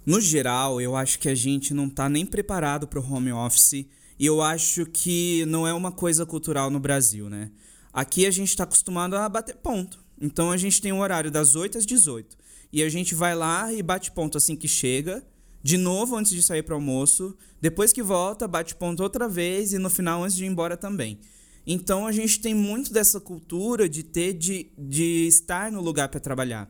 No 0.06 0.20
geral, 0.20 0.80
eu 0.80 0.96
acho 0.96 1.18
que 1.18 1.28
a 1.28 1.34
gente 1.34 1.74
não 1.74 1.86
está 1.86 2.08
nem 2.08 2.24
preparado 2.24 2.86
para 2.86 3.00
o 3.00 3.12
home 3.12 3.32
office 3.32 3.86
e 4.18 4.26
eu 4.26 4.40
acho 4.40 4.86
que 4.86 5.44
não 5.46 5.66
é 5.66 5.74
uma 5.74 5.90
coisa 5.90 6.24
cultural 6.24 6.70
no 6.70 6.78
Brasil, 6.78 7.28
né? 7.28 7.50
Aqui 7.94 8.26
a 8.26 8.30
gente 8.32 8.48
está 8.48 8.64
acostumado 8.64 9.14
a 9.14 9.28
bater 9.28 9.54
ponto. 9.54 10.00
Então 10.20 10.50
a 10.50 10.56
gente 10.56 10.82
tem 10.82 10.92
um 10.92 10.98
horário 10.98 11.30
das 11.30 11.54
8 11.54 11.78
às 11.78 11.86
18. 11.86 12.36
E 12.72 12.82
a 12.82 12.88
gente 12.88 13.14
vai 13.14 13.36
lá 13.36 13.72
e 13.72 13.84
bate 13.84 14.10
ponto 14.10 14.36
assim 14.36 14.56
que 14.56 14.66
chega, 14.66 15.24
de 15.62 15.76
novo 15.76 16.16
antes 16.16 16.32
de 16.32 16.42
sair 16.42 16.64
para 16.64 16.74
almoço, 16.74 17.36
depois 17.60 17.92
que 17.92 18.02
volta, 18.02 18.48
bate 18.48 18.74
ponto 18.74 19.00
outra 19.00 19.28
vez 19.28 19.72
e 19.72 19.78
no 19.78 19.88
final 19.88 20.24
antes 20.24 20.36
de 20.36 20.44
ir 20.44 20.48
embora 20.48 20.76
também. 20.76 21.20
Então 21.64 22.04
a 22.04 22.10
gente 22.10 22.40
tem 22.40 22.52
muito 22.52 22.92
dessa 22.92 23.20
cultura 23.20 23.88
de 23.88 24.02
ter 24.02 24.32
de, 24.32 24.72
de 24.76 25.28
estar 25.28 25.70
no 25.70 25.80
lugar 25.80 26.08
para 26.08 26.18
trabalhar. 26.18 26.68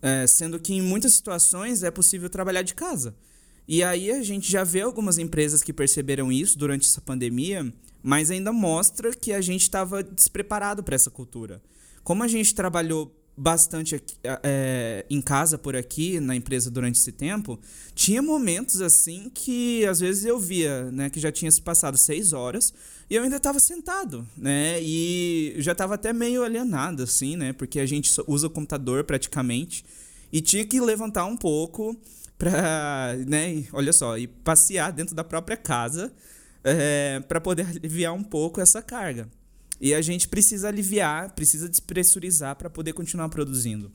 É, 0.00 0.26
sendo 0.26 0.58
que 0.58 0.72
em 0.72 0.80
muitas 0.80 1.12
situações 1.12 1.82
é 1.82 1.90
possível 1.90 2.30
trabalhar 2.30 2.62
de 2.62 2.74
casa. 2.74 3.14
E 3.68 3.82
aí 3.82 4.10
a 4.10 4.22
gente 4.22 4.50
já 4.50 4.64
vê 4.64 4.80
algumas 4.80 5.18
empresas 5.18 5.62
que 5.62 5.74
perceberam 5.74 6.32
isso 6.32 6.58
durante 6.58 6.86
essa 6.86 7.02
pandemia 7.02 7.70
mas 8.04 8.30
ainda 8.30 8.52
mostra 8.52 9.14
que 9.14 9.32
a 9.32 9.40
gente 9.40 9.62
estava 9.62 10.02
despreparado 10.02 10.82
para 10.82 10.94
essa 10.94 11.10
cultura. 11.10 11.62
Como 12.02 12.22
a 12.22 12.28
gente 12.28 12.54
trabalhou 12.54 13.10
bastante 13.34 13.94
aqui, 13.94 14.14
é, 14.42 15.06
em 15.08 15.22
casa 15.22 15.56
por 15.56 15.74
aqui, 15.74 16.20
na 16.20 16.36
empresa 16.36 16.70
durante 16.70 17.00
esse 17.00 17.10
tempo, 17.10 17.58
tinha 17.94 18.20
momentos 18.20 18.82
assim 18.82 19.30
que 19.32 19.86
às 19.86 20.00
vezes 20.00 20.26
eu 20.26 20.38
via, 20.38 20.90
né, 20.92 21.08
que 21.08 21.18
já 21.18 21.32
tinha 21.32 21.50
se 21.50 21.62
passado 21.62 21.96
seis 21.96 22.34
horas 22.34 22.74
e 23.08 23.14
eu 23.14 23.22
ainda 23.22 23.36
estava 23.36 23.58
sentado, 23.58 24.28
né, 24.36 24.78
e 24.82 25.54
já 25.58 25.72
estava 25.72 25.94
até 25.94 26.12
meio 26.12 26.44
alienado, 26.44 27.02
assim, 27.02 27.36
né, 27.36 27.54
porque 27.54 27.80
a 27.80 27.86
gente 27.86 28.12
usa 28.26 28.48
o 28.48 28.50
computador 28.50 29.02
praticamente 29.04 29.82
e 30.30 30.42
tinha 30.42 30.64
que 30.66 30.78
levantar 30.78 31.24
um 31.24 31.38
pouco 31.38 31.96
para, 32.36 33.16
né, 33.26 33.64
olha 33.72 33.94
só, 33.94 34.18
e 34.18 34.26
passear 34.26 34.92
dentro 34.92 35.14
da 35.14 35.24
própria 35.24 35.56
casa 35.56 36.12
é, 36.64 37.20
para 37.20 37.40
poder 37.40 37.66
aliviar 37.68 38.14
um 38.14 38.24
pouco 38.24 38.60
essa 38.60 38.82
carga. 38.82 39.28
E 39.80 39.92
a 39.92 40.00
gente 40.00 40.26
precisa 40.28 40.68
aliviar, 40.68 41.34
precisa 41.34 41.68
despressurizar 41.68 42.56
para 42.56 42.70
poder 42.70 42.92
continuar 42.94 43.28
produzindo. 43.28 43.92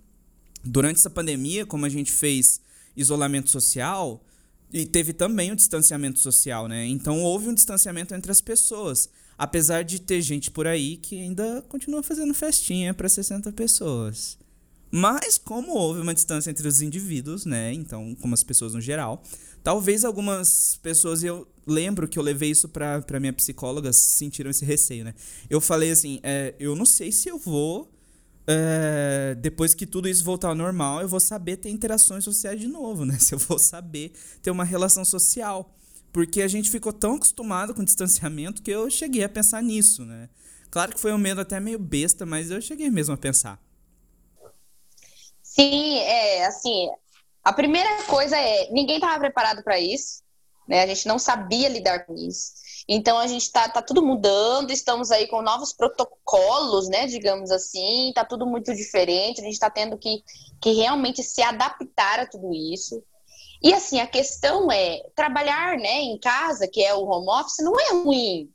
Durante 0.63 0.97
essa 0.97 1.09
pandemia, 1.09 1.65
como 1.65 1.85
a 1.85 1.89
gente 1.89 2.11
fez 2.11 2.61
isolamento 2.95 3.49
social, 3.49 4.23
e 4.71 4.85
teve 4.85 5.13
também 5.13 5.51
o 5.51 5.55
distanciamento 5.55 6.19
social, 6.19 6.67
né? 6.67 6.85
Então 6.85 7.23
houve 7.23 7.49
um 7.49 7.53
distanciamento 7.53 8.13
entre 8.13 8.31
as 8.31 8.39
pessoas. 8.39 9.09
Apesar 9.37 9.83
de 9.83 9.99
ter 9.99 10.21
gente 10.21 10.51
por 10.51 10.67
aí 10.67 10.97
que 10.97 11.19
ainda 11.19 11.61
continua 11.69 12.03
fazendo 12.03 12.33
festinha 12.33 12.93
para 12.93 13.09
60 13.09 13.51
pessoas. 13.53 14.37
Mas 14.91 15.37
como 15.37 15.73
houve 15.73 16.01
uma 16.01 16.13
distância 16.13 16.49
entre 16.49 16.67
os 16.67 16.81
indivíduos, 16.81 17.45
né? 17.45 17.71
Então, 17.73 18.15
como 18.15 18.33
as 18.33 18.43
pessoas 18.43 18.73
no 18.73 18.81
geral, 18.81 19.23
talvez 19.63 20.03
algumas 20.03 20.79
pessoas 20.81 21.23
eu 21.23 21.47
lembro 21.65 22.07
que 22.07 22.17
eu 22.17 22.23
levei 22.23 22.49
isso 22.49 22.67
pra, 22.67 23.03
minha 23.19 23.33
psicóloga, 23.33 23.93
sentiram 23.93 24.49
esse 24.49 24.65
receio, 24.65 25.05
né? 25.05 25.13
Eu 25.49 25.61
falei 25.61 25.91
assim, 25.91 26.19
é, 26.23 26.55
eu 26.59 26.75
não 26.75 26.85
sei 26.85 27.11
se 27.11 27.29
eu 27.29 27.37
vou, 27.37 27.91
é, 28.47 29.35
depois 29.39 29.75
que 29.75 29.85
tudo 29.85 30.09
isso 30.09 30.23
voltar 30.23 30.47
ao 30.47 30.55
normal, 30.55 31.01
eu 31.01 31.07
vou 31.07 31.19
saber 31.19 31.57
ter 31.57 31.69
interações 31.69 32.23
sociais 32.23 32.59
de 32.59 32.67
novo, 32.67 33.05
né? 33.05 33.17
Se 33.21 33.35
eu 33.35 33.39
vou 33.39 33.59
saber 33.59 34.11
ter 34.41 34.49
uma 34.49 34.63
relação 34.63 35.05
social. 35.05 35.75
Porque 36.11 36.41
a 36.41 36.47
gente 36.47 36.71
ficou 36.71 36.91
tão 36.91 37.13
acostumado 37.13 37.75
com 37.75 37.83
o 37.83 37.85
distanciamento 37.85 38.63
que 38.63 38.71
eu 38.71 38.89
cheguei 38.89 39.23
a 39.23 39.29
pensar 39.29 39.61
nisso, 39.61 40.03
né? 40.03 40.27
Claro 40.71 40.93
que 40.93 40.99
foi 40.99 41.13
um 41.13 41.17
medo 41.19 41.39
até 41.41 41.59
meio 41.59 41.77
besta, 41.77 42.25
mas 42.25 42.49
eu 42.49 42.59
cheguei 42.59 42.89
mesmo 42.89 43.13
a 43.13 43.17
pensar. 43.17 43.61
Sim, 45.59 45.99
é 45.99 46.45
assim. 46.45 46.89
A 47.43 47.51
primeira 47.51 48.03
coisa 48.03 48.37
é 48.37 48.69
ninguém 48.71 48.95
estava 48.95 49.19
preparado 49.19 49.63
para 49.63 49.79
isso 49.79 50.23
né? 50.69 50.83
A 50.83 50.87
gente 50.87 51.07
não 51.07 51.17
sabia 51.17 51.67
lidar 51.67 52.05
com 52.05 52.13
isso. 52.13 52.51
Então 52.87 53.17
a 53.17 53.25
gente 53.25 53.41
está 53.41 53.67
tá 53.67 53.81
tudo 53.81 54.05
mudando, 54.05 54.69
estamos 54.69 55.09
aí 55.09 55.27
com 55.27 55.41
novos 55.41 55.73
protocolos, 55.73 56.87
né? 56.87 57.07
Digamos 57.07 57.49
assim, 57.49 58.09
está 58.09 58.23
tudo 58.23 58.45
muito 58.45 58.73
diferente, 58.75 59.41
a 59.41 59.43
gente 59.43 59.53
está 59.53 59.69
tendo 59.69 59.97
que, 59.97 60.23
que 60.61 60.73
realmente 60.73 61.23
se 61.23 61.41
adaptar 61.41 62.19
a 62.19 62.27
tudo 62.27 62.53
isso. 62.53 63.03
E 63.61 63.73
assim, 63.73 63.99
a 63.99 64.07
questão 64.07 64.71
é 64.71 65.01
trabalhar 65.15 65.75
né, 65.77 66.01
em 66.01 66.17
casa, 66.19 66.67
que 66.67 66.83
é 66.83 66.93
o 66.93 67.03
home 67.03 67.27
office, 67.29 67.57
não 67.59 67.77
é 67.77 67.91
ruim. 67.91 68.49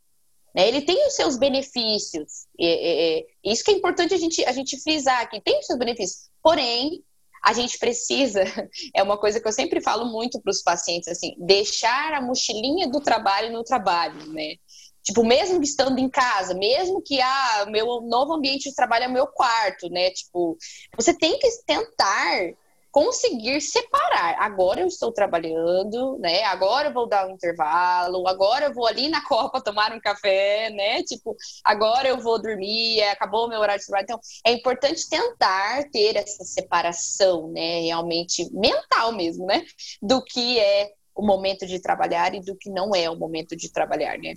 Né? 0.55 0.68
Ele 0.68 0.82
tem 0.82 1.07
os 1.07 1.14
seus 1.14 1.36
benefícios. 1.36 2.46
É, 2.59 3.18
é, 3.18 3.24
isso 3.44 3.64
que 3.64 3.72
é 3.72 3.74
importante 3.74 4.14
a 4.14 4.18
gente, 4.18 4.44
a 4.44 4.52
gente 4.52 4.80
frisar 4.80 5.22
aqui, 5.22 5.40
tem 5.40 5.59
os 5.59 5.66
seus 5.66 5.78
benefícios. 5.78 6.30
Porém, 6.42 7.02
a 7.44 7.52
gente 7.52 7.78
precisa, 7.78 8.42
é 8.94 9.02
uma 9.02 9.18
coisa 9.18 9.40
que 9.40 9.46
eu 9.46 9.52
sempre 9.52 9.80
falo 9.80 10.07
muito 10.07 10.40
para 10.40 10.50
os 10.50 10.62
pacientes, 10.62 11.09
assim, 11.09 11.34
deixar 11.38 12.14
a 12.14 12.22
mochilinha 12.22 12.88
do 12.88 13.00
trabalho 13.00 13.52
no 13.52 13.64
trabalho, 13.64 14.26
né? 14.32 14.55
Tipo, 15.02 15.22
mesmo 15.22 15.62
estando 15.62 15.98
em 15.98 16.09
casa, 16.09 16.55
mesmo 16.55 17.02
que 17.02 17.20
ah, 17.20 17.66
meu 17.68 18.00
novo 18.00 18.32
ambiente 18.32 18.70
de 18.70 18.74
trabalho 18.74 19.05
é 19.05 19.09
meu 19.09 19.26
quarto, 19.26 19.90
né? 19.90 20.11
Tipo, 20.11 20.57
você 20.96 21.12
tem 21.12 21.38
que 21.38 21.46
tentar 21.66 22.55
conseguir 22.95 23.61
separar. 23.61 24.36
Agora 24.38 24.80
eu 24.80 24.86
estou 24.86 25.11
trabalhando, 25.11 26.16
né? 26.20 26.45
Agora 26.45 26.90
eu 26.90 26.95
vou 26.95 27.09
dar 27.09 27.26
um 27.26 27.32
intervalo, 27.32 28.28
agora 28.28 28.66
eu 28.66 28.72
vou 28.72 28.86
ali 28.86 29.09
na 29.09 29.20
copa 29.26 29.61
tomar 29.61 29.92
um 29.92 29.99
café, 29.99 30.70
né? 30.70 31.03
Tipo, 31.03 31.34
agora 31.64 32.07
eu 32.07 32.20
vou 32.20 32.40
dormir, 32.40 33.01
é, 33.01 33.11
acabou 33.11 33.47
o 33.47 33.49
meu 33.49 33.59
horário 33.59 33.80
de 33.80 33.86
trabalho. 33.86 34.05
Então, 34.05 34.20
é 34.47 34.53
importante 34.53 35.09
tentar 35.09 35.90
ter 35.90 36.14
essa 36.14 36.45
separação, 36.45 37.51
né? 37.51 37.80
Realmente 37.80 38.49
mental 38.53 39.11
mesmo, 39.11 39.45
né? 39.45 39.64
Do 40.01 40.22
que 40.22 40.61
é 40.61 40.92
o 41.16 41.26
momento 41.26 41.66
de 41.66 41.80
trabalhar 41.80 42.32
e 42.32 42.40
do 42.40 42.57
que 42.57 42.70
não 42.70 42.95
é 42.95 43.11
o 43.11 43.18
momento 43.18 43.57
de 43.57 43.72
trabalhar, 43.72 44.16
né? 44.18 44.34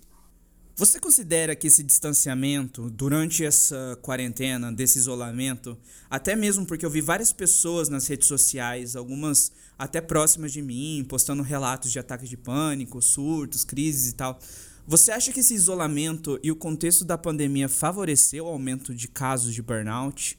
Você 0.79 0.99
considera 0.99 1.55
que 1.55 1.65
esse 1.65 1.81
distanciamento, 1.81 2.87
durante 2.87 3.43
essa 3.43 3.97
quarentena, 3.99 4.71
desse 4.71 4.99
isolamento, 4.99 5.75
até 6.07 6.35
mesmo 6.35 6.67
porque 6.67 6.85
eu 6.85 6.89
vi 6.91 7.01
várias 7.01 7.33
pessoas 7.33 7.89
nas 7.89 8.05
redes 8.05 8.27
sociais, 8.27 8.95
algumas 8.95 9.51
até 9.75 9.99
próximas 9.99 10.53
de 10.53 10.61
mim, 10.61 11.03
postando 11.09 11.41
relatos 11.41 11.91
de 11.91 11.97
ataques 11.97 12.29
de 12.29 12.37
pânico, 12.37 13.01
surtos, 13.01 13.63
crises 13.63 14.11
e 14.11 14.15
tal. 14.15 14.37
Você 14.85 15.11
acha 15.11 15.33
que 15.33 15.39
esse 15.39 15.55
isolamento 15.55 16.39
e 16.43 16.51
o 16.51 16.55
contexto 16.55 17.03
da 17.03 17.17
pandemia 17.17 17.67
favoreceu 17.67 18.45
o 18.45 18.49
aumento 18.49 18.93
de 18.93 19.07
casos 19.07 19.55
de 19.55 19.63
burnout? 19.63 20.37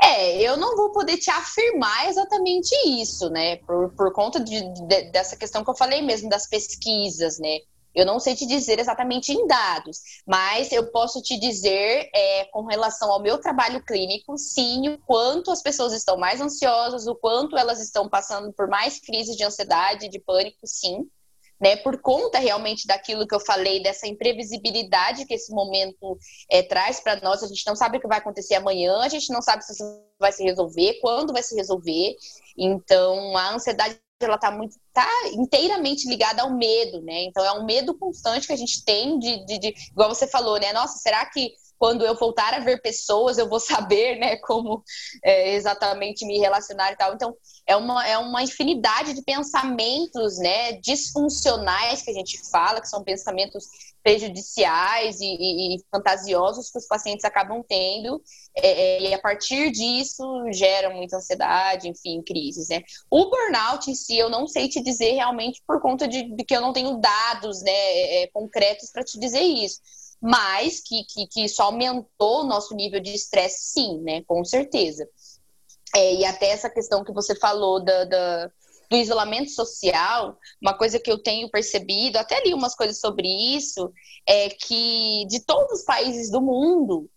É, 0.00 0.42
eu 0.42 0.56
não 0.56 0.76
vou 0.76 0.90
poder 0.90 1.16
te 1.16 1.30
afirmar 1.30 2.08
exatamente 2.08 2.74
isso, 3.00 3.30
né? 3.30 3.58
Por, 3.58 3.90
por 3.90 4.12
conta 4.12 4.40
de, 4.40 4.60
de, 4.62 5.12
dessa 5.12 5.36
questão 5.36 5.62
que 5.62 5.70
eu 5.70 5.76
falei 5.76 6.02
mesmo 6.02 6.28
das 6.28 6.48
pesquisas, 6.48 7.38
né? 7.38 7.60
Eu 7.96 8.04
não 8.04 8.20
sei 8.20 8.36
te 8.36 8.46
dizer 8.46 8.78
exatamente 8.78 9.32
em 9.32 9.46
dados, 9.46 10.00
mas 10.26 10.70
eu 10.70 10.92
posso 10.92 11.22
te 11.22 11.40
dizer, 11.40 12.10
é, 12.14 12.44
com 12.52 12.66
relação 12.66 13.10
ao 13.10 13.22
meu 13.22 13.38
trabalho 13.38 13.82
clínico, 13.82 14.36
sim, 14.36 14.90
o 14.90 14.98
quanto 14.98 15.50
as 15.50 15.62
pessoas 15.62 15.94
estão 15.94 16.18
mais 16.18 16.38
ansiosas, 16.38 17.06
o 17.06 17.14
quanto 17.14 17.56
elas 17.56 17.80
estão 17.80 18.06
passando 18.06 18.52
por 18.52 18.68
mais 18.68 19.00
crises 19.00 19.34
de 19.34 19.44
ansiedade, 19.44 20.10
de 20.10 20.20
pânico, 20.20 20.58
sim. 20.66 21.08
Né, 21.58 21.74
por 21.76 22.02
conta 22.02 22.38
realmente 22.38 22.86
daquilo 22.86 23.26
que 23.26 23.34
eu 23.34 23.40
falei, 23.40 23.82
dessa 23.82 24.06
imprevisibilidade 24.06 25.24
que 25.24 25.32
esse 25.32 25.50
momento 25.50 26.18
é, 26.50 26.62
traz 26.62 27.00
para 27.00 27.18
nós, 27.22 27.42
a 27.42 27.46
gente 27.46 27.66
não 27.66 27.74
sabe 27.74 27.96
o 27.96 28.00
que 28.02 28.06
vai 28.06 28.18
acontecer 28.18 28.56
amanhã, 28.56 28.98
a 28.98 29.08
gente 29.08 29.32
não 29.32 29.40
sabe 29.40 29.64
se 29.64 29.72
isso 29.72 29.82
vai 30.20 30.32
se 30.32 30.42
resolver, 30.44 30.98
quando 31.00 31.32
vai 31.32 31.42
se 31.42 31.56
resolver. 31.56 32.14
Então, 32.58 33.34
a 33.38 33.54
ansiedade 33.54 33.98
ela 34.24 34.36
está 34.36 34.50
muito 34.50 34.76
tá 34.92 35.08
inteiramente 35.32 36.08
ligada 36.08 36.42
ao 36.42 36.56
medo, 36.56 37.02
né? 37.02 37.24
Então 37.24 37.44
é 37.44 37.52
um 37.52 37.66
medo 37.66 37.94
constante 37.98 38.46
que 38.46 38.52
a 38.52 38.56
gente 38.56 38.82
tem 38.84 39.18
de, 39.18 39.44
de, 39.44 39.58
de, 39.58 39.74
igual 39.90 40.08
você 40.08 40.26
falou, 40.26 40.58
né? 40.58 40.72
Nossa, 40.72 40.98
será 40.98 41.26
que 41.26 41.52
quando 41.78 42.06
eu 42.06 42.14
voltar 42.16 42.54
a 42.54 42.60
ver 42.60 42.80
pessoas 42.80 43.36
eu 43.36 43.48
vou 43.48 43.60
saber, 43.60 44.18
né, 44.18 44.36
como 44.36 44.82
é, 45.22 45.54
exatamente 45.54 46.24
me 46.24 46.38
relacionar 46.38 46.92
e 46.92 46.96
tal. 46.96 47.12
Então 47.12 47.36
é 47.66 47.76
uma, 47.76 48.06
é 48.06 48.16
uma 48.16 48.42
infinidade 48.42 49.12
de 49.12 49.22
pensamentos, 49.22 50.38
né, 50.38 50.72
disfuncionais 50.80 52.00
que 52.00 52.10
a 52.10 52.14
gente 52.14 52.40
fala, 52.50 52.80
que 52.80 52.88
são 52.88 53.04
pensamentos 53.04 53.66
prejudiciais 54.06 55.20
e, 55.20 55.24
e, 55.24 55.74
e 55.74 55.84
fantasiosos 55.90 56.70
que 56.70 56.78
os 56.78 56.86
pacientes 56.86 57.24
acabam 57.24 57.60
tendo, 57.68 58.22
é, 58.54 58.68
é, 58.68 59.10
e 59.10 59.12
a 59.12 59.18
partir 59.18 59.72
disso 59.72 60.24
gera 60.52 60.90
muita 60.90 61.16
ansiedade, 61.16 61.88
enfim, 61.88 62.22
crises, 62.22 62.68
né? 62.68 62.84
O 63.10 63.28
burnout 63.28 63.90
em 63.90 63.96
si, 63.96 64.16
eu 64.16 64.30
não 64.30 64.46
sei 64.46 64.68
te 64.68 64.80
dizer 64.80 65.14
realmente 65.14 65.60
por 65.66 65.80
conta 65.80 66.06
de, 66.06 66.22
de 66.22 66.44
que 66.44 66.54
eu 66.54 66.60
não 66.60 66.72
tenho 66.72 66.98
dados, 66.98 67.60
né, 67.62 67.72
é, 67.72 68.22
é 68.22 68.26
concretos 68.28 68.92
para 68.92 69.02
te 69.02 69.18
dizer 69.18 69.42
isso, 69.42 69.80
mas 70.22 70.80
que, 70.80 71.02
que, 71.02 71.26
que 71.26 71.44
isso 71.44 71.60
aumentou 71.60 72.42
o 72.42 72.46
nosso 72.46 72.76
nível 72.76 73.00
de 73.00 73.12
estresse, 73.12 73.72
sim, 73.72 74.00
né, 74.02 74.22
com 74.24 74.44
certeza. 74.44 75.04
É, 75.96 76.14
e 76.14 76.24
até 76.24 76.50
essa 76.50 76.70
questão 76.70 77.02
que 77.02 77.12
você 77.12 77.34
falou 77.34 77.84
da, 77.84 78.04
da 78.04 78.50
do 78.90 78.96
isolamento 78.96 79.50
social, 79.50 80.38
uma 80.60 80.76
coisa 80.76 80.98
que 80.98 81.10
eu 81.10 81.22
tenho 81.22 81.50
percebido, 81.50 82.16
até 82.16 82.42
li 82.42 82.54
umas 82.54 82.74
coisas 82.74 83.00
sobre 83.00 83.28
isso, 83.56 83.92
é 84.26 84.48
que 84.48 85.26
de 85.28 85.40
todos 85.40 85.80
os 85.80 85.84
países 85.84 86.30
do 86.30 86.40
mundo, 86.40 87.10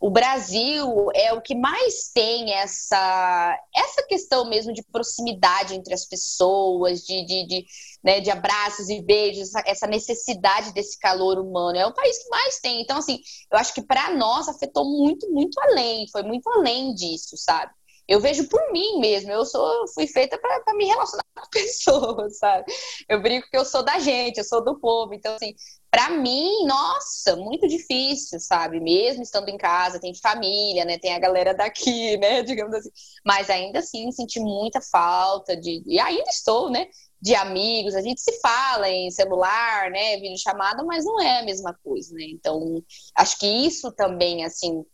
o 0.00 0.10
Brasil 0.10 1.10
é 1.14 1.30
o 1.34 1.42
que 1.42 1.54
mais 1.54 2.10
tem 2.14 2.54
essa, 2.54 3.58
essa 3.76 4.02
questão 4.06 4.48
mesmo 4.48 4.72
de 4.72 4.82
proximidade 4.82 5.74
entre 5.74 5.92
as 5.92 6.06
pessoas, 6.06 7.02
de, 7.04 7.22
de, 7.26 7.46
de, 7.46 7.66
né, 8.02 8.18
de 8.18 8.30
abraços 8.30 8.88
e 8.88 9.02
beijos, 9.02 9.54
essa 9.66 9.86
necessidade 9.86 10.72
desse 10.72 10.98
calor 10.98 11.38
humano. 11.38 11.76
É 11.76 11.86
o 11.86 11.92
país 11.92 12.16
que 12.16 12.30
mais 12.30 12.58
tem. 12.60 12.80
Então, 12.80 12.96
assim, 12.96 13.20
eu 13.52 13.58
acho 13.58 13.74
que 13.74 13.82
para 13.82 14.14
nós 14.14 14.48
afetou 14.48 14.86
muito, 14.86 15.30
muito 15.30 15.60
além, 15.60 16.08
foi 16.10 16.22
muito 16.22 16.48
além 16.48 16.94
disso, 16.94 17.36
sabe? 17.36 17.70
Eu 18.10 18.18
vejo 18.20 18.48
por 18.48 18.72
mim 18.72 18.98
mesmo. 18.98 19.30
Eu 19.30 19.46
sou, 19.46 19.86
fui 19.94 20.04
feita 20.08 20.36
para 20.36 20.74
me 20.74 20.84
relacionar 20.84 21.22
com 21.32 21.48
pessoas, 21.48 22.38
sabe? 22.38 22.64
Eu 23.08 23.22
brinco 23.22 23.48
que 23.48 23.56
eu 23.56 23.64
sou 23.64 23.84
da 23.84 24.00
gente, 24.00 24.38
eu 24.38 24.44
sou 24.44 24.64
do 24.64 24.80
povo. 24.80 25.14
Então, 25.14 25.32
assim, 25.36 25.54
para 25.88 26.10
mim, 26.10 26.66
nossa, 26.66 27.36
muito 27.36 27.68
difícil, 27.68 28.40
sabe? 28.40 28.80
Mesmo 28.80 29.22
estando 29.22 29.48
em 29.48 29.56
casa, 29.56 30.00
tem 30.00 30.12
família, 30.12 30.84
né? 30.84 30.98
Tem 30.98 31.14
a 31.14 31.20
galera 31.20 31.54
daqui, 31.54 32.16
né? 32.18 32.42
Digamos 32.42 32.74
assim. 32.74 32.90
Mas 33.24 33.48
ainda 33.48 33.78
assim, 33.78 34.10
senti 34.10 34.40
muita 34.40 34.80
falta 34.80 35.56
de. 35.56 35.80
E 35.86 36.00
ainda 36.00 36.30
estou, 36.30 36.68
né? 36.68 36.88
De 37.22 37.36
amigos, 37.36 37.94
a 37.94 38.00
gente 38.00 38.20
se 38.20 38.40
fala 38.40 38.88
em 38.88 39.08
celular, 39.12 39.88
né? 39.90 40.16
Vídeo 40.16 40.36
chamada, 40.36 40.82
mas 40.82 41.04
não 41.04 41.20
é 41.20 41.40
a 41.40 41.44
mesma 41.44 41.78
coisa, 41.84 42.12
né? 42.14 42.24
Então, 42.24 42.82
acho 43.14 43.38
que 43.38 43.46
isso 43.46 43.92
também, 43.92 44.44
assim, 44.44 44.84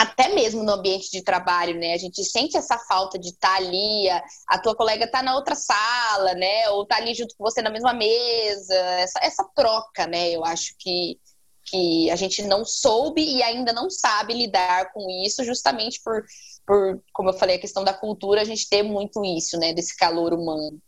até 0.00 0.28
mesmo 0.28 0.62
no 0.62 0.72
ambiente 0.72 1.10
de 1.10 1.20
trabalho, 1.22 1.78
né? 1.78 1.92
A 1.92 1.98
gente 1.98 2.24
sente 2.24 2.56
essa 2.56 2.78
falta 2.78 3.18
de 3.18 3.28
estar 3.28 3.50
tá 3.50 3.56
ali, 3.56 4.08
a, 4.08 4.24
a 4.48 4.58
tua 4.58 4.74
colega 4.74 5.06
tá 5.06 5.22
na 5.22 5.34
outra 5.34 5.54
sala, 5.54 6.32
né? 6.32 6.70
Ou 6.70 6.86
tá 6.86 6.96
ali 6.96 7.12
junto 7.12 7.36
com 7.36 7.44
você 7.44 7.60
na 7.60 7.68
mesma 7.68 7.92
mesa, 7.92 8.74
essa, 8.74 9.18
essa 9.22 9.44
troca, 9.54 10.06
né? 10.06 10.30
Eu 10.30 10.42
acho 10.42 10.74
que, 10.78 11.20
que 11.66 12.10
a 12.10 12.16
gente 12.16 12.42
não 12.44 12.64
soube 12.64 13.22
e 13.22 13.42
ainda 13.42 13.74
não 13.74 13.90
sabe 13.90 14.32
lidar 14.32 14.90
com 14.90 15.06
isso, 15.22 15.44
justamente 15.44 16.00
por, 16.02 16.24
por, 16.66 17.02
como 17.12 17.28
eu 17.28 17.34
falei, 17.34 17.56
a 17.56 17.60
questão 17.60 17.84
da 17.84 17.92
cultura, 17.92 18.40
a 18.40 18.44
gente 18.44 18.70
ter 18.70 18.82
muito 18.82 19.22
isso, 19.22 19.58
né? 19.58 19.74
Desse 19.74 19.94
calor 19.98 20.32
humano. 20.32 20.80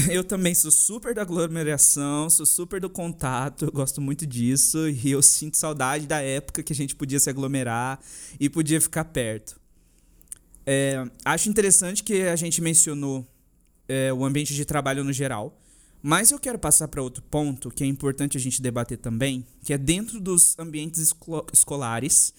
Eu 0.10 0.24
também 0.24 0.54
sou 0.54 0.70
super 0.70 1.14
da 1.14 1.22
aglomeração, 1.22 2.30
sou 2.30 2.46
super 2.46 2.80
do 2.80 2.88
contato, 2.88 3.64
eu 3.64 3.72
gosto 3.72 4.00
muito 4.00 4.26
disso 4.26 4.88
e 4.88 5.10
eu 5.10 5.22
sinto 5.22 5.56
saudade 5.56 6.06
da 6.06 6.20
época 6.20 6.62
que 6.62 6.72
a 6.72 6.76
gente 6.76 6.94
podia 6.94 7.18
se 7.18 7.28
aglomerar 7.28 8.00
e 8.38 8.48
podia 8.48 8.80
ficar 8.80 9.04
perto. 9.04 9.60
É, 10.66 11.04
acho 11.24 11.48
interessante 11.48 12.02
que 12.02 12.22
a 12.22 12.36
gente 12.36 12.60
mencionou 12.60 13.26
é, 13.88 14.12
o 14.12 14.24
ambiente 14.24 14.54
de 14.54 14.64
trabalho 14.64 15.02
no 15.02 15.12
geral, 15.12 15.58
mas 16.02 16.30
eu 16.30 16.38
quero 16.38 16.58
passar 16.58 16.88
para 16.88 17.02
outro 17.02 17.22
ponto 17.22 17.70
que 17.70 17.82
é 17.82 17.86
importante 17.86 18.36
a 18.36 18.40
gente 18.40 18.62
debater 18.62 18.98
também, 18.98 19.44
que 19.64 19.72
é 19.72 19.78
dentro 19.78 20.20
dos 20.20 20.58
ambientes 20.58 21.00
esco 21.00 21.44
escolares 21.52 22.32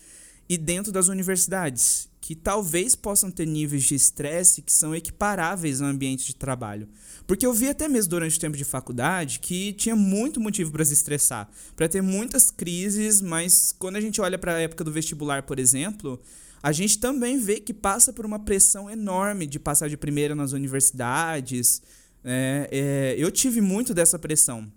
e 0.52 0.58
dentro 0.58 0.92
das 0.92 1.08
universidades, 1.08 2.10
que 2.20 2.36
talvez 2.36 2.94
possam 2.94 3.32
ter 3.32 3.48
níveis 3.48 3.84
de 3.84 3.96
estresse 3.96 4.62
que 4.62 4.74
são 4.74 4.94
equiparáveis 4.94 5.82
ao 5.82 5.88
ambiente 5.88 6.26
de 6.26 6.36
trabalho. 6.36 6.90
Porque 7.26 7.46
eu 7.46 7.54
vi 7.54 7.70
até 7.70 7.88
mesmo 7.88 8.10
durante 8.10 8.36
o 8.36 8.40
tempo 8.42 8.58
de 8.58 8.66
faculdade 8.66 9.40
que 9.40 9.72
tinha 9.72 9.96
muito 9.96 10.42
motivo 10.42 10.70
para 10.70 10.84
se 10.84 10.92
estressar, 10.92 11.50
para 11.74 11.88
ter 11.88 12.02
muitas 12.02 12.52
crises, 12.52 13.22
mas 13.22 13.74
quando 13.80 13.96
a 13.96 14.02
gente 14.02 14.20
olha 14.20 14.38
para 14.38 14.56
a 14.56 14.60
época 14.60 14.84
do 14.84 14.92
vestibular, 14.92 15.44
por 15.44 15.58
exemplo, 15.58 16.22
a 16.62 16.74
gente 16.74 17.00
também 17.00 17.40
vê 17.40 17.62
que 17.62 17.74
passa 17.74 18.12
por 18.12 18.26
uma 18.26 18.38
pressão 18.38 18.90
enorme 18.90 19.48
de 19.48 19.58
passar 19.58 19.88
de 19.88 19.96
primeira 19.96 20.36
nas 20.36 20.52
universidades. 20.52 21.82
É, 22.26 22.68
é, 22.70 23.16
eu 23.18 23.32
tive 23.32 23.62
muito 23.62 23.94
dessa 23.94 24.20
pressão 24.20 24.70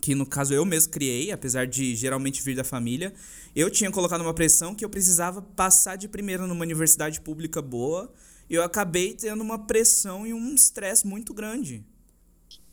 que 0.00 0.14
no 0.14 0.24
caso 0.24 0.54
eu 0.54 0.64
mesmo 0.64 0.92
criei, 0.92 1.30
apesar 1.32 1.66
de 1.66 1.94
geralmente 1.94 2.42
vir 2.42 2.54
da 2.54 2.64
família, 2.64 3.12
eu 3.54 3.70
tinha 3.70 3.90
colocado 3.90 4.20
uma 4.20 4.34
pressão 4.34 4.74
que 4.74 4.84
eu 4.84 4.90
precisava 4.90 5.42
passar 5.42 5.96
de 5.96 6.08
primeira 6.08 6.46
numa 6.46 6.62
universidade 6.62 7.20
pública 7.20 7.60
boa, 7.62 8.12
e 8.48 8.54
eu 8.54 8.62
acabei 8.62 9.14
tendo 9.14 9.42
uma 9.42 9.58
pressão 9.58 10.26
e 10.26 10.32
um 10.32 10.54
estresse 10.54 11.06
muito 11.06 11.34
grande. 11.34 11.84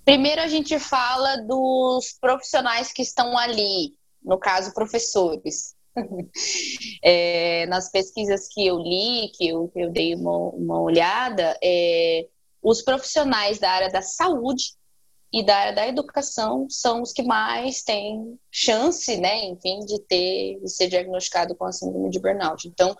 Primeiro 0.06 0.42
a 0.42 0.48
gente 0.48 0.78
fala 0.80 1.38
dos 1.38 2.14
profissionais 2.22 2.94
que 2.94 3.02
estão 3.02 3.38
ali, 3.38 3.94
no 4.24 4.38
caso 4.38 4.74
professores. 4.74 5.76
é, 7.04 7.66
nas 7.68 7.90
pesquisas 7.90 8.48
que 8.50 8.68
eu 8.68 8.78
li, 8.78 9.32
que 9.34 9.48
eu, 9.48 9.70
que 9.70 9.80
eu 9.80 9.90
dei 9.90 10.14
uma, 10.14 10.38
uma 10.50 10.82
olhada, 10.82 11.58
é, 11.64 12.28
os 12.62 12.82
profissionais 12.82 13.60
da 13.60 13.72
área 13.72 13.90
da 13.90 14.02
saúde 14.02 14.76
e 15.36 15.44
da 15.44 15.58
área 15.58 15.74
da 15.74 15.86
educação 15.86 16.66
são 16.70 17.02
os 17.02 17.12
que 17.12 17.22
mais 17.22 17.84
têm 17.84 18.40
chance, 18.50 19.18
né, 19.18 19.44
enfim, 19.48 19.82
de 19.82 20.00
ter 20.00 20.62
de 20.62 20.70
ser 20.70 20.88
diagnosticado 20.88 21.54
com 21.54 21.66
a 21.66 21.74
síndrome 21.74 22.10
de 22.10 22.22
burnout. 22.22 22.66
Então, 22.66 22.96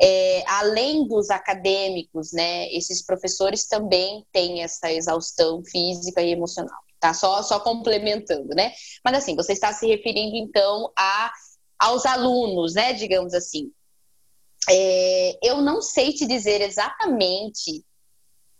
é, 0.00 0.44
além 0.46 1.08
dos 1.08 1.30
acadêmicos, 1.30 2.30
né, 2.32 2.72
esses 2.72 3.04
professores 3.04 3.66
também 3.66 4.24
têm 4.30 4.62
essa 4.62 4.92
exaustão 4.92 5.64
física 5.64 6.22
e 6.22 6.30
emocional. 6.30 6.78
Tá 7.00 7.12
só 7.12 7.42
só 7.42 7.58
complementando, 7.58 8.54
né? 8.54 8.72
Mas 9.04 9.18
assim, 9.18 9.34
você 9.34 9.52
está 9.52 9.72
se 9.72 9.84
referindo 9.88 10.36
então 10.36 10.92
a 10.96 11.32
aos 11.76 12.06
alunos, 12.06 12.74
né, 12.74 12.92
digamos 12.92 13.34
assim. 13.34 13.72
É, 14.70 15.38
eu 15.42 15.60
não 15.60 15.82
sei 15.82 16.12
te 16.12 16.24
dizer 16.24 16.60
exatamente. 16.60 17.84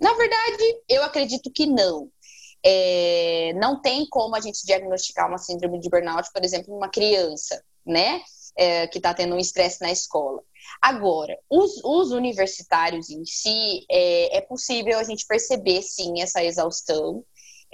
Na 0.00 0.12
verdade, 0.14 0.82
eu 0.88 1.04
acredito 1.04 1.48
que 1.52 1.64
não 1.64 2.10
é, 2.64 3.52
não 3.54 3.80
tem 3.80 4.06
como 4.08 4.34
a 4.34 4.40
gente 4.40 4.64
diagnosticar 4.64 5.28
uma 5.28 5.38
síndrome 5.38 5.78
de 5.78 5.90
burnout, 5.90 6.30
por 6.32 6.42
exemplo, 6.42 6.72
numa 6.72 6.88
criança, 6.88 7.62
né? 7.84 8.22
É, 8.56 8.86
que 8.86 8.98
está 8.98 9.12
tendo 9.12 9.34
um 9.34 9.38
estresse 9.38 9.80
na 9.82 9.90
escola. 9.90 10.40
Agora, 10.80 11.36
os, 11.50 11.82
os 11.84 12.12
universitários 12.12 13.10
em 13.10 13.24
si, 13.24 13.84
é, 13.90 14.38
é, 14.38 14.40
possível 14.40 14.96
a 14.98 15.02
gente 15.02 15.26
perceber, 15.26 15.82
sim, 15.82 16.22
essa 16.22 16.42
exaustão. 16.42 17.24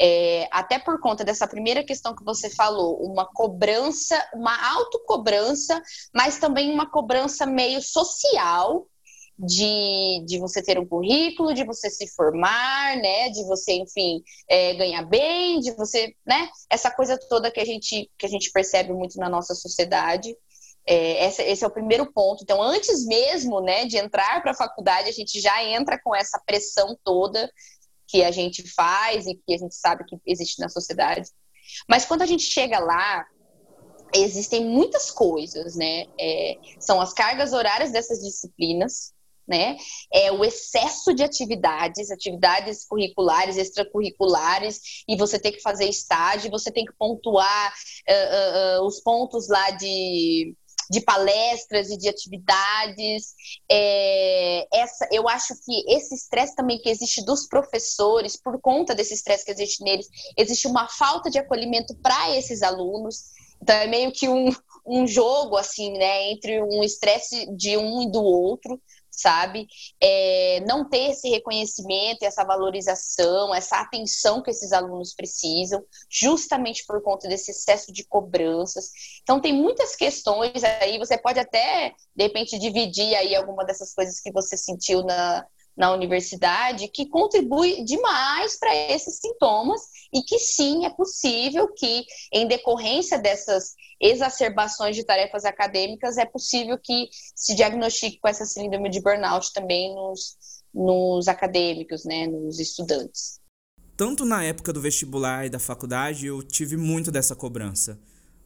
é, 0.00 0.48
até 0.50 0.78
por 0.78 0.98
conta 0.98 1.22
dessa 1.22 1.46
primeira 1.46 1.84
questão 1.84 2.16
que 2.16 2.24
você 2.24 2.48
falou, 2.48 2.96
uma 3.04 3.26
cobrança, 3.26 4.16
uma 4.34 4.56
autocobrança, 4.76 5.80
mas 6.14 6.38
também 6.38 6.72
uma 6.72 6.90
cobrança 6.90 7.44
meio 7.44 7.82
social 7.82 8.86
de, 9.42 10.22
de 10.26 10.38
você 10.38 10.62
ter 10.62 10.78
um 10.78 10.86
currículo, 10.86 11.54
de 11.54 11.64
você 11.64 11.88
se 11.88 12.06
formar, 12.08 12.96
né, 12.96 13.30
de 13.30 13.42
você, 13.44 13.72
enfim, 13.72 14.22
é, 14.48 14.74
ganhar 14.74 15.02
bem, 15.02 15.60
de 15.60 15.72
você, 15.72 16.14
né, 16.26 16.48
essa 16.68 16.90
coisa 16.90 17.18
toda 17.28 17.50
que 17.50 17.60
a 17.60 17.64
gente, 17.64 18.10
que 18.18 18.26
a 18.26 18.28
gente 18.28 18.50
percebe 18.50 18.92
muito 18.92 19.18
na 19.18 19.28
nossa 19.28 19.54
sociedade. 19.54 20.36
É, 20.86 21.26
esse, 21.26 21.64
é 21.64 21.66
o 21.66 21.70
primeiro 21.70 22.12
ponto. 22.12 22.42
Então, 22.42 22.60
antes 22.60 23.06
mesmo 23.06 23.60
né, 23.60 23.86
de 23.86 23.96
entrar 23.96 24.42
para 24.42 24.50
a 24.50 24.56
faculdade, 24.56 25.08
a 25.08 25.12
gente 25.12 25.40
já 25.40 25.62
entra 25.64 25.98
com 26.02 26.14
essa 26.14 26.40
pressão 26.44 26.98
toda 27.04 27.50
que 28.08 28.24
a 28.24 28.30
gente 28.30 28.66
faz 28.68 29.26
e 29.26 29.34
que 29.34 29.54
a 29.54 29.58
gente 29.58 29.74
sabe 29.74 30.04
que 30.04 30.18
existe 30.26 30.60
na 30.60 30.68
sociedade. 30.68 31.30
Mas 31.88 32.04
quando 32.04 32.22
a 32.22 32.26
gente 32.26 32.42
chega 32.42 32.78
lá, 32.80 33.24
existem 34.12 34.64
muitas 34.64 35.10
coisas, 35.10 35.76
né? 35.76 36.06
É, 36.18 36.58
são 36.80 37.00
as 37.00 37.12
cargas 37.12 37.52
horárias 37.52 37.92
dessas 37.92 38.18
disciplinas, 38.18 39.12
né? 39.50 39.76
É 40.12 40.30
o 40.30 40.44
excesso 40.44 41.12
de 41.12 41.24
atividades, 41.24 42.10
atividades 42.10 42.86
curriculares, 42.86 43.56
extracurriculares, 43.56 44.80
e 45.08 45.16
você 45.16 45.40
tem 45.40 45.50
que 45.50 45.60
fazer 45.60 45.86
estágio, 45.86 46.52
você 46.52 46.70
tem 46.70 46.84
que 46.84 46.92
pontuar 46.96 47.74
uh, 48.08 48.78
uh, 48.78 48.82
uh, 48.82 48.86
os 48.86 49.00
pontos 49.00 49.48
lá 49.48 49.72
de 49.72 50.54
de 50.92 51.00
palestras 51.02 51.88
e 51.88 51.96
de 51.96 52.08
atividades. 52.08 53.32
É, 53.70 54.66
essa, 54.74 55.08
eu 55.12 55.28
acho 55.28 55.54
que 55.64 55.84
esse 55.88 56.16
estresse 56.16 56.56
também 56.56 56.80
que 56.80 56.88
existe 56.88 57.24
dos 57.24 57.46
professores, 57.46 58.36
por 58.36 58.60
conta 58.60 58.92
desse 58.92 59.14
estresse 59.14 59.44
que 59.44 59.52
existe 59.52 59.84
neles, 59.84 60.08
existe 60.36 60.66
uma 60.66 60.88
falta 60.88 61.30
de 61.30 61.38
acolhimento 61.38 61.94
para 62.02 62.36
esses 62.36 62.60
alunos. 62.60 63.22
Então 63.62 63.76
é 63.76 63.86
meio 63.86 64.10
que 64.10 64.28
um, 64.28 64.52
um 64.84 65.06
jogo 65.06 65.56
assim, 65.56 65.92
né, 65.92 66.32
entre 66.32 66.60
um 66.60 66.82
estresse 66.82 67.46
de 67.54 67.76
um 67.76 68.02
e 68.02 68.10
do 68.10 68.22
outro 68.24 68.80
sabe? 69.20 69.66
É, 70.00 70.62
não 70.66 70.88
ter 70.88 71.10
esse 71.10 71.28
reconhecimento, 71.28 72.22
essa 72.22 72.44
valorização, 72.44 73.54
essa 73.54 73.80
atenção 73.80 74.42
que 74.42 74.50
esses 74.50 74.72
alunos 74.72 75.14
precisam, 75.14 75.84
justamente 76.08 76.84
por 76.86 77.02
conta 77.02 77.28
desse 77.28 77.50
excesso 77.50 77.92
de 77.92 78.04
cobranças. 78.04 78.90
Então, 79.22 79.40
tem 79.40 79.52
muitas 79.52 79.96
questões 79.96 80.62
aí, 80.64 80.98
você 80.98 81.18
pode 81.18 81.38
até, 81.38 81.94
de 82.14 82.24
repente, 82.24 82.58
dividir 82.58 83.14
aí 83.14 83.34
alguma 83.34 83.64
dessas 83.64 83.92
coisas 83.94 84.20
que 84.20 84.32
você 84.32 84.56
sentiu 84.56 85.02
na, 85.02 85.46
na 85.80 85.90
universidade 85.94 86.88
que 86.88 87.06
contribui 87.06 87.82
demais 87.84 88.58
para 88.58 88.76
esses 88.92 89.18
sintomas 89.18 89.80
e 90.12 90.20
que 90.22 90.38
sim 90.38 90.84
é 90.84 90.90
possível 90.90 91.72
que, 91.72 92.04
em 92.30 92.46
decorrência 92.46 93.18
dessas 93.18 93.72
exacerbações 93.98 94.94
de 94.94 95.04
tarefas 95.04 95.46
acadêmicas, 95.46 96.18
é 96.18 96.26
possível 96.26 96.76
que 96.76 97.08
se 97.34 97.54
diagnostique 97.54 98.20
com 98.20 98.28
essa 98.28 98.44
síndrome 98.44 98.90
de 98.90 99.00
burnout 99.00 99.54
também 99.54 99.94
nos, 99.94 100.36
nos 100.74 101.28
acadêmicos, 101.28 102.04
né, 102.04 102.26
nos 102.26 102.60
estudantes. 102.60 103.40
Tanto 103.96 104.26
na 104.26 104.44
época 104.44 104.74
do 104.74 104.82
vestibular 104.82 105.46
e 105.46 105.50
da 105.50 105.58
faculdade, 105.58 106.26
eu 106.26 106.42
tive 106.42 106.76
muito 106.76 107.10
dessa 107.10 107.34
cobrança. 107.34 107.98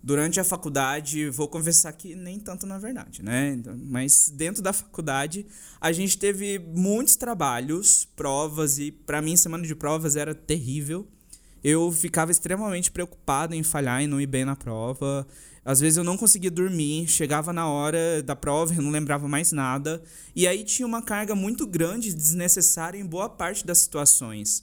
Durante 0.04 0.38
a 0.38 0.44
faculdade, 0.44 1.30
vou 1.30 1.48
confessar 1.48 1.90
que 1.94 2.14
nem 2.14 2.38
tanto 2.38 2.66
na 2.66 2.78
verdade, 2.78 3.22
né? 3.22 3.58
Mas 3.86 4.28
dentro 4.28 4.62
da 4.62 4.70
faculdade, 4.72 5.46
a 5.80 5.90
gente 5.92 6.18
teve 6.18 6.58
muitos 6.58 7.16
trabalhos, 7.16 8.06
provas, 8.14 8.78
e 8.78 8.92
para 8.92 9.22
mim, 9.22 9.34
semana 9.34 9.66
de 9.66 9.74
provas 9.74 10.14
era 10.14 10.34
terrível 10.34 11.08
eu 11.64 11.90
ficava 11.90 12.30
extremamente 12.30 12.90
preocupado 12.90 13.54
em 13.54 13.62
falhar 13.62 14.02
e 14.02 14.06
não 14.06 14.20
ir 14.20 14.26
bem 14.26 14.44
na 14.44 14.54
prova. 14.54 15.26
Às 15.64 15.80
vezes 15.80 15.96
eu 15.96 16.04
não 16.04 16.14
conseguia 16.14 16.50
dormir, 16.50 17.08
chegava 17.08 17.54
na 17.54 17.66
hora 17.66 18.22
da 18.22 18.36
prova, 18.36 18.74
eu 18.74 18.82
não 18.82 18.90
lembrava 18.90 19.26
mais 19.26 19.50
nada. 19.50 20.02
E 20.36 20.46
aí 20.46 20.62
tinha 20.62 20.86
uma 20.86 21.00
carga 21.00 21.34
muito 21.34 21.66
grande, 21.66 22.12
desnecessária 22.12 22.98
em 22.98 23.06
boa 23.06 23.30
parte 23.30 23.66
das 23.66 23.78
situações. 23.78 24.62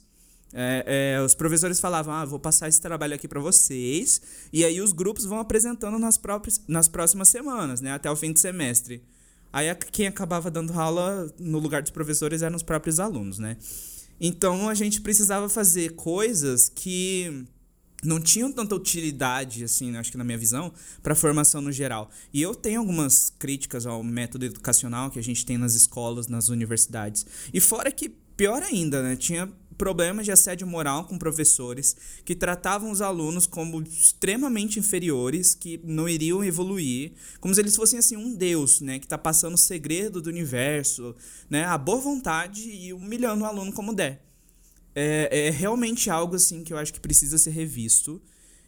É, 0.52 1.14
é, 1.16 1.22
os 1.22 1.34
professores 1.34 1.80
falavam, 1.80 2.12
ah, 2.12 2.24
vou 2.24 2.38
passar 2.38 2.68
esse 2.68 2.80
trabalho 2.80 3.14
aqui 3.14 3.26
para 3.26 3.40
vocês, 3.40 4.20
e 4.52 4.64
aí 4.64 4.80
os 4.80 4.92
grupos 4.92 5.24
vão 5.24 5.38
apresentando 5.38 5.98
nas, 5.98 6.18
próprias, 6.18 6.60
nas 6.68 6.88
próximas 6.88 7.28
semanas, 7.28 7.80
né, 7.80 7.92
até 7.92 8.10
o 8.10 8.16
fim 8.16 8.32
do 8.32 8.38
semestre. 8.38 9.02
Aí 9.52 9.74
quem 9.74 10.06
acabava 10.06 10.50
dando 10.50 10.72
aula 10.72 11.32
no 11.38 11.58
lugar 11.58 11.82
dos 11.82 11.90
professores 11.90 12.42
eram 12.42 12.56
os 12.56 12.62
próprios 12.62 12.98
alunos, 12.98 13.38
né? 13.38 13.58
Então 14.18 14.68
a 14.68 14.74
gente 14.74 15.00
precisava 15.00 15.48
fazer 15.48 15.90
coisas 15.90 16.70
que 16.70 17.46
não 18.02 18.20
tinham 18.20 18.50
tanta 18.50 18.74
utilidade, 18.74 19.62
assim, 19.62 19.90
né, 19.90 19.98
acho 19.98 20.10
que 20.10 20.18
na 20.18 20.24
minha 20.24 20.38
visão, 20.38 20.72
para 21.02 21.12
a 21.12 21.16
formação 21.16 21.60
no 21.60 21.70
geral. 21.70 22.10
E 22.32 22.42
eu 22.42 22.54
tenho 22.54 22.80
algumas 22.80 23.32
críticas 23.38 23.86
ao 23.86 24.02
método 24.02 24.44
educacional 24.44 25.10
que 25.10 25.18
a 25.18 25.22
gente 25.22 25.46
tem 25.46 25.56
nas 25.56 25.74
escolas, 25.74 26.26
nas 26.26 26.48
universidades. 26.48 27.24
E 27.52 27.60
fora 27.60 27.92
que, 27.92 28.08
pior 28.08 28.62
ainda, 28.62 29.02
né, 29.02 29.16
tinha 29.16 29.48
problemas 29.76 30.24
de 30.24 30.32
assédio 30.32 30.66
moral 30.66 31.04
com 31.04 31.18
professores 31.18 31.96
que 32.24 32.34
tratavam 32.34 32.90
os 32.90 33.00
alunos 33.00 33.46
como 33.46 33.82
extremamente 33.82 34.78
inferiores, 34.78 35.54
que 35.54 35.80
não 35.84 36.08
iriam 36.08 36.44
evoluir, 36.44 37.12
como 37.40 37.54
se 37.54 37.60
eles 37.60 37.76
fossem 37.76 37.98
assim 37.98 38.16
um 38.16 38.34
deus, 38.34 38.80
né, 38.80 38.98
que 38.98 39.06
está 39.06 39.18
passando 39.18 39.54
o 39.54 39.58
segredo 39.58 40.20
do 40.20 40.28
universo, 40.28 41.14
né, 41.48 41.64
a 41.64 41.76
boa 41.76 42.00
vontade 42.00 42.70
e 42.70 42.92
humilhando 42.92 43.44
o 43.44 43.46
aluno 43.46 43.72
como 43.72 43.94
der. 43.94 44.24
É, 44.94 45.46
é 45.46 45.50
realmente 45.50 46.10
algo 46.10 46.36
assim 46.36 46.62
que 46.62 46.72
eu 46.72 46.78
acho 46.78 46.92
que 46.92 47.00
precisa 47.00 47.38
ser 47.38 47.50
revisto. 47.50 48.20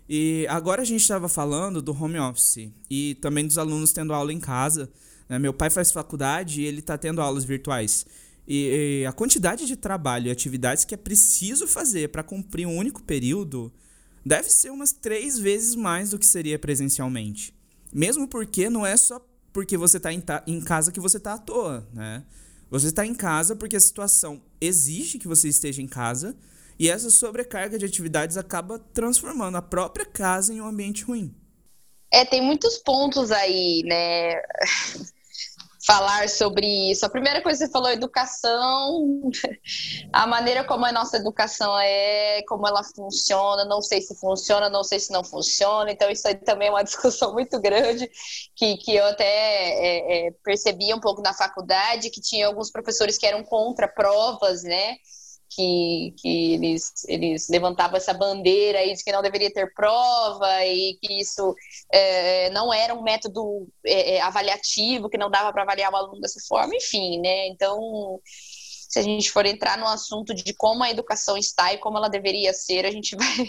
E 0.08 0.46
agora 0.48 0.82
a 0.82 0.84
gente 0.84 1.00
estava 1.00 1.28
falando 1.28 1.80
do 1.80 1.92
home 1.92 2.18
office 2.18 2.70
e 2.90 3.14
também 3.16 3.46
dos 3.46 3.56
alunos 3.56 3.92
tendo 3.92 4.12
aula 4.12 4.32
em 4.32 4.40
casa. 4.40 4.90
Né? 5.28 5.38
Meu 5.38 5.52
pai 5.52 5.70
faz 5.70 5.90
faculdade 5.92 6.60
e 6.60 6.64
ele 6.66 6.80
está 6.80 6.98
tendo 6.98 7.20
aulas 7.20 7.44
virtuais. 7.44 8.06
E, 8.46 9.00
e 9.00 9.06
a 9.06 9.12
quantidade 9.12 9.66
de 9.66 9.76
trabalho 9.76 10.28
e 10.28 10.30
atividades 10.30 10.84
que 10.84 10.94
é 10.94 10.98
preciso 10.98 11.66
fazer 11.66 12.10
para 12.10 12.22
cumprir 12.22 12.66
um 12.66 12.76
único 12.76 13.02
período 13.02 13.72
deve 14.24 14.50
ser 14.50 14.70
umas 14.70 14.92
três 14.92 15.38
vezes 15.38 15.74
mais 15.74 16.10
do 16.10 16.18
que 16.18 16.26
seria 16.26 16.58
presencialmente. 16.58 17.54
Mesmo 17.92 18.26
porque 18.26 18.68
não 18.68 18.84
é 18.84 18.96
só 18.96 19.24
porque 19.52 19.76
você 19.76 19.98
está 19.98 20.12
em, 20.12 20.22
em, 20.46 20.60
casa 20.60 20.90
que 20.90 21.00
você 21.00 21.16
está 21.16 21.34
à 21.34 21.38
toa, 21.38 21.88
né? 21.92 22.24
Você 22.70 22.88
está 22.88 23.06
em 23.06 23.14
casa 23.14 23.54
porque 23.54 23.76
a 23.76 23.80
situação 23.80 24.42
exige 24.60 25.18
que 25.18 25.28
você 25.28 25.48
esteja 25.48 25.80
em 25.80 25.86
casa 25.86 26.36
e 26.78 26.90
essa 26.90 27.08
sobrecarga 27.08 27.78
de 27.78 27.84
atividades 27.84 28.36
acaba 28.36 28.78
transformando 28.78 29.56
a 29.56 29.62
própria 29.62 30.04
casa 30.04 30.52
em 30.52 30.60
um 30.60 30.66
ambiente 30.66 31.04
ruim. 31.04 31.32
É, 32.10 32.24
tem 32.24 32.42
muitos 32.42 32.78
pontos 32.78 33.30
aí, 33.30 33.82
né? 33.84 34.34
Falar 35.86 36.28
sobre 36.28 36.66
isso. 36.90 37.04
A 37.04 37.10
primeira 37.10 37.42
coisa 37.42 37.58
que 37.58 37.66
você 37.66 37.72
falou, 37.72 37.90
educação, 37.90 39.30
a 40.12 40.26
maneira 40.26 40.64
como 40.64 40.86
a 40.86 40.92
nossa 40.92 41.16
educação 41.18 41.78
é, 41.78 42.42
como 42.48 42.66
ela 42.66 42.82
funciona, 42.82 43.64
não 43.64 43.82
sei 43.82 44.00
se 44.00 44.14
funciona, 44.18 44.70
não 44.70 44.82
sei 44.82 44.98
se 44.98 45.12
não 45.12 45.22
funciona, 45.22 45.90
então 45.90 46.10
isso 46.10 46.26
aí 46.26 46.36
também 46.36 46.68
é 46.68 46.70
uma 46.70 46.82
discussão 46.84 47.32
muito 47.34 47.60
grande, 47.60 48.10
que, 48.56 48.76
que 48.78 48.94
eu 48.94 49.04
até 49.06 49.24
é, 49.24 50.28
é, 50.28 50.30
percebia 50.42 50.96
um 50.96 51.00
pouco 51.00 51.20
na 51.20 51.34
faculdade, 51.34 52.10
que 52.10 52.20
tinha 52.20 52.46
alguns 52.46 52.70
professores 52.70 53.18
que 53.18 53.26
eram 53.26 53.44
contra 53.44 53.86
provas, 53.86 54.62
né, 54.62 54.96
que, 55.48 56.14
que 56.18 56.54
eles, 56.54 56.92
eles 57.06 57.48
levantavam 57.48 57.96
essa 57.96 58.12
bandeira 58.12 58.78
aí 58.78 58.94
de 58.94 59.02
que 59.02 59.12
não 59.12 59.22
deveria 59.22 59.52
ter 59.52 59.72
prova 59.74 60.64
e 60.64 60.98
que 61.00 61.20
isso 61.20 61.54
é, 61.92 62.50
não 62.50 62.72
era 62.72 62.94
um 62.94 63.02
método 63.02 63.68
é, 63.84 64.16
é 64.16 64.20
avaliativo, 64.20 65.08
que 65.08 65.18
não 65.18 65.30
dava 65.30 65.52
para 65.52 65.62
avaliar 65.62 65.92
o 65.92 65.96
aluno 65.96 66.20
dessa 66.20 66.40
forma, 66.48 66.74
enfim, 66.74 67.20
né? 67.20 67.48
Então, 67.48 68.20
se 68.22 68.98
a 68.98 69.02
gente 69.02 69.30
for 69.30 69.46
entrar 69.46 69.78
no 69.78 69.86
assunto 69.86 70.34
de 70.34 70.54
como 70.54 70.82
a 70.84 70.90
educação 70.90 71.36
está 71.36 71.72
e 71.72 71.78
como 71.78 71.98
ela 71.98 72.08
deveria 72.08 72.52
ser, 72.52 72.86
a 72.86 72.90
gente 72.90 73.16
vai 73.16 73.48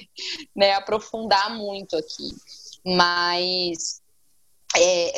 né, 0.55 0.73
aprofundar 0.73 1.55
muito 1.55 1.95
aqui. 1.95 2.29
Mas 2.85 4.01
é, 4.75 5.13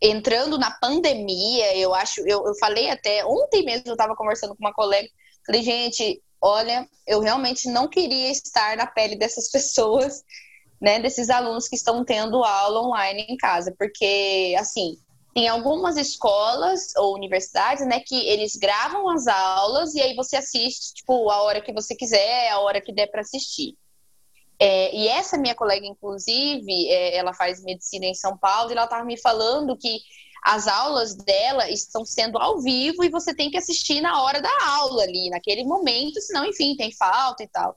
entrando 0.00 0.58
na 0.58 0.70
pandemia, 0.70 1.76
eu 1.76 1.94
acho, 1.94 2.20
eu, 2.20 2.46
eu 2.46 2.54
falei 2.56 2.88
até 2.90 3.24
ontem 3.24 3.64
mesmo, 3.64 3.84
eu 3.86 3.94
estava 3.94 4.16
conversando 4.16 4.54
com 4.56 4.64
uma 4.64 4.72
colega 4.72 5.08
Falei, 5.46 5.62
gente, 5.62 6.22
olha, 6.40 6.88
eu 7.06 7.20
realmente 7.20 7.68
não 7.68 7.88
queria 7.88 8.30
estar 8.30 8.76
na 8.76 8.86
pele 8.86 9.16
dessas 9.16 9.50
pessoas, 9.52 10.22
né, 10.80 10.98
desses 10.98 11.28
alunos 11.28 11.68
que 11.68 11.76
estão 11.76 12.04
tendo 12.04 12.42
aula 12.42 12.80
online 12.80 13.26
em 13.28 13.36
casa, 13.36 13.74
porque, 13.78 14.54
assim, 14.58 14.96
tem 15.34 15.46
algumas 15.46 15.96
escolas 15.96 16.94
ou 16.96 17.14
universidades, 17.14 17.86
né, 17.86 18.00
que 18.00 18.16
eles 18.26 18.56
gravam 18.56 19.08
as 19.10 19.26
aulas 19.26 19.94
e 19.94 20.00
aí 20.00 20.14
você 20.16 20.36
assiste, 20.36 20.94
tipo, 20.94 21.30
a 21.30 21.42
hora 21.42 21.60
que 21.60 21.72
você 21.72 21.94
quiser, 21.94 22.50
a 22.50 22.60
hora 22.60 22.80
que 22.80 22.92
der 22.92 23.08
para 23.08 23.20
assistir. 23.20 23.76
É, 24.58 24.94
e 24.94 25.08
essa 25.08 25.38
minha 25.38 25.54
colega, 25.54 25.86
inclusive, 25.86 26.88
é, 26.88 27.16
ela 27.16 27.32
faz 27.32 27.62
medicina 27.62 28.04
em 28.04 28.14
São 28.14 28.36
Paulo 28.36 28.70
e 28.70 28.72
ela 28.72 28.84
estava 28.84 29.04
me 29.04 29.18
falando 29.18 29.76
que 29.76 30.00
as 30.42 30.66
aulas 30.66 31.14
dela 31.14 31.70
estão 31.70 32.04
sendo 32.04 32.38
ao 32.38 32.60
vivo 32.60 33.04
e 33.04 33.10
você 33.10 33.34
tem 33.34 33.50
que 33.50 33.58
assistir 33.58 34.00
na 34.00 34.22
hora 34.22 34.40
da 34.40 34.50
aula 34.66 35.02
ali, 35.02 35.30
naquele 35.30 35.64
momento, 35.64 36.20
senão, 36.20 36.44
enfim, 36.46 36.76
tem 36.76 36.92
falta 36.92 37.42
e 37.42 37.48
tal. 37.48 37.76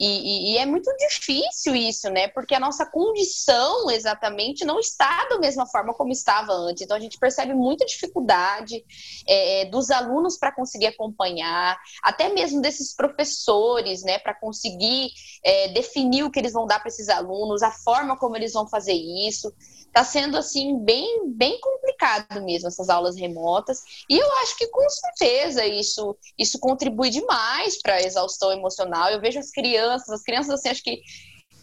E, 0.00 0.06
e, 0.06 0.52
e, 0.54 0.58
é 0.58 0.64
muito 0.64 0.90
difícil 0.96 1.76
isso, 1.76 2.08
né? 2.08 2.26
Porque 2.28 2.54
a 2.54 2.60
nossa 2.60 2.86
condição 2.86 3.90
exatamente 3.90 4.64
não 4.64 4.80
está 4.80 5.28
da 5.28 5.38
mesma 5.38 5.66
forma 5.66 5.92
como 5.92 6.10
estava 6.10 6.54
antes. 6.54 6.82
Então 6.82 6.96
a 6.96 7.00
gente 7.00 7.18
percebe 7.18 7.52
muita 7.52 7.84
dificuldade 7.84 8.82
é, 9.28 9.60
é 9.60 9.64
dos 9.66 9.90
alunos 9.90 10.38
para 10.38 10.52
conseguir 10.52 10.86
acompanhar, 10.86 11.78
até 12.02 12.30
mesmo 12.30 12.62
desses 12.62 12.96
professores, 12.96 14.02
né? 14.02 14.18
Para 14.18 14.32
conseguir 14.32 15.10
é, 15.44 15.68
definir 15.68 16.22
o 16.24 16.30
que 16.30 16.38
eles 16.38 16.54
vão 16.54 16.66
dar 16.66 16.78
para 16.78 16.88
esses 16.88 17.10
alunos, 17.10 17.62
a 17.62 17.70
forma 17.70 18.16
como 18.16 18.36
eles 18.36 18.54
vão 18.54 18.66
fazer 18.66 18.94
isso 18.94 19.52
está 19.90 20.04
sendo 20.04 20.38
assim 20.38 20.78
bem 20.78 21.28
bem 21.34 21.60
complicado 21.60 22.40
mesmo 22.42 22.68
essas 22.68 22.88
aulas 22.88 23.16
remotas 23.16 23.82
e 24.08 24.16
eu 24.16 24.32
acho 24.36 24.56
que 24.56 24.68
com 24.68 24.88
certeza 24.88 25.66
isso 25.66 26.16
isso 26.38 26.58
contribui 26.58 27.10
demais 27.10 27.80
para 27.82 27.94
a 27.94 28.02
exaustão 28.02 28.52
emocional 28.52 29.10
eu 29.10 29.20
vejo 29.20 29.38
as 29.38 29.50
crianças 29.50 29.89
as 29.90 30.22
crianças 30.22 30.50
assim 30.50 30.68
acho 30.68 30.82
que 30.82 31.00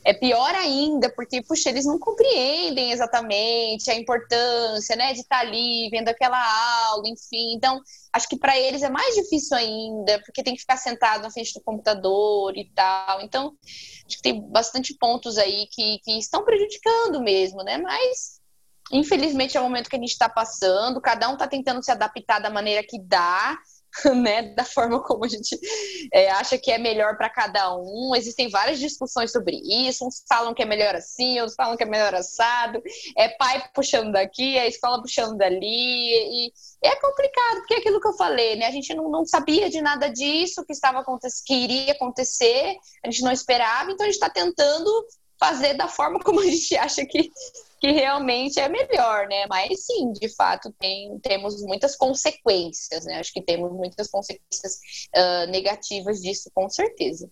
é 0.07 0.13
pior 0.13 0.55
ainda, 0.55 1.09
porque, 1.13 1.41
puxa, 1.43 1.67
eles 1.69 1.85
não 1.85 1.99
compreendem 1.99 2.93
exatamente 2.93 3.91
a 3.91 3.95
importância, 3.95 4.95
né, 4.95 5.11
de 5.11 5.19
estar 5.19 5.41
tá 5.41 5.41
ali 5.41 5.89
vendo 5.91 6.07
aquela 6.07 6.39
aula, 6.87 7.03
enfim. 7.07 7.53
Então, 7.53 7.81
acho 8.13 8.25
que 8.29 8.37
para 8.37 8.57
eles 8.57 8.83
é 8.83 8.89
mais 8.89 9.15
difícil 9.15 9.57
ainda, 9.57 10.21
porque 10.23 10.43
tem 10.43 10.53
que 10.53 10.61
ficar 10.61 10.77
sentado 10.77 11.23
na 11.23 11.29
frente 11.29 11.53
do 11.53 11.61
computador 11.61 12.57
e 12.57 12.71
tal. 12.73 13.19
Então, 13.21 13.53
acho 13.61 14.15
que 14.15 14.21
tem 14.21 14.41
bastante 14.49 14.93
pontos 14.97 15.37
aí 15.37 15.67
que, 15.69 15.99
que 16.05 16.17
estão 16.17 16.45
prejudicando 16.45 17.21
mesmo, 17.21 17.61
né, 17.63 17.77
mas. 17.77 18.37
Infelizmente 18.89 19.57
é 19.57 19.59
o 19.59 19.63
momento 19.63 19.89
que 19.89 19.97
a 19.97 19.99
gente 19.99 20.11
está 20.11 20.29
passando, 20.29 21.01
cada 21.01 21.27
um 21.27 21.33
está 21.33 21.45
tentando 21.45 21.83
se 21.83 21.91
adaptar 21.91 22.39
da 22.39 22.49
maneira 22.49 22.81
que 22.81 22.97
dá, 22.97 23.57
né, 24.15 24.43
da 24.53 24.63
forma 24.63 25.01
como 25.03 25.25
a 25.25 25.27
gente 25.27 25.57
é, 26.13 26.29
acha 26.31 26.57
que 26.57 26.71
é 26.71 26.77
melhor 26.77 27.17
para 27.17 27.29
cada 27.29 27.75
um. 27.75 28.13
Existem 28.15 28.49
várias 28.49 28.79
discussões 28.79 29.31
sobre 29.31 29.57
isso. 29.57 30.05
Uns 30.05 30.23
falam 30.27 30.53
que 30.53 30.61
é 30.61 30.65
melhor 30.65 30.95
assim, 30.95 31.39
outros 31.39 31.55
falam 31.55 31.77
que 31.77 31.83
é 31.83 31.85
melhor 31.85 32.13
assado. 32.13 32.81
É 33.17 33.29
pai 33.29 33.63
puxando 33.73 34.11
daqui, 34.11 34.57
é 34.57 34.67
escola 34.67 35.01
puxando 35.01 35.37
dali. 35.37 35.57
E, 35.65 36.53
é 36.83 36.95
complicado, 36.95 37.57
porque 37.57 37.73
é 37.75 37.77
aquilo 37.77 37.99
que 37.99 38.07
eu 38.07 38.13
falei, 38.13 38.55
né? 38.55 38.67
A 38.67 38.71
gente 38.71 38.93
não, 38.93 39.09
não 39.09 39.25
sabia 39.25 39.69
de 39.69 39.81
nada 39.81 40.09
disso 40.09 40.63
que 40.65 40.73
estava 40.73 41.03
que 41.45 41.53
iria 41.53 41.93
acontecer, 41.93 42.75
a 43.03 43.09
gente 43.09 43.23
não 43.23 43.31
esperava, 43.31 43.91
então 43.91 44.05
a 44.05 44.09
gente 44.09 44.15
está 44.15 44.29
tentando 44.29 44.89
fazer 45.39 45.75
da 45.75 45.87
forma 45.87 46.19
como 46.19 46.39
a 46.39 46.45
gente 46.45 46.75
acha 46.77 47.05
que, 47.05 47.31
que 47.79 47.91
realmente 47.91 48.59
é 48.59 48.67
melhor, 48.67 49.27
né? 49.27 49.45
Mas 49.47 49.85
sim, 49.85 50.11
de 50.13 50.29
fato, 50.35 50.73
tem, 50.79 51.19
temos 51.19 51.61
muitas 51.61 51.95
consequências, 51.95 53.05
né? 53.05 53.19
Acho 53.19 53.33
que 53.33 53.41
temos 53.41 53.71
muitas 53.71 54.07
consequências 54.09 54.79
uh, 55.15 55.51
negativas 55.51 56.21
disso, 56.21 56.49
com 56.53 56.69
certeza. 56.69 57.29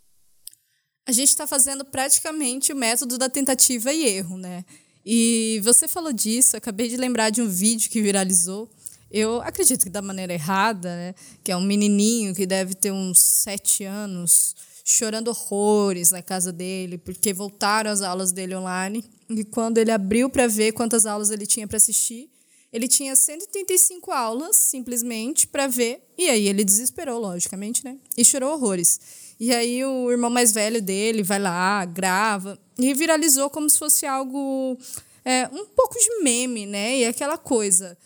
A 1.08 1.12
gente 1.12 1.30
está 1.30 1.46
fazendo 1.46 1.86
praticamente 1.86 2.74
o 2.74 2.76
método 2.76 3.18
da 3.18 3.30
tentativa 3.30 3.94
e 3.94 4.08
erro, 4.08 4.38
né? 4.38 4.66
E 5.06 5.62
você 5.64 5.88
falou 5.88 6.12
disso, 6.12 6.58
acabei 6.58 6.90
de 6.90 6.98
lembrar 6.98 7.30
de 7.30 7.42
um 7.42 7.48
vídeo 7.48 7.92
que 7.92 8.02
viralizou. 8.02 8.68
Eu 9.12 9.40
acredito 9.42 9.84
que 9.84 9.90
da 9.90 10.02
maneira 10.02 10.34
errada, 10.34 10.96
né? 10.96 11.16
Que 11.44 11.52
é 11.52 11.58
um 11.58 11.62
menininho 11.62 12.34
que 12.34 12.48
deve 12.48 12.74
ter 12.74 12.92
uns 12.92 13.20
sete 13.20 13.84
anos, 13.84 14.56
chorando 14.88 15.30
horrores 15.30 16.12
na 16.12 16.22
casa 16.22 16.54
dele, 16.54 17.00
porque 17.00 17.34
voltaram 17.34 17.90
as 17.90 18.02
aulas 18.02 18.32
dele 18.32 18.56
online. 18.56 19.04
E 19.28 19.44
quando 19.44 19.80
ele 19.80 19.90
abriu 19.90 20.30
para 20.30 20.46
ver 20.46 20.74
quantas 20.74 21.08
aulas 21.08 21.32
ele 21.32 21.48
tinha 21.48 21.68
para 21.68 21.78
assistir, 21.78 22.30
ele 22.72 22.88
tinha 22.88 23.16
135 23.16 24.12
aulas, 24.12 24.56
simplesmente, 24.56 25.48
para 25.48 25.66
ver. 25.66 26.08
E 26.16 26.30
aí 26.30 26.48
ele 26.48 26.64
desesperou, 26.64 27.20
logicamente, 27.20 27.84
né? 27.84 27.98
E 28.16 28.24
chorou 28.24 28.54
horrores. 28.54 29.00
E 29.40 29.52
aí 29.52 29.84
o 29.84 30.12
irmão 30.12 30.30
mais 30.30 30.52
velho 30.52 30.82
dele 30.82 31.24
vai 31.24 31.40
lá, 31.40 31.84
grava, 31.84 32.60
e 32.78 32.94
viralizou 32.94 33.50
como 33.50 33.68
se 33.68 33.80
fosse 33.80 34.06
algo. 34.06 34.78
É, 35.24 35.50
um 35.52 35.66
pouco 35.66 35.98
de 35.98 36.22
meme, 36.22 36.68
né? 36.68 37.00
E 37.00 37.06
aquela 37.06 37.40
coisa, 37.40 37.98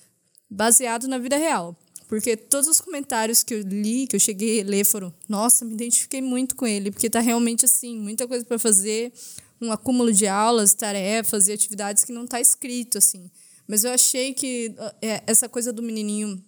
baseado 0.49 1.09
na 1.09 1.17
vida 1.17 1.35
real. 1.35 1.75
Porque 2.09 2.35
todos 2.35 2.67
os 2.67 2.81
comentários 2.81 3.43
que 3.43 3.53
eu 3.53 3.61
li, 3.61 4.07
que 4.07 4.15
eu 4.15 4.19
cheguei 4.19 4.61
a 4.61 4.65
ler, 4.65 4.83
foram: 4.83 5.13
nossa, 5.29 5.63
me 5.63 5.75
identifiquei 5.75 6.23
muito 6.23 6.55
com 6.55 6.65
ele, 6.65 6.89
porque 6.89 7.07
tá 7.07 7.19
realmente 7.19 7.65
assim, 7.65 7.95
muita 7.99 8.27
coisa 8.27 8.43
para 8.43 8.57
fazer, 8.57 9.13
um 9.61 9.71
acúmulo 9.71 10.11
de 10.11 10.25
aulas, 10.25 10.73
tarefas 10.73 11.47
e 11.47 11.51
atividades 11.51 12.03
que 12.03 12.11
não 12.11 12.23
está 12.23 12.41
escrito 12.41 12.97
assim. 12.97 13.29
Mas 13.67 13.83
eu 13.83 13.91
achei 13.91 14.33
que 14.33 14.73
é, 14.99 15.21
essa 15.27 15.47
coisa 15.47 15.71
do 15.71 15.83
menininho 15.83 16.43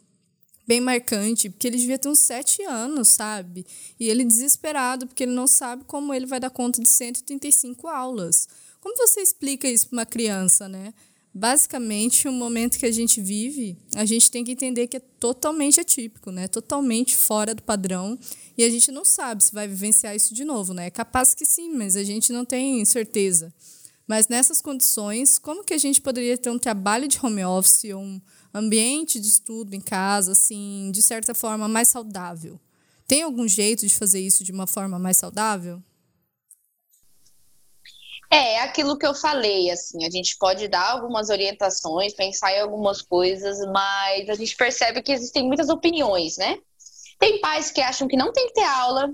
bem 0.67 0.81
marcante, 0.81 1.47
porque 1.47 1.67
ele 1.67 1.77
devia 1.77 1.99
ter 1.99 2.09
uns 2.09 2.19
sete 2.19 2.63
anos, 2.63 3.09
sabe? 3.09 3.63
E 3.99 4.09
ele 4.09 4.25
desesperado, 4.25 5.05
porque 5.05 5.23
ele 5.23 5.31
não 5.31 5.45
sabe 5.45 5.83
como 5.85 6.11
ele 6.11 6.25
vai 6.25 6.39
dar 6.39 6.49
conta 6.49 6.81
de 6.81 6.89
135 6.89 7.87
aulas. 7.87 8.47
Como 8.79 8.97
você 8.97 9.21
explica 9.21 9.67
isso 9.67 9.89
para 9.89 9.97
uma 9.97 10.05
criança, 10.07 10.67
né? 10.67 10.91
Basicamente 11.33 12.27
o 12.27 12.31
momento 12.31 12.77
que 12.77 12.85
a 12.85 12.91
gente 12.91 13.21
vive, 13.21 13.77
a 13.95 14.05
gente 14.05 14.29
tem 14.29 14.43
que 14.43 14.51
entender 14.51 14.87
que 14.87 14.97
é 14.97 14.99
totalmente 14.99 15.79
atípico, 15.79 16.31
né? 16.31 16.47
Totalmente 16.47 17.15
fora 17.15 17.55
do 17.55 17.63
padrão 17.63 18.19
e 18.57 18.63
a 18.63 18.69
gente 18.69 18.91
não 18.91 19.05
sabe 19.05 19.43
se 19.43 19.53
vai 19.53 19.67
vivenciar 19.67 20.15
isso 20.15 20.33
de 20.33 20.43
novo, 20.43 20.73
né? 20.73 20.87
É 20.87 20.89
capaz 20.89 21.33
que 21.33 21.45
sim, 21.45 21.73
mas 21.73 21.95
a 21.95 22.03
gente 22.03 22.33
não 22.33 22.43
tem 22.43 22.83
certeza. 22.83 23.53
Mas 24.05 24.27
nessas 24.27 24.61
condições, 24.61 25.39
como 25.39 25.63
que 25.63 25.73
a 25.73 25.77
gente 25.77 26.01
poderia 26.01 26.37
ter 26.37 26.49
um 26.49 26.59
trabalho 26.59 27.07
de 27.07 27.17
home 27.23 27.45
office, 27.45 27.85
um 27.95 28.19
ambiente 28.53 29.19
de 29.19 29.27
estudo 29.27 29.73
em 29.73 29.79
casa, 29.79 30.33
assim, 30.33 30.91
de 30.93 31.01
certa 31.01 31.33
forma 31.33 31.67
mais 31.67 31.87
saudável? 31.87 32.59
Tem 33.07 33.21
algum 33.23 33.47
jeito 33.47 33.87
de 33.87 33.95
fazer 33.95 34.19
isso 34.19 34.43
de 34.43 34.51
uma 34.51 34.67
forma 34.67 34.99
mais 34.99 35.15
saudável? 35.15 35.81
É, 38.31 38.53
é 38.53 38.61
aquilo 38.61 38.97
que 38.97 39.05
eu 39.05 39.13
falei, 39.13 39.69
assim, 39.69 40.05
a 40.05 40.09
gente 40.09 40.37
pode 40.37 40.69
dar 40.69 40.91
algumas 40.91 41.29
orientações, 41.29 42.13
pensar 42.13 42.53
em 42.53 42.61
algumas 42.61 43.01
coisas, 43.01 43.59
mas 43.73 44.29
a 44.29 44.35
gente 44.35 44.55
percebe 44.55 45.01
que 45.01 45.11
existem 45.11 45.45
muitas 45.45 45.67
opiniões, 45.67 46.37
né? 46.37 46.57
Tem 47.19 47.41
pais 47.41 47.71
que 47.71 47.81
acham 47.81 48.07
que 48.07 48.15
não 48.15 48.31
tem 48.31 48.47
que 48.47 48.53
ter 48.53 48.63
aula, 48.63 49.13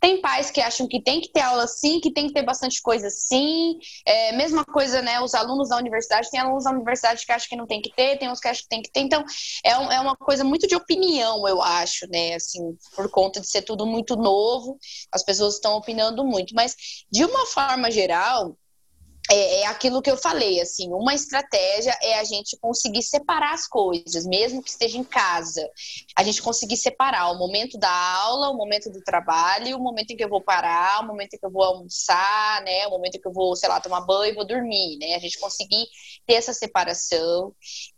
tem 0.00 0.20
pais 0.20 0.50
que 0.50 0.60
acham 0.60 0.86
que 0.86 1.02
tem 1.02 1.20
que 1.20 1.30
ter 1.32 1.40
aula 1.40 1.66
sim, 1.66 2.00
que 2.00 2.12
tem 2.12 2.28
que 2.28 2.32
ter 2.32 2.42
bastante 2.42 2.80
coisa 2.80 3.10
sim. 3.10 3.78
É, 4.06 4.32
mesma 4.32 4.64
coisa, 4.64 5.02
né? 5.02 5.20
Os 5.20 5.34
alunos 5.34 5.68
da 5.68 5.76
universidade, 5.76 6.30
tem 6.30 6.40
alunos 6.40 6.64
da 6.64 6.70
universidade 6.70 7.24
que 7.24 7.32
acham 7.32 7.48
que 7.48 7.56
não 7.56 7.66
tem 7.66 7.80
que 7.80 7.90
ter, 7.94 8.18
tem 8.18 8.30
uns 8.30 8.40
que 8.40 8.48
acham 8.48 8.62
que 8.62 8.68
tem 8.68 8.82
que 8.82 8.90
ter. 8.90 9.00
Então, 9.00 9.24
é, 9.64 9.76
um, 9.78 9.92
é 9.92 10.00
uma 10.00 10.16
coisa 10.16 10.44
muito 10.44 10.66
de 10.66 10.76
opinião, 10.76 11.46
eu 11.48 11.60
acho, 11.60 12.06
né? 12.08 12.34
Assim, 12.34 12.76
por 12.94 13.10
conta 13.10 13.40
de 13.40 13.48
ser 13.48 13.62
tudo 13.62 13.86
muito 13.86 14.16
novo, 14.16 14.78
as 15.12 15.24
pessoas 15.24 15.54
estão 15.54 15.76
opinando 15.76 16.24
muito. 16.24 16.54
Mas, 16.54 16.76
de 17.10 17.24
uma 17.24 17.46
forma 17.46 17.90
geral, 17.90 18.56
é, 19.30 19.60
é, 19.60 19.66
aquilo 19.66 20.00
que 20.00 20.10
eu 20.10 20.16
falei, 20.16 20.58
assim, 20.58 20.88
uma 20.92 21.14
estratégia 21.14 21.94
é 22.02 22.18
a 22.18 22.24
gente 22.24 22.56
conseguir 22.58 23.02
separar 23.02 23.52
as 23.52 23.68
coisas, 23.68 24.24
mesmo 24.24 24.62
que 24.62 24.70
esteja 24.70 24.96
em 24.96 25.04
casa. 25.04 25.68
A 26.16 26.22
gente 26.22 26.40
conseguir 26.40 26.78
separar 26.78 27.30
o 27.30 27.38
momento 27.38 27.78
da 27.78 27.90
aula, 27.90 28.48
o 28.48 28.56
momento 28.56 28.90
do 28.90 29.02
trabalho, 29.02 29.76
o 29.76 29.80
momento 29.80 30.12
em 30.12 30.16
que 30.16 30.24
eu 30.24 30.30
vou 30.30 30.40
parar, 30.40 31.02
o 31.02 31.06
momento 31.06 31.34
em 31.34 31.38
que 31.38 31.44
eu 31.44 31.50
vou 31.50 31.62
almoçar, 31.62 32.62
né? 32.62 32.86
O 32.86 32.90
momento 32.90 33.16
em 33.16 33.20
que 33.20 33.28
eu 33.28 33.32
vou, 33.32 33.54
sei 33.54 33.68
lá, 33.68 33.78
tomar 33.80 34.00
banho 34.00 34.32
e 34.32 34.34
vou 34.34 34.46
dormir, 34.46 34.96
né? 34.98 35.14
A 35.14 35.18
gente 35.18 35.38
conseguir 35.38 35.86
ter 36.26 36.34
essa 36.34 36.54
separação. 36.54 37.52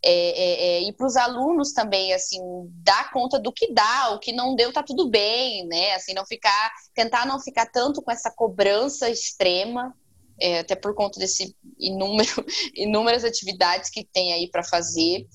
É, 0.05 0.13
é, 0.13 0.79
é 0.79 0.83
e 0.83 0.93
para 0.93 1.07
os 1.07 1.17
alunos 1.17 1.73
também, 1.73 2.13
assim, 2.13 2.41
dar 2.83 3.13
conta 3.13 3.39
do 3.39 3.53
que 3.53 3.73
dá, 3.73 4.11
o 4.15 4.19
que 4.19 4.33
não 4.33 4.57
deu, 4.57 4.73
tá 4.73 4.83
tudo 4.83 5.09
bem, 5.09 5.65
né? 5.69 5.95
Assim, 5.95 6.13
não 6.13 6.27
ficar, 6.27 6.73
tentar 6.93 7.25
não 7.25 7.41
ficar 7.41 7.67
tanto 7.67 8.03
com 8.03 8.11
essa 8.11 8.33
cobrança 8.33 9.09
extrema 9.09 9.95
é, 10.41 10.61
até 10.61 10.75
por 10.75 10.95
conta 10.95 11.21
desse 11.21 11.55
inúmero, 11.79 12.45
inúmeras 12.75 13.25
atividades 13.25 13.91
que 13.91 14.05
tem 14.05 14.33
aí 14.33 14.49
para 14.49 14.65
fazer. 14.65 15.27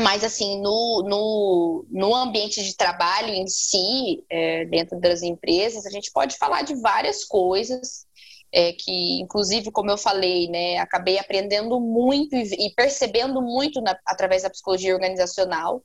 Mas, 0.00 0.24
assim, 0.24 0.60
no, 0.60 1.02
no, 1.06 1.86
no 1.90 2.14
ambiente 2.14 2.62
de 2.62 2.76
trabalho 2.76 3.30
em 3.30 3.46
si, 3.46 4.24
é, 4.30 4.64
dentro 4.64 4.98
das 4.98 5.22
empresas, 5.22 5.84
a 5.84 5.90
gente 5.90 6.10
pode 6.12 6.36
falar 6.36 6.62
de 6.62 6.74
várias 6.74 7.24
coisas. 7.24 8.06
É, 8.54 8.74
que, 8.74 9.18
inclusive, 9.18 9.70
como 9.70 9.90
eu 9.90 9.96
falei, 9.96 10.46
né, 10.46 10.76
acabei 10.76 11.18
aprendendo 11.18 11.80
muito 11.80 12.36
e, 12.36 12.70
percebendo 12.76 13.40
muito 13.40 13.80
na, 13.80 13.98
através 14.06 14.42
da 14.42 14.50
psicologia 14.50 14.92
organizacional, 14.92 15.82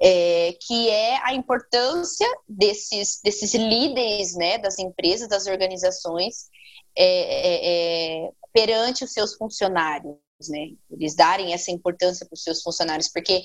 é, 0.00 0.54
que 0.66 0.88
é 0.88 1.18
a 1.24 1.34
importância 1.34 2.28
desses, 2.48 3.20
desses 3.24 3.52
líderes 3.54 4.36
né, 4.36 4.56
das 4.58 4.78
empresas, 4.78 5.28
das 5.28 5.48
organizações, 5.48 6.48
é, 6.96 7.04
é, 7.04 8.24
é, 8.26 8.30
perante 8.52 9.04
os 9.04 9.12
seus 9.12 9.34
funcionários, 9.34 10.16
né? 10.48 10.70
Eles 10.90 11.14
darem 11.14 11.52
essa 11.52 11.70
importância 11.70 12.26
para 12.26 12.34
os 12.34 12.42
seus 12.42 12.62
funcionários, 12.62 13.08
porque 13.08 13.44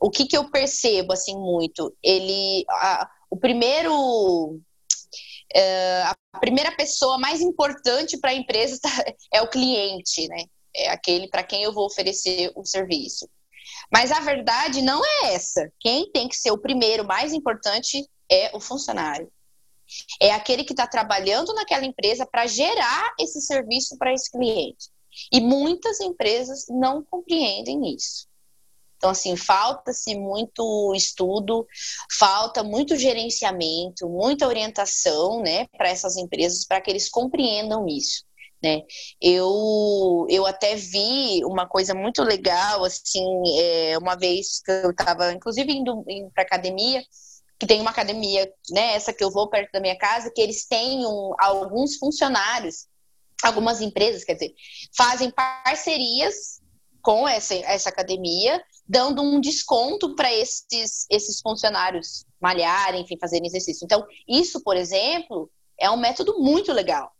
o 0.00 0.10
que, 0.10 0.26
que 0.26 0.36
eu 0.36 0.50
percebo 0.50 1.12
assim 1.12 1.36
muito, 1.36 1.94
ele, 2.02 2.64
a, 2.68 3.08
o 3.30 3.36
primeiro 3.36 4.60
é, 5.54 6.02
a 6.02 6.38
primeira 6.38 6.72
pessoa 6.72 7.18
mais 7.18 7.40
importante 7.40 8.18
para 8.18 8.30
a 8.30 8.34
empresa 8.34 8.78
tá, 8.80 8.88
é 9.32 9.42
o 9.42 9.48
cliente, 9.48 10.28
né? 10.28 10.44
É 10.74 10.88
aquele 10.90 11.28
para 11.28 11.42
quem 11.42 11.62
eu 11.62 11.72
vou 11.72 11.86
oferecer 11.86 12.52
o 12.54 12.64
serviço. 12.64 13.28
Mas 13.92 14.12
a 14.12 14.20
verdade 14.20 14.82
não 14.82 15.04
é 15.04 15.34
essa. 15.34 15.70
Quem 15.80 16.10
tem 16.12 16.28
que 16.28 16.36
ser 16.36 16.52
o 16.52 16.58
primeiro, 16.58 17.04
mais 17.04 17.32
importante, 17.32 18.08
é 18.30 18.54
o 18.54 18.60
funcionário. 18.60 19.30
É 20.20 20.32
aquele 20.32 20.64
que 20.64 20.72
está 20.72 20.86
trabalhando 20.86 21.54
naquela 21.54 21.84
empresa 21.84 22.26
para 22.26 22.46
gerar 22.46 23.14
esse 23.18 23.40
serviço 23.40 23.96
para 23.98 24.12
esse 24.12 24.30
cliente. 24.30 24.88
E 25.32 25.40
muitas 25.40 26.00
empresas 26.00 26.66
não 26.68 27.02
compreendem 27.02 27.94
isso. 27.94 28.28
Então, 29.00 29.10
assim, 29.10 29.34
falta-se 29.34 30.14
muito 30.14 30.92
estudo, 30.94 31.66
falta 32.18 32.62
muito 32.62 32.96
gerenciamento, 32.96 34.06
muita 34.06 34.46
orientação, 34.46 35.40
né, 35.40 35.66
para 35.68 35.88
essas 35.88 36.18
empresas, 36.18 36.66
para 36.66 36.82
que 36.82 36.90
eles 36.90 37.08
compreendam 37.08 37.88
isso. 37.88 38.24
Né? 38.62 38.82
Eu, 39.18 40.26
eu 40.28 40.44
até 40.44 40.76
vi 40.76 41.42
uma 41.46 41.66
coisa 41.66 41.94
muito 41.94 42.22
legal, 42.22 42.84
assim, 42.84 43.24
é, 43.58 43.96
uma 43.96 44.16
vez 44.16 44.60
que 44.62 44.70
eu 44.70 44.90
estava, 44.90 45.32
inclusive, 45.32 45.72
indo, 45.72 46.04
indo 46.06 46.30
para 46.30 46.42
academia, 46.42 47.02
que 47.60 47.66
tem 47.66 47.78
uma 47.82 47.90
academia, 47.90 48.50
né, 48.70 48.94
essa 48.94 49.12
que 49.12 49.22
eu 49.22 49.30
vou 49.30 49.50
perto 49.50 49.70
da 49.70 49.80
minha 49.80 49.96
casa, 49.96 50.32
que 50.34 50.40
eles 50.40 50.66
têm 50.66 51.06
um, 51.06 51.34
alguns 51.38 51.96
funcionários, 51.96 52.88
algumas 53.42 53.82
empresas, 53.82 54.24
quer 54.24 54.32
dizer, 54.32 54.54
fazem 54.96 55.30
parcerias 55.30 56.60
com 57.02 57.28
essa, 57.28 57.54
essa 57.54 57.90
academia, 57.90 58.62
dando 58.88 59.22
um 59.22 59.38
desconto 59.38 60.14
para 60.16 60.32
esses, 60.32 61.06
esses 61.10 61.40
funcionários 61.42 62.24
malharem, 62.40 63.02
enfim, 63.02 63.18
fazerem 63.20 63.46
exercício. 63.46 63.84
Então, 63.84 64.06
isso, 64.26 64.62
por 64.62 64.74
exemplo, 64.74 65.50
é 65.78 65.90
um 65.90 65.98
método 65.98 66.38
muito 66.40 66.72
legal 66.72 67.12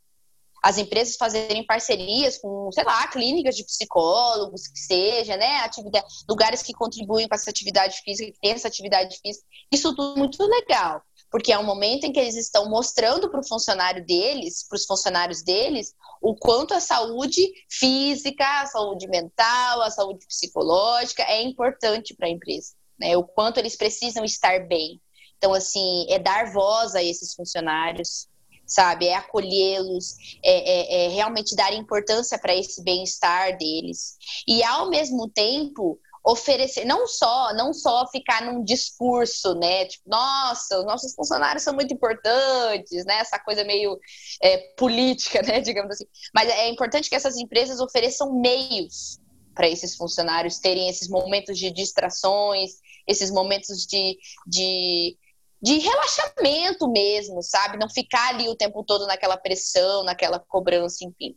as 0.62 0.78
empresas 0.78 1.16
fazerem 1.16 1.64
parcerias 1.64 2.38
com, 2.38 2.70
sei 2.72 2.84
lá, 2.84 3.06
clínicas 3.08 3.56
de 3.56 3.64
psicólogos, 3.64 4.66
que 4.68 4.78
seja, 4.78 5.36
né, 5.36 5.58
atividade, 5.58 6.06
lugares 6.28 6.62
que 6.62 6.72
contribuem 6.72 7.28
com 7.28 7.34
essa 7.34 7.50
atividade 7.50 8.00
física, 8.02 8.32
que 8.32 8.40
tem 8.40 8.52
essa 8.52 8.68
atividade 8.68 9.18
física, 9.20 9.46
isso 9.72 9.94
tudo 9.94 10.18
muito 10.18 10.42
legal, 10.42 11.02
porque 11.30 11.52
é 11.52 11.58
um 11.58 11.64
momento 11.64 12.04
em 12.04 12.12
que 12.12 12.20
eles 12.20 12.36
estão 12.36 12.68
mostrando 12.68 13.30
para 13.30 13.40
o 13.40 13.46
funcionário 13.46 14.04
deles, 14.04 14.66
para 14.68 14.76
os 14.76 14.84
funcionários 14.84 15.42
deles, 15.42 15.94
o 16.20 16.34
quanto 16.34 16.74
a 16.74 16.80
saúde 16.80 17.50
física, 17.70 18.44
a 18.60 18.66
saúde 18.66 19.08
mental, 19.08 19.80
a 19.80 19.90
saúde 19.90 20.26
psicológica 20.26 21.22
é 21.22 21.42
importante 21.42 22.14
para 22.14 22.26
a 22.26 22.30
empresa, 22.30 22.74
né, 22.98 23.16
o 23.16 23.24
quanto 23.24 23.58
eles 23.58 23.76
precisam 23.76 24.24
estar 24.24 24.66
bem. 24.66 25.00
Então, 25.38 25.54
assim, 25.54 26.04
é 26.10 26.18
dar 26.18 26.52
voz 26.52 26.94
a 26.94 27.02
esses 27.02 27.34
funcionários, 27.34 28.28
sabe? 28.70 29.08
É 29.08 29.16
acolhê-los, 29.16 30.16
é, 30.42 30.52
é, 30.52 31.04
é, 31.04 31.08
realmente 31.08 31.56
dar 31.56 31.74
importância 31.74 32.38
para 32.38 32.54
esse 32.54 32.82
bem-estar 32.82 33.58
deles. 33.58 34.16
E 34.46 34.62
ao 34.62 34.88
mesmo 34.88 35.28
tempo 35.28 35.98
oferecer, 36.22 36.84
não 36.84 37.06
só, 37.06 37.52
não 37.54 37.72
só 37.72 38.06
ficar 38.06 38.42
num 38.42 38.62
discurso, 38.62 39.54
né? 39.54 39.86
Tipo, 39.86 40.08
nossa, 40.08 40.78
os 40.78 40.84
nossos 40.84 41.14
funcionários 41.14 41.64
são 41.64 41.74
muito 41.74 41.92
importantes, 41.92 43.04
né? 43.06 43.18
Essa 43.18 43.38
coisa 43.38 43.64
meio 43.64 43.98
é, 44.42 44.58
política, 44.76 45.42
né? 45.42 45.60
Digamos 45.62 45.92
assim. 45.92 46.04
Mas 46.32 46.48
é 46.48 46.68
importante 46.68 47.08
que 47.08 47.16
essas 47.16 47.36
empresas 47.36 47.80
ofereçam 47.80 48.38
meios 48.38 49.18
para 49.54 49.68
esses 49.68 49.96
funcionários 49.96 50.58
terem 50.58 50.88
esses 50.88 51.08
momentos 51.08 51.58
de 51.58 51.70
distrações, 51.72 52.70
esses 53.06 53.30
momentos 53.30 53.84
de, 53.86 54.16
de 54.46 55.16
de 55.62 55.78
relaxamento 55.78 56.88
mesmo, 56.88 57.42
sabe? 57.42 57.78
Não 57.78 57.88
ficar 57.88 58.28
ali 58.28 58.48
o 58.48 58.56
tempo 58.56 58.82
todo 58.82 59.06
naquela 59.06 59.36
pressão, 59.36 60.02
naquela 60.04 60.38
cobrança, 60.38 61.04
enfim. 61.04 61.36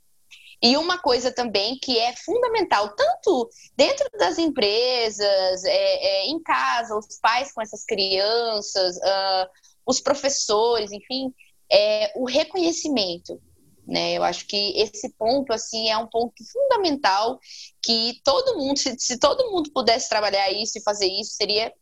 E 0.62 0.78
uma 0.78 0.98
coisa 0.98 1.30
também 1.30 1.78
que 1.78 2.00
é 2.00 2.16
fundamental, 2.16 2.96
tanto 2.96 3.50
dentro 3.76 4.10
das 4.18 4.38
empresas, 4.38 5.64
é, 5.66 5.72
é, 6.06 6.26
em 6.28 6.42
casa, 6.42 6.98
os 6.98 7.20
pais 7.20 7.52
com 7.52 7.62
essas 7.62 7.84
crianças, 7.84 8.96
uh, 8.96 9.50
os 9.86 10.00
professores, 10.00 10.94
enfim, 10.94 11.34
é 11.70 12.14
o 12.16 12.26
reconhecimento. 12.26 13.42
Né? 13.86 14.14
Eu 14.14 14.24
acho 14.24 14.48
que 14.48 14.80
esse 14.80 15.10
ponto 15.18 15.52
assim 15.52 15.90
é 15.90 15.98
um 15.98 16.08
ponto 16.08 16.34
fundamental 16.50 17.38
que 17.82 18.22
todo 18.24 18.58
mundo, 18.58 18.78
se, 18.80 18.96
se 18.98 19.20
todo 19.20 19.52
mundo 19.52 19.70
pudesse 19.74 20.08
trabalhar 20.08 20.50
isso 20.50 20.78
e 20.78 20.84
fazer 20.84 21.08
isso, 21.08 21.34
seria 21.34 21.74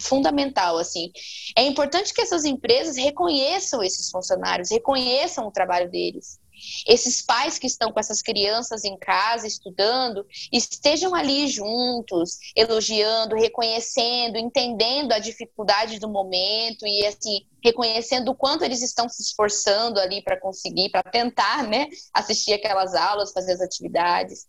fundamental, 0.00 0.78
assim. 0.78 1.10
É 1.56 1.62
importante 1.62 2.12
que 2.12 2.20
essas 2.20 2.44
empresas 2.44 2.96
reconheçam 2.96 3.82
esses 3.82 4.10
funcionários, 4.10 4.70
reconheçam 4.70 5.46
o 5.46 5.52
trabalho 5.52 5.90
deles. 5.90 6.40
Esses 6.86 7.22
pais 7.22 7.58
que 7.58 7.66
estão 7.66 7.90
com 7.90 7.98
essas 7.98 8.22
crianças 8.22 8.84
em 8.84 8.96
casa 8.96 9.46
estudando, 9.46 10.24
estejam 10.52 11.14
ali 11.14 11.48
juntos, 11.48 12.38
elogiando, 12.54 13.34
reconhecendo, 13.34 14.38
entendendo 14.38 15.12
a 15.12 15.18
dificuldade 15.18 15.98
do 15.98 16.08
momento 16.08 16.86
e 16.86 17.04
assim, 17.04 17.46
reconhecendo 17.64 18.30
o 18.30 18.34
quanto 18.34 18.64
eles 18.64 18.80
estão 18.80 19.08
se 19.08 19.22
esforçando 19.22 19.98
ali 19.98 20.22
para 20.22 20.38
conseguir, 20.38 20.90
para 20.90 21.02
tentar, 21.02 21.64
né, 21.64 21.88
assistir 22.14 22.52
aquelas 22.52 22.94
aulas, 22.94 23.32
fazer 23.32 23.52
as 23.52 23.60
atividades 23.60 24.46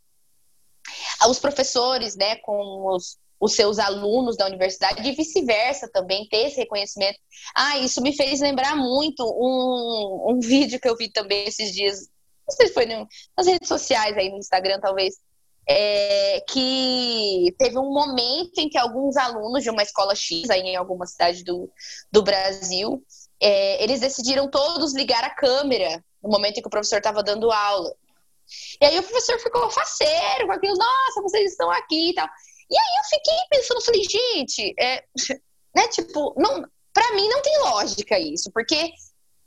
os 1.28 1.40
professores, 1.40 2.16
né, 2.16 2.36
com 2.38 2.88
os, 2.94 3.18
os 3.44 3.56
seus 3.56 3.78
alunos 3.78 4.38
da 4.38 4.46
universidade 4.46 5.06
e 5.06 5.12
vice-versa 5.12 5.90
também, 5.92 6.26
ter 6.30 6.48
esse 6.48 6.56
reconhecimento. 6.56 7.20
Ah, 7.54 7.78
isso 7.80 8.02
me 8.02 8.16
fez 8.16 8.40
lembrar 8.40 8.74
muito 8.74 9.22
um, 9.22 10.32
um 10.32 10.40
vídeo 10.42 10.80
que 10.80 10.88
eu 10.88 10.96
vi 10.96 11.12
também 11.12 11.46
esses 11.46 11.74
dias, 11.74 12.08
não 12.48 12.56
sei 12.56 12.68
se 12.68 12.74
foi 12.74 12.86
no, 12.86 13.06
nas 13.38 13.46
redes 13.46 13.68
sociais 13.68 14.16
aí 14.18 14.30
no 14.30 14.38
Instagram, 14.38 14.80
talvez, 14.80 15.16
é, 15.68 16.42
que 16.50 17.54
teve 17.58 17.78
um 17.78 17.92
momento 17.92 18.60
em 18.60 18.70
que 18.70 18.78
alguns 18.78 19.18
alunos 19.18 19.62
de 19.62 19.70
uma 19.70 19.84
escola 19.84 20.16
X, 20.16 20.50
aí 20.50 20.62
em 20.62 20.78
alguma 20.78 21.06
cidade 21.06 21.44
do, 21.44 21.70
do 22.10 22.24
Brasil, 22.24 23.04
é, 23.42 23.84
eles 23.84 24.00
decidiram 24.00 24.50
todos 24.50 24.94
ligar 24.94 25.24
a 25.26 25.36
câmera 25.36 26.02
no 26.24 26.30
momento 26.30 26.60
em 26.60 26.62
que 26.62 26.68
o 26.68 26.72
professor 26.72 27.00
estava 27.00 27.22
dando 27.22 27.52
aula. 27.52 27.94
E 28.80 28.86
aí 28.86 28.98
o 29.00 29.04
professor 29.04 29.38
ficou 29.40 29.70
faceiro 29.70 30.46
com 30.46 30.54
aquilo, 30.54 30.78
nossa, 30.78 31.22
vocês 31.22 31.52
estão 31.52 31.70
aqui 31.70 32.12
e 32.12 32.14
tal. 32.14 32.28
E 32.74 32.76
aí 32.76 32.98
eu 32.98 33.04
fiquei 33.04 33.36
pensando, 33.52 33.86
falei, 33.86 34.04
gente, 34.04 34.74
é, 34.80 35.04
né, 35.76 35.88
tipo, 35.90 36.34
não, 36.38 36.68
para 36.92 37.14
mim 37.14 37.30
não 37.30 37.42
tem 37.44 37.60
lógica 37.60 38.18
isso, 38.18 38.52
porque 38.52 38.92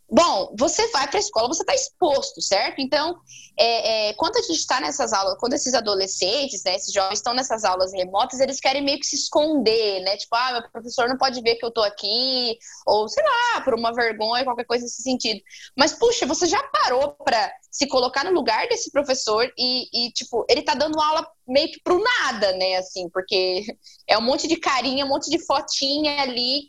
Bom, 0.09 0.55
você 0.57 0.87
vai 0.93 1.09
para 1.09 1.19
a 1.19 1.21
escola, 1.21 1.49
você 1.49 1.63
está 1.63 1.75
exposto, 1.75 2.41
certo? 2.41 2.81
Então, 2.81 3.19
é, 3.59 4.11
é, 4.11 4.13
quando 4.15 4.37
a 4.37 4.41
gente 4.43 4.59
está 4.59 4.81
nessas 4.81 5.13
aulas, 5.13 5.37
quando 5.41 5.55
esses 5.55 5.75
adolescentes, 5.75 6.63
né, 6.65 6.77
esses 6.77 6.93
jovens 6.93 7.19
estão 7.19 7.35
nessas 7.35 7.65
aulas 7.65 7.93
remotas, 7.93 8.39
eles 8.39 8.61
querem 8.61 8.85
meio 8.85 9.01
que 9.01 9.07
se 9.07 9.17
esconder, 9.17 10.01
né? 10.03 10.17
Tipo, 10.17 10.37
ah, 10.37 10.53
meu 10.53 10.71
professor 10.71 11.09
não 11.09 11.19
pode 11.19 11.41
ver 11.41 11.57
que 11.57 11.65
eu 11.65 11.71
estou 11.71 11.83
aqui, 11.83 12.57
ou 12.87 13.09
sei 13.09 13.25
lá, 13.25 13.61
por 13.63 13.75
uma 13.75 13.93
vergonha, 13.93 14.45
qualquer 14.45 14.65
coisa 14.65 14.85
nesse 14.85 15.03
sentido. 15.03 15.41
Mas, 15.77 15.93
puxa, 15.93 16.25
você 16.25 16.47
já 16.47 16.63
parou 16.63 17.13
para 17.25 17.53
se 17.69 17.89
colocar 17.89 18.25
no 18.25 18.31
lugar 18.31 18.69
desse 18.69 18.93
professor 18.93 19.51
e, 19.59 20.07
e, 20.07 20.13
tipo, 20.13 20.47
ele 20.49 20.61
está 20.61 20.75
dando 20.75 21.01
aula 21.01 21.27
meio 21.49 21.71
que 21.73 21.81
pro 21.83 22.01
nada, 22.01 22.53
né? 22.53 22.77
Assim, 22.77 23.09
porque 23.11 23.65
é 24.07 24.17
um 24.17 24.23
monte 24.23 24.47
de 24.47 24.57
carinha, 24.57 25.05
um 25.05 25.09
monte 25.09 25.29
de 25.29 25.45
fotinha 25.45 26.23
ali 26.23 26.63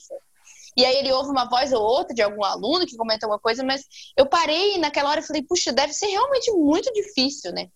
e 0.78 0.86
aí 0.86 0.98
ele 0.98 1.12
ouve 1.12 1.32
uma 1.32 1.50
voz 1.50 1.74
ou 1.74 1.82
outra 1.82 2.14
de 2.14 2.22
algum 2.22 2.44
aluno 2.46 2.86
que 2.86 2.96
comenta 2.96 3.26
alguma 3.26 3.40
coisa, 3.40 3.64
mas 3.64 3.84
eu 4.16 4.28
parei 4.28 4.78
naquela 4.78 5.10
hora 5.10 5.22
e 5.22 5.26
falei, 5.26 5.42
puxa, 5.42 5.74
deve 5.74 5.92
ser 5.92 6.06
realmente 6.06 6.52
muito 6.52 6.94
difícil, 6.94 7.52
né? 7.52 7.68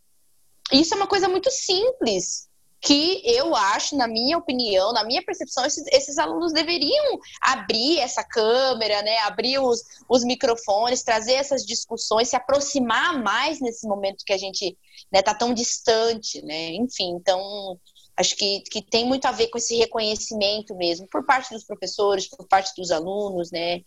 Isso 0.71 0.93
é 0.93 0.97
uma 0.97 1.07
coisa 1.07 1.27
muito 1.27 1.49
simples, 1.49 2.47
que 2.81 3.21
eu 3.25 3.55
acho, 3.55 3.95
na 3.95 4.07
minha 4.07 4.37
opinião, 4.37 4.91
na 4.91 5.03
minha 5.03 5.23
percepção, 5.23 5.63
esses, 5.65 5.85
esses, 5.87 6.17
alunos 6.17 6.51
deveriam 6.51 7.19
abrir 7.41 7.99
essa 7.99 8.23
câmera, 8.23 9.03
né, 9.03 9.19
abrir 9.19 9.59
os, 9.59 9.83
os 10.09 10.23
microfones, 10.23 11.03
trazer 11.03 11.33
essas 11.33 11.63
discussões, 11.63 12.29
se 12.29 12.35
aproximar 12.35 13.21
mais 13.21 13.59
nesse 13.59 13.87
momento 13.87 14.25
que 14.25 14.33
a 14.33 14.37
gente 14.37 14.75
né, 15.11 15.21
tá 15.21 15.33
tão 15.33 15.53
distante, 15.53 16.41
né? 16.43 16.69
Enfim, 16.73 17.11
então 17.19 17.79
Acho 18.17 18.35
que, 18.35 18.61
que 18.61 18.81
tem 18.81 19.05
muito 19.05 19.25
a 19.25 19.31
ver 19.31 19.47
com 19.47 19.57
esse 19.57 19.75
reconhecimento 19.75 20.75
mesmo, 20.75 21.07
por 21.07 21.25
parte 21.25 21.53
dos 21.53 21.63
professores, 21.63 22.27
por 22.27 22.47
parte 22.47 22.73
dos 22.75 22.91
alunos, 22.91 23.51
né? 23.51 23.81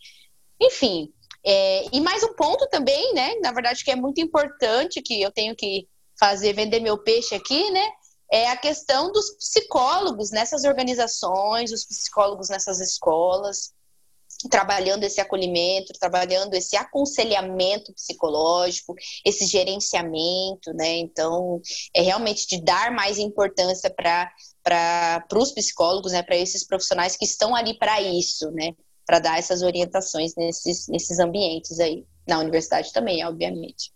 Enfim, 0.60 1.12
é, 1.44 1.86
e 1.92 2.00
mais 2.00 2.22
um 2.22 2.34
ponto 2.34 2.66
também, 2.68 3.12
né? 3.14 3.34
Na 3.42 3.52
verdade, 3.52 3.84
que 3.84 3.90
é 3.90 3.96
muito 3.96 4.20
importante, 4.20 5.02
que 5.02 5.20
eu 5.20 5.30
tenho 5.30 5.54
que 5.54 5.86
fazer, 6.18 6.52
vender 6.52 6.80
meu 6.80 6.98
peixe 6.98 7.34
aqui, 7.34 7.70
né? 7.70 7.90
É 8.32 8.48
a 8.48 8.56
questão 8.56 9.12
dos 9.12 9.30
psicólogos 9.36 10.30
nessas 10.30 10.64
organizações, 10.64 11.70
os 11.70 11.84
psicólogos 11.84 12.48
nessas 12.48 12.80
escolas 12.80 13.74
trabalhando 14.48 15.04
esse 15.04 15.20
acolhimento, 15.20 15.92
trabalhando 15.98 16.54
esse 16.54 16.76
aconselhamento 16.76 17.92
psicológico, 17.92 18.94
esse 19.24 19.46
gerenciamento, 19.46 20.72
né? 20.74 20.96
Então, 20.96 21.60
é 21.94 22.02
realmente 22.02 22.46
de 22.46 22.62
dar 22.62 22.90
mais 22.90 23.18
importância 23.18 23.90
para 23.90 24.30
para 24.62 25.26
os 25.36 25.52
psicólogos, 25.52 26.12
né, 26.12 26.22
para 26.22 26.36
esses 26.36 26.66
profissionais 26.66 27.16
que 27.16 27.26
estão 27.26 27.54
ali 27.54 27.78
para 27.78 28.00
isso, 28.00 28.50
né, 28.50 28.72
para 29.06 29.18
dar 29.18 29.38
essas 29.38 29.60
orientações 29.60 30.32
nesses, 30.36 30.88
nesses 30.88 31.18
ambientes 31.18 31.78
aí, 31.78 32.06
na 32.26 32.38
universidade 32.38 32.90
também, 32.90 33.22
obviamente. 33.26 33.92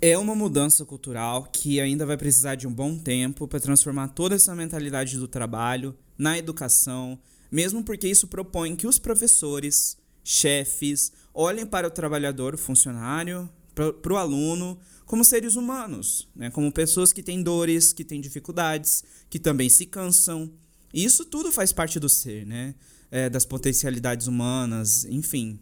É 0.00 0.16
uma 0.18 0.34
mudança 0.34 0.84
cultural 0.84 1.44
que 1.44 1.80
ainda 1.80 2.04
vai 2.04 2.16
precisar 2.16 2.54
de 2.54 2.66
um 2.66 2.72
bom 2.72 2.96
tempo 2.96 3.46
para 3.46 3.60
transformar 3.60 4.08
toda 4.08 4.34
essa 4.34 4.54
mentalidade 4.54 5.16
do 5.16 5.28
trabalho 5.28 5.96
na 6.16 6.38
educação, 6.38 7.18
mesmo 7.54 7.84
porque 7.84 8.08
isso 8.08 8.26
propõe 8.26 8.74
que 8.74 8.84
os 8.84 8.98
professores, 8.98 9.96
chefes 10.24 11.12
olhem 11.32 11.64
para 11.64 11.86
o 11.86 11.90
trabalhador, 11.90 12.52
o 12.52 12.58
funcionário, 12.58 13.48
para 13.74 14.12
o 14.12 14.16
aluno, 14.16 14.76
como 15.06 15.24
seres 15.24 15.54
humanos, 15.54 16.28
né? 16.34 16.50
como 16.50 16.72
pessoas 16.72 17.12
que 17.12 17.22
têm 17.22 17.44
dores, 17.44 17.92
que 17.92 18.02
têm 18.04 18.20
dificuldades, 18.20 19.04
que 19.30 19.38
também 19.38 19.68
se 19.68 19.86
cansam. 19.86 20.50
E 20.92 21.04
isso 21.04 21.24
tudo 21.24 21.52
faz 21.52 21.72
parte 21.72 22.00
do 22.00 22.08
ser, 22.08 22.44
né? 22.44 22.74
É, 23.08 23.30
das 23.30 23.44
potencialidades 23.44 24.26
humanas, 24.26 25.04
enfim. 25.04 25.60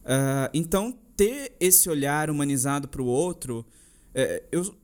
Uh, 0.00 0.48
então, 0.54 0.98
ter 1.14 1.54
esse 1.60 1.90
olhar 1.90 2.30
humanizado 2.30 2.88
para 2.88 3.02
o 3.02 3.06
outro, 3.06 3.66
é, 4.14 4.42
eu, 4.50 4.74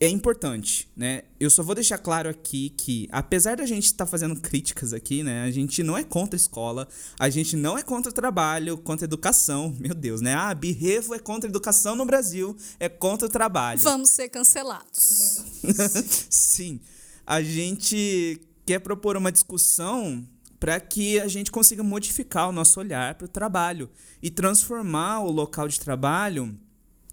é 0.00 0.08
importante, 0.08 0.88
né? 0.96 1.22
Eu 1.38 1.50
só 1.50 1.62
vou 1.62 1.74
deixar 1.74 1.98
claro 1.98 2.28
aqui 2.28 2.70
que, 2.70 3.06
apesar 3.12 3.56
da 3.56 3.66
gente 3.66 3.84
estar 3.84 4.06
tá 4.06 4.10
fazendo 4.10 4.40
críticas 4.40 4.94
aqui, 4.94 5.22
né? 5.22 5.42
A 5.42 5.50
gente 5.50 5.82
não 5.82 5.96
é 5.96 6.02
contra 6.02 6.36
a 6.36 6.40
escola, 6.40 6.88
a 7.18 7.28
gente 7.28 7.54
não 7.54 7.76
é 7.76 7.82
contra 7.82 8.10
o 8.10 8.14
trabalho, 8.14 8.78
contra 8.78 9.04
a 9.04 9.08
educação. 9.08 9.76
Meu 9.78 9.94
Deus, 9.94 10.22
né? 10.22 10.34
Ah, 10.34 10.54
Birrevo 10.54 11.14
é 11.14 11.18
contra 11.18 11.48
a 11.48 11.50
educação 11.50 11.94
no 11.94 12.06
Brasil, 12.06 12.56
é 12.80 12.88
contra 12.88 13.26
o 13.26 13.30
trabalho. 13.30 13.80
Vamos 13.80 14.08
ser 14.08 14.30
cancelados. 14.30 15.42
Sim. 16.30 16.80
A 17.26 17.42
gente 17.42 18.40
quer 18.64 18.78
propor 18.78 19.16
uma 19.18 19.30
discussão 19.30 20.26
para 20.58 20.80
que 20.80 21.20
a 21.20 21.28
gente 21.28 21.50
consiga 21.50 21.82
modificar 21.82 22.48
o 22.48 22.52
nosso 22.52 22.80
olhar 22.80 23.14
para 23.16 23.26
o 23.26 23.28
trabalho 23.28 23.90
e 24.22 24.30
transformar 24.30 25.20
o 25.20 25.30
local 25.30 25.68
de 25.68 25.78
trabalho 25.78 26.58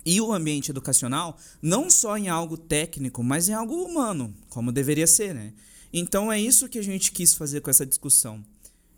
e 0.05 0.21
o 0.21 0.31
ambiente 0.31 0.69
educacional 0.69 1.37
não 1.61 1.89
só 1.89 2.17
em 2.17 2.29
algo 2.29 2.57
técnico, 2.57 3.23
mas 3.23 3.49
em 3.49 3.53
algo 3.53 3.83
humano, 3.83 4.33
como 4.49 4.71
deveria 4.71 5.07
ser, 5.07 5.33
né? 5.33 5.53
Então 5.91 6.31
é 6.31 6.39
isso 6.39 6.69
que 6.69 6.77
a 6.77 6.83
gente 6.83 7.11
quis 7.11 7.33
fazer 7.33 7.61
com 7.61 7.69
essa 7.69 7.85
discussão. 7.85 8.43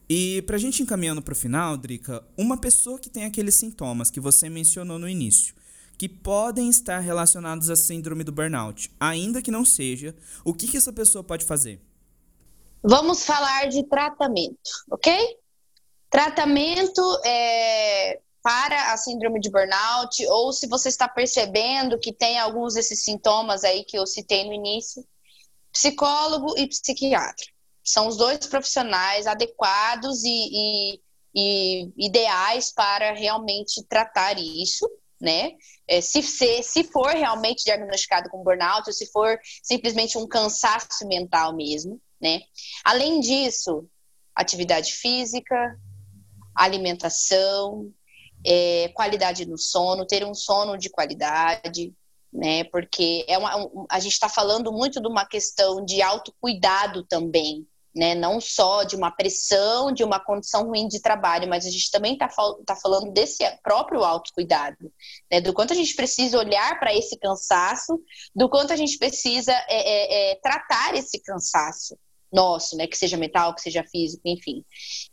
E 0.10 0.42
para 0.44 0.56
a 0.56 0.60
gente 0.60 0.82
encaminhando 0.82 1.22
para 1.22 1.34
o 1.34 1.36
final, 1.36 1.78
Drica, 1.78 2.24
uma 2.38 2.58
pessoa 2.58 2.98
que 2.98 3.10
tem 3.10 3.26
aqueles 3.26 3.56
sintomas 3.56 4.10
que 4.10 4.20
você 4.20 4.50
mencionou 4.50 4.98
no 4.98 5.08
início, 5.08 5.54
que 5.98 6.08
podem 6.08 6.70
estar 6.70 7.00
relacionados 7.00 7.70
à 7.70 7.76
síndrome 7.76 8.24
do 8.24 8.32
burnout, 8.32 8.92
ainda 9.00 9.42
que 9.42 9.52
não 9.52 9.66
seja, 9.66 10.16
o 10.46 10.54
que, 10.54 10.68
que 10.68 10.78
essa 10.78 10.94
pessoa 10.94 11.24
pode 11.24 11.44
fazer? 11.44 11.82
Vamos 12.82 13.26
falar 13.26 13.68
de 13.68 13.84
tratamento, 13.84 14.58
ok? 14.90 15.38
Tratamento 16.10 17.02
é, 17.26 18.20
para 18.48 18.94
a 18.94 18.98
síndrome 18.98 19.42
de 19.42 19.52
burnout, 19.52 20.26
ou 20.28 20.54
se 20.54 20.68
você 20.68 20.88
está 20.88 21.06
percebendo 21.06 22.00
que 22.00 22.14
tem 22.14 22.40
alguns 22.40 22.76
desses 22.76 23.04
sintomas 23.04 23.66
aí 23.66 23.84
que 23.84 24.00
eu 24.00 24.08
citei 24.08 24.46
no 24.46 24.54
início, 24.54 25.06
psicólogo 25.70 26.58
e 26.58 26.66
psiquiatra. 26.66 27.46
São 27.84 28.08
os 28.08 28.16
dois 28.16 28.48
profissionais 28.48 29.28
adequados 29.28 30.24
e, 30.24 30.30
e, 30.30 31.02
e 31.36 32.06
ideais 32.08 32.72
para 32.72 33.12
realmente 33.12 33.84
tratar 33.84 34.40
isso, 34.40 34.90
né? 35.20 35.52
É, 35.86 36.00
se, 36.00 36.24
se, 36.24 36.64
se 36.64 36.86
for 36.86 37.10
realmente 37.10 37.66
diagnosticado 37.66 38.30
com 38.30 38.46
burnout, 38.46 38.88
ou 38.88 38.94
se 38.94 39.12
for 39.12 39.38
simplesmente 39.62 40.18
um 40.18 40.26
cansaço 40.26 41.06
mental 41.06 41.54
mesmo, 41.54 42.00
né? 42.22 42.40
Além 42.86 43.20
disso, 43.20 43.86
atividade 44.34 44.94
física, 44.94 45.78
alimentação, 46.56 47.94
é, 48.48 48.88
qualidade 48.94 49.46
no 49.46 49.58
sono, 49.58 50.08
ter 50.08 50.24
um 50.24 50.34
sono 50.34 50.78
de 50.78 50.90
qualidade, 50.90 51.94
né? 52.32 52.64
Porque 52.66 53.26
é 53.28 53.38
uma, 53.38 53.58
um, 53.58 53.86
a 53.90 54.00
gente 54.00 54.14
está 54.14 54.30
falando 54.30 54.72
muito 54.72 55.02
de 55.02 55.08
uma 55.08 55.26
questão 55.26 55.84
de 55.84 56.02
autocuidado 56.02 57.04
também, 57.04 57.68
né? 57.94 58.16
Não 58.16 58.40
só 58.40 58.84
de 58.84 58.96
uma 58.96 59.12
pressão, 59.12 59.92
de 59.92 60.02
uma 60.02 60.18
condição 60.18 60.68
ruim 60.68 60.88
de 60.88 61.02
trabalho, 61.02 61.50
mas 61.50 61.66
a 61.66 61.70
gente 61.70 61.92
também 61.92 62.14
está 62.14 62.30
tá 62.66 62.76
falando 62.76 63.12
desse 63.12 63.44
próprio 63.62 64.04
autocuidado, 64.04 64.92
né? 65.30 65.42
Do 65.42 65.54
quanto 65.54 65.74
a 65.74 65.76
gente 65.76 65.94
precisa 65.94 66.38
olhar 66.38 66.80
para 66.80 66.96
esse 66.96 67.18
cansaço, 67.18 68.00
do 68.34 68.48
quanto 68.50 68.72
a 68.72 68.78
gente 68.78 68.98
precisa 68.98 69.52
é, 69.52 69.66
é, 69.68 70.32
é, 70.32 70.36
tratar 70.36 70.96
esse 70.96 71.20
cansaço, 71.20 71.98
nosso, 72.32 72.76
né? 72.76 72.88
Que 72.88 72.98
seja 72.98 73.18
mental, 73.18 73.54
que 73.54 73.62
seja 73.62 73.84
físico, 73.84 74.22
enfim. 74.26 74.64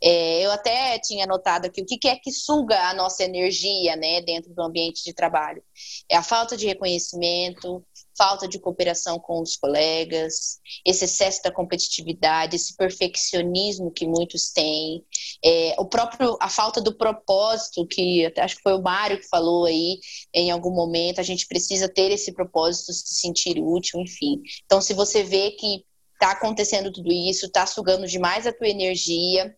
É, 0.01 0.45
eu 0.45 0.51
até 0.51 0.99
tinha 0.99 1.25
notado 1.25 1.65
aqui 1.65 1.81
o 1.81 1.85
que, 1.85 1.97
que 1.97 2.07
é 2.07 2.15
que 2.15 2.31
suga 2.31 2.89
a 2.89 2.93
nossa 2.93 3.23
energia, 3.23 3.95
né? 3.95 4.21
Dentro 4.21 4.53
do 4.53 4.61
ambiente 4.61 5.03
de 5.03 5.13
trabalho. 5.13 5.63
É 6.09 6.15
a 6.15 6.23
falta 6.23 6.57
de 6.57 6.65
reconhecimento, 6.65 7.83
falta 8.17 8.47
de 8.47 8.59
cooperação 8.59 9.19
com 9.19 9.41
os 9.41 9.55
colegas, 9.55 10.59
esse 10.85 11.05
excesso 11.05 11.43
da 11.43 11.51
competitividade, 11.51 12.55
esse 12.55 12.75
perfeccionismo 12.75 13.91
que 13.91 14.07
muitos 14.07 14.51
têm, 14.51 15.03
é, 15.43 15.75
o 15.77 15.85
próprio 15.85 16.37
a 16.39 16.49
falta 16.49 16.81
do 16.81 16.95
propósito 16.95 17.85
que 17.85 18.31
acho 18.37 18.55
que 18.55 18.61
foi 18.61 18.73
o 18.73 18.81
Mário 18.81 19.19
que 19.19 19.27
falou 19.27 19.65
aí 19.65 19.99
em 20.33 20.49
algum 20.51 20.71
momento 20.71 21.19
a 21.19 21.23
gente 21.23 21.47
precisa 21.47 21.89
ter 21.89 22.11
esse 22.11 22.31
propósito, 22.33 22.93
se 22.93 23.19
sentir 23.19 23.59
útil, 23.59 23.99
enfim. 23.99 24.41
Então 24.65 24.79
se 24.79 24.93
você 24.93 25.23
vê 25.23 25.51
que 25.51 25.83
tá 26.25 26.31
acontecendo 26.31 26.91
tudo 26.91 27.11
isso, 27.11 27.51
tá 27.51 27.67
sugando 27.67 28.07
demais 28.07 28.47
a 28.47 28.51
tua 28.51 28.67
energia, 28.67 29.55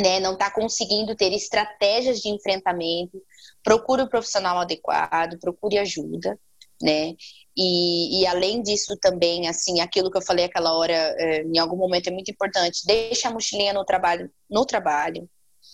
né? 0.00 0.18
Não 0.18 0.36
tá 0.36 0.50
conseguindo 0.50 1.14
ter 1.14 1.32
estratégias 1.32 2.20
de 2.20 2.28
enfrentamento. 2.28 3.22
Procure 3.62 4.02
o 4.02 4.04
um 4.06 4.08
profissional 4.08 4.58
adequado, 4.58 5.38
procure 5.38 5.78
ajuda, 5.78 6.36
né? 6.82 7.14
E, 7.56 8.20
e, 8.20 8.26
além 8.26 8.62
disso 8.62 8.96
também, 9.00 9.46
assim, 9.46 9.80
aquilo 9.80 10.10
que 10.10 10.18
eu 10.18 10.22
falei 10.22 10.46
aquela 10.46 10.76
hora, 10.76 10.92
é, 10.92 11.42
em 11.42 11.58
algum 11.58 11.76
momento 11.76 12.08
é 12.08 12.10
muito 12.10 12.30
importante, 12.30 12.84
deixa 12.84 13.28
a 13.28 13.32
mochilinha 13.32 13.74
no 13.74 13.84
trabalho, 13.84 14.28
no 14.50 14.64
trabalho, 14.64 15.28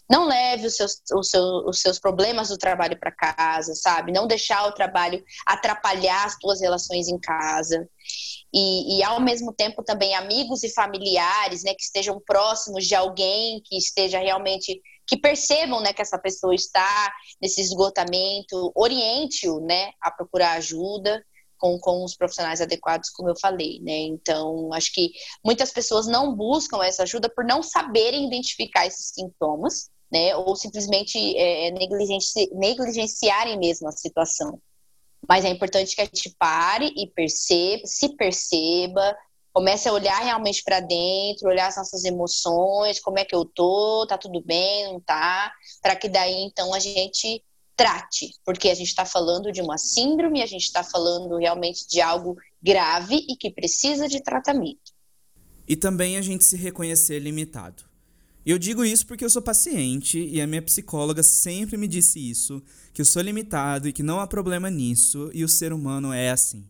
não 0.09 0.27
leve 0.27 0.67
os 0.67 0.77
seus, 0.77 1.03
os 1.13 1.29
seus, 1.29 1.65
os 1.67 1.81
seus 1.81 1.99
problemas 1.99 2.49
do 2.49 2.57
trabalho 2.57 2.99
para 2.99 3.13
casa, 3.13 3.75
sabe? 3.75 4.13
Não 4.13 4.27
deixar 4.27 4.67
o 4.67 4.73
trabalho 4.73 5.23
atrapalhar 5.47 6.25
as 6.25 6.39
tuas 6.39 6.61
relações 6.61 7.09
em 7.09 7.19
casa. 7.19 7.89
E, 8.53 8.99
e, 8.99 9.03
ao 9.05 9.21
mesmo 9.21 9.53
tempo 9.53 9.83
também 9.83 10.15
amigos 10.15 10.65
e 10.65 10.73
familiares, 10.73 11.63
né, 11.63 11.75
que 11.75 11.83
estejam 11.83 12.19
próximos 12.25 12.87
de 12.87 12.95
alguém 12.95 13.61
que 13.65 13.77
esteja 13.77 14.19
realmente 14.19 14.81
que 15.07 15.17
percebam, 15.19 15.81
né, 15.81 15.93
que 15.93 16.03
essa 16.03 16.19
pessoa 16.19 16.55
está 16.55 17.13
nesse 17.41 17.61
esgotamento, 17.61 18.73
oriente-o, 18.75 19.61
né, 19.61 19.91
a 20.01 20.11
procurar 20.11 20.53
ajuda 20.53 21.23
com, 21.59 21.79
com 21.79 22.05
os 22.05 22.15
profissionais 22.15 22.61
adequados, 22.61 23.11
como 23.11 23.29
eu 23.29 23.39
falei, 23.39 23.81
né? 23.81 23.99
Então, 23.99 24.73
acho 24.73 24.93
que 24.93 25.11
muitas 25.45 25.73
pessoas 25.73 26.07
não 26.07 26.35
buscam 26.35 26.83
essa 26.83 27.03
ajuda 27.03 27.29
por 27.29 27.45
não 27.45 27.63
saberem 27.63 28.27
identificar 28.27 28.87
esses 28.87 29.11
sintomas, 29.13 29.91
né? 30.11 30.35
Ou 30.37 30.57
simplesmente 30.57 31.19
é, 31.37 31.71
negligenci 31.71 32.49
negligenciarem 32.53 33.59
mesmo 33.59 33.89
a 33.89 33.93
situação. 33.93 34.61
Mas 35.29 35.45
é 35.45 35.49
importante 35.49 35.95
que 35.95 36.01
a 36.01 36.05
gente 36.05 36.35
pare 36.39 36.93
e 36.97 37.07
perceba, 37.09 37.83
se 37.85 38.17
perceba, 38.17 39.17
comece 39.53 39.89
a 39.89 39.93
olhar 39.93 40.19
realmente 40.21 40.63
para 40.63 40.81
dentro, 40.81 41.49
olhar 41.49 41.67
as 41.67 41.77
nossas 41.77 42.05
emoções, 42.05 43.01
como 43.01 43.19
é 43.19 43.25
que 43.25 43.35
eu 43.35 43.45
tô, 43.45 44.07
tá 44.07 44.17
tudo 44.17 44.41
bem, 44.41 44.93
não 44.93 45.01
tá, 45.01 45.53
para 45.83 45.97
que 45.97 46.09
daí 46.09 46.45
então 46.45 46.73
a 46.73 46.79
gente 46.79 47.43
trate, 47.77 48.35
porque 48.45 48.69
a 48.69 48.75
gente 48.75 48.89
está 48.89 49.05
falando 49.05 49.53
de 49.53 49.61
uma 49.61 49.79
síndrome, 49.79 50.43
a 50.43 50.47
gente 50.47 50.65
está 50.65 50.83
falando 50.83 51.37
realmente 51.37 51.87
de 51.89 52.01
algo 52.01 52.37
grave 52.63 53.25
e 53.29 53.37
que 53.37 53.51
precisa 53.51 54.09
de 54.09 54.23
tratamento. 54.23 54.93
E 55.67 55.77
também 55.77 56.17
a 56.17 56.23
gente 56.23 56.45
se 56.45 56.57
reconhecer 56.57 57.19
limitado. 57.19 57.85
Eu 58.49 58.59
digo 58.59 58.82
isso 58.82 59.07
porque 59.07 59.22
eu 59.22 59.28
sou 59.28 59.42
paciente 59.42 60.18
e 60.18 60.40
a 60.40 60.46
minha 60.46 60.62
psicóloga 60.62 61.22
sempre 61.22 61.76
me 61.76 61.86
disse 61.86 62.18
isso, 62.18 62.62
que 62.94 63.03
eu 63.03 63.05
sou 63.05 63.20
limitado 63.20 63.86
e 63.86 63.92
que 63.92 64.03
não 64.03 64.20
há 64.20 64.26
problema 64.26 64.70
nisso, 64.70 65.30
e 65.34 65.44
o 65.44 65.49
ser 65.49 65.70
humano 65.70 66.14
é 66.14 66.30
assim. 66.30 66.64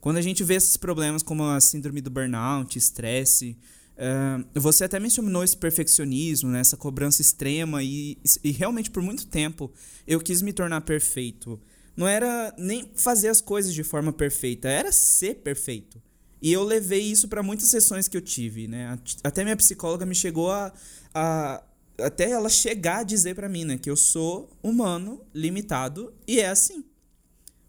Quando 0.00 0.16
a 0.16 0.22
gente 0.22 0.42
vê 0.42 0.54
esses 0.54 0.76
problemas 0.76 1.22
como 1.22 1.44
a 1.44 1.60
síndrome 1.60 2.00
do 2.00 2.10
burnout, 2.10 2.76
estresse, 2.76 3.56
Uh, 4.00 4.58
você 4.58 4.84
até 4.84 4.98
mencionou 4.98 5.44
esse 5.44 5.54
perfeccionismo, 5.54 6.48
né, 6.48 6.60
essa 6.60 6.74
cobrança 6.74 7.20
extrema, 7.20 7.82
e, 7.82 8.16
e 8.42 8.50
realmente 8.50 8.90
por 8.90 9.02
muito 9.02 9.26
tempo 9.26 9.70
eu 10.06 10.18
quis 10.20 10.40
me 10.40 10.54
tornar 10.54 10.80
perfeito. 10.80 11.60
Não 11.94 12.08
era 12.08 12.54
nem 12.56 12.90
fazer 12.96 13.28
as 13.28 13.42
coisas 13.42 13.74
de 13.74 13.84
forma 13.84 14.10
perfeita, 14.10 14.70
era 14.70 14.90
ser 14.90 15.34
perfeito. 15.42 16.00
E 16.42 16.52
eu 16.52 16.62
levei 16.64 17.02
isso 17.02 17.28
para 17.28 17.42
muitas 17.42 17.68
sessões 17.68 18.08
que 18.08 18.16
eu 18.16 18.20
tive, 18.20 18.66
né? 18.66 18.98
Até 19.22 19.44
minha 19.44 19.56
psicóloga 19.56 20.06
me 20.06 20.14
chegou 20.14 20.50
a, 20.50 20.72
a 21.14 21.62
até 22.00 22.30
ela 22.30 22.48
chegar 22.48 22.98
a 22.98 23.02
dizer 23.02 23.34
para 23.34 23.48
mim, 23.48 23.64
né, 23.64 23.76
que 23.76 23.90
eu 23.90 23.96
sou 23.96 24.50
humano, 24.62 25.20
limitado 25.34 26.14
e 26.26 26.40
é 26.40 26.48
assim. 26.48 26.84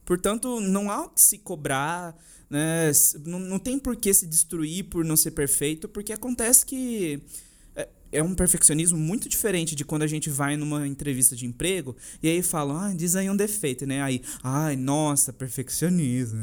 Portanto, 0.06 0.60
não 0.60 0.90
há 0.90 1.06
o 1.06 1.10
que 1.10 1.22
se 1.22 1.38
cobrar, 1.38 2.18
né? 2.50 2.92
Não, 3.26 3.40
não 3.40 3.60
tem 3.60 3.80
por 3.80 3.96
que 3.96 4.14
se 4.14 4.26
destruir 4.26 4.86
por 4.86 5.06
não 5.06 5.16
ser 5.16 5.32
perfeito, 5.32 5.88
porque 5.88 6.12
acontece 6.12 6.66
que 6.66 7.22
é, 8.12 8.22
um 8.22 8.36
perfeccionismo 8.36 8.97
muito 8.97 9.30
diferente 9.30 9.76
de 9.76 9.86
quando 9.86 10.03
a 10.03 10.07
gente 10.07 10.30
vai 10.30 10.57
numa 10.57 10.88
entrevista 10.88 11.36
de 11.36 11.45
emprego 11.45 11.95
e 12.22 12.28
aí 12.28 12.41
falam, 12.41 12.78
ah, 12.78 12.93
diz 12.93 13.16
aí 13.16 13.30
um 13.30 13.36
defeito, 13.36 13.86
né? 13.86 14.01
Aí, 14.01 14.22
ai, 14.43 14.76
nossa, 14.76 15.32
perfeccionismo. 15.32 16.39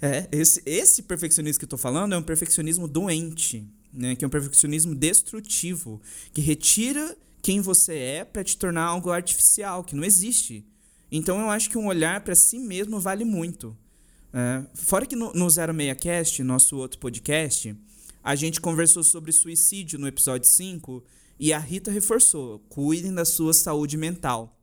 É, 0.00 0.28
esse, 0.30 0.62
esse 0.64 1.02
perfeccionismo 1.02 1.58
que 1.58 1.64
eu 1.64 1.68
tô 1.68 1.76
falando 1.76 2.14
é 2.14 2.18
um 2.18 2.22
perfeccionismo 2.22 2.86
doente, 2.86 3.66
né? 3.92 4.14
Que 4.14 4.24
é 4.24 4.28
um 4.28 4.30
perfeccionismo 4.30 4.94
destrutivo, 4.94 6.00
que 6.32 6.40
retira 6.40 7.16
quem 7.42 7.60
você 7.60 7.94
é 7.96 8.24
para 8.24 8.44
te 8.44 8.56
tornar 8.56 8.84
algo 8.84 9.10
artificial, 9.10 9.84
que 9.84 9.96
não 9.96 10.04
existe. 10.04 10.64
Então 11.10 11.40
eu 11.40 11.50
acho 11.50 11.70
que 11.70 11.78
um 11.78 11.86
olhar 11.86 12.20
para 12.20 12.34
si 12.34 12.58
mesmo 12.58 13.00
vale 13.00 13.24
muito. 13.24 13.76
É, 14.32 14.62
fora 14.74 15.06
que 15.06 15.16
no, 15.16 15.32
no 15.32 15.46
06cast, 15.46 16.40
nosso 16.40 16.76
outro 16.76 16.98
podcast, 16.98 17.74
a 18.26 18.34
gente 18.34 18.60
conversou 18.60 19.04
sobre 19.04 19.30
suicídio 19.30 20.00
no 20.00 20.08
episódio 20.08 20.48
5 20.48 21.00
e 21.38 21.52
a 21.52 21.60
Rita 21.60 21.92
reforçou: 21.92 22.58
cuidem 22.68 23.14
da 23.14 23.24
sua 23.24 23.54
saúde 23.54 23.96
mental. 23.96 24.58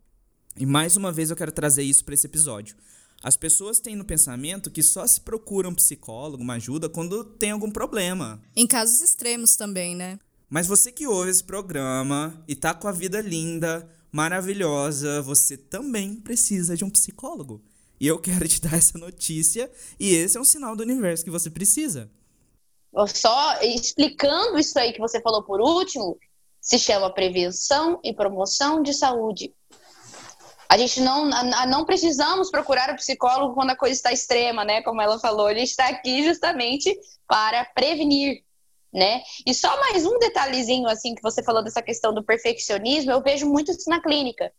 E 0.57 0.65
mais 0.65 0.97
uma 0.97 1.13
vez 1.13 1.29
eu 1.29 1.35
quero 1.37 1.51
trazer 1.53 1.81
isso 1.81 2.03
para 2.03 2.13
esse 2.13 2.27
episódio. 2.27 2.75
As 3.23 3.37
pessoas 3.37 3.79
têm 3.79 3.95
no 3.95 4.03
pensamento 4.03 4.69
que 4.69 4.83
só 4.83 5.07
se 5.07 5.21
procura 5.21 5.69
um 5.69 5.73
psicólogo, 5.73 6.43
uma 6.43 6.55
ajuda, 6.55 6.89
quando 6.89 7.23
tem 7.23 7.51
algum 7.51 7.71
problema. 7.71 8.41
Em 8.53 8.67
casos 8.67 8.99
extremos 8.99 9.55
também, 9.55 9.95
né? 9.95 10.19
Mas 10.49 10.67
você 10.67 10.91
que 10.91 11.07
ouve 11.07 11.31
esse 11.31 11.43
programa 11.45 12.43
e 12.45 12.55
tá 12.57 12.73
com 12.73 12.89
a 12.89 12.91
vida 12.91 13.21
linda, 13.21 13.89
maravilhosa, 14.11 15.21
você 15.21 15.55
também 15.55 16.15
precisa 16.15 16.75
de 16.75 16.83
um 16.83 16.89
psicólogo. 16.89 17.63
E 17.97 18.07
eu 18.07 18.19
quero 18.19 18.45
te 18.45 18.59
dar 18.59 18.75
essa 18.75 18.97
notícia, 18.97 19.71
e 19.97 20.15
esse 20.15 20.37
é 20.37 20.41
um 20.41 20.43
sinal 20.43 20.75
do 20.75 20.83
universo 20.83 21.23
que 21.23 21.31
você 21.31 21.49
precisa. 21.49 22.11
Só 23.07 23.61
explicando 23.61 24.59
isso 24.59 24.77
aí 24.77 24.93
que 24.93 24.99
você 24.99 25.21
falou 25.21 25.43
por 25.43 25.59
último, 25.59 26.17
se 26.61 26.77
chama 26.77 27.13
prevenção 27.13 27.99
e 28.03 28.13
promoção 28.13 28.81
de 28.81 28.93
saúde. 28.93 29.53
A 30.69 30.77
gente 30.77 31.01
não, 31.01 31.29
não 31.67 31.85
precisamos 31.85 32.49
procurar 32.49 32.91
o 32.91 32.95
psicólogo 32.95 33.53
quando 33.53 33.71
a 33.71 33.75
coisa 33.75 33.93
está 33.93 34.11
extrema, 34.11 34.63
né? 34.63 34.81
Como 34.81 35.01
ela 35.01 35.19
falou, 35.19 35.49
ele 35.49 35.61
está 35.61 35.87
aqui 35.87 36.23
justamente 36.23 36.95
para 37.27 37.65
prevenir 37.65 38.43
né? 38.93 39.23
E 39.45 39.53
só 39.53 39.75
mais 39.79 40.05
um 40.05 40.19
detalhezinho, 40.19 40.87
assim, 40.87 41.15
que 41.15 41.21
você 41.21 41.43
falou 41.43 41.63
dessa 41.63 41.81
questão 41.81 42.13
do 42.13 42.23
perfeccionismo, 42.23 43.11
eu 43.11 43.23
vejo 43.23 43.49
muito 43.49 43.71
isso 43.71 43.89
na 43.89 43.99
clínica. 43.99 44.53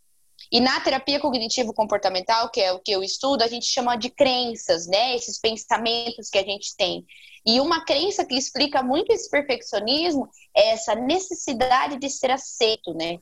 E 0.50 0.60
na 0.60 0.80
terapia 0.80 1.20
cognitivo-comportamental, 1.20 2.50
que 2.50 2.60
é 2.60 2.72
o 2.72 2.80
que 2.80 2.90
eu 2.90 3.02
estudo, 3.02 3.42
a 3.42 3.46
gente 3.46 3.66
chama 3.66 3.96
de 3.96 4.10
crenças, 4.10 4.86
né? 4.88 5.14
Esses 5.14 5.38
pensamentos 5.38 6.28
que 6.28 6.38
a 6.38 6.42
gente 6.42 6.76
tem. 6.76 7.06
E 7.46 7.60
uma 7.60 7.84
crença 7.84 8.24
que 8.24 8.34
explica 8.34 8.82
muito 8.82 9.12
esse 9.12 9.28
perfeccionismo 9.30 10.28
é 10.56 10.70
essa 10.70 10.94
necessidade 10.94 11.98
de 11.98 12.08
ser 12.08 12.30
aceito, 12.30 12.94
né? 12.94 13.18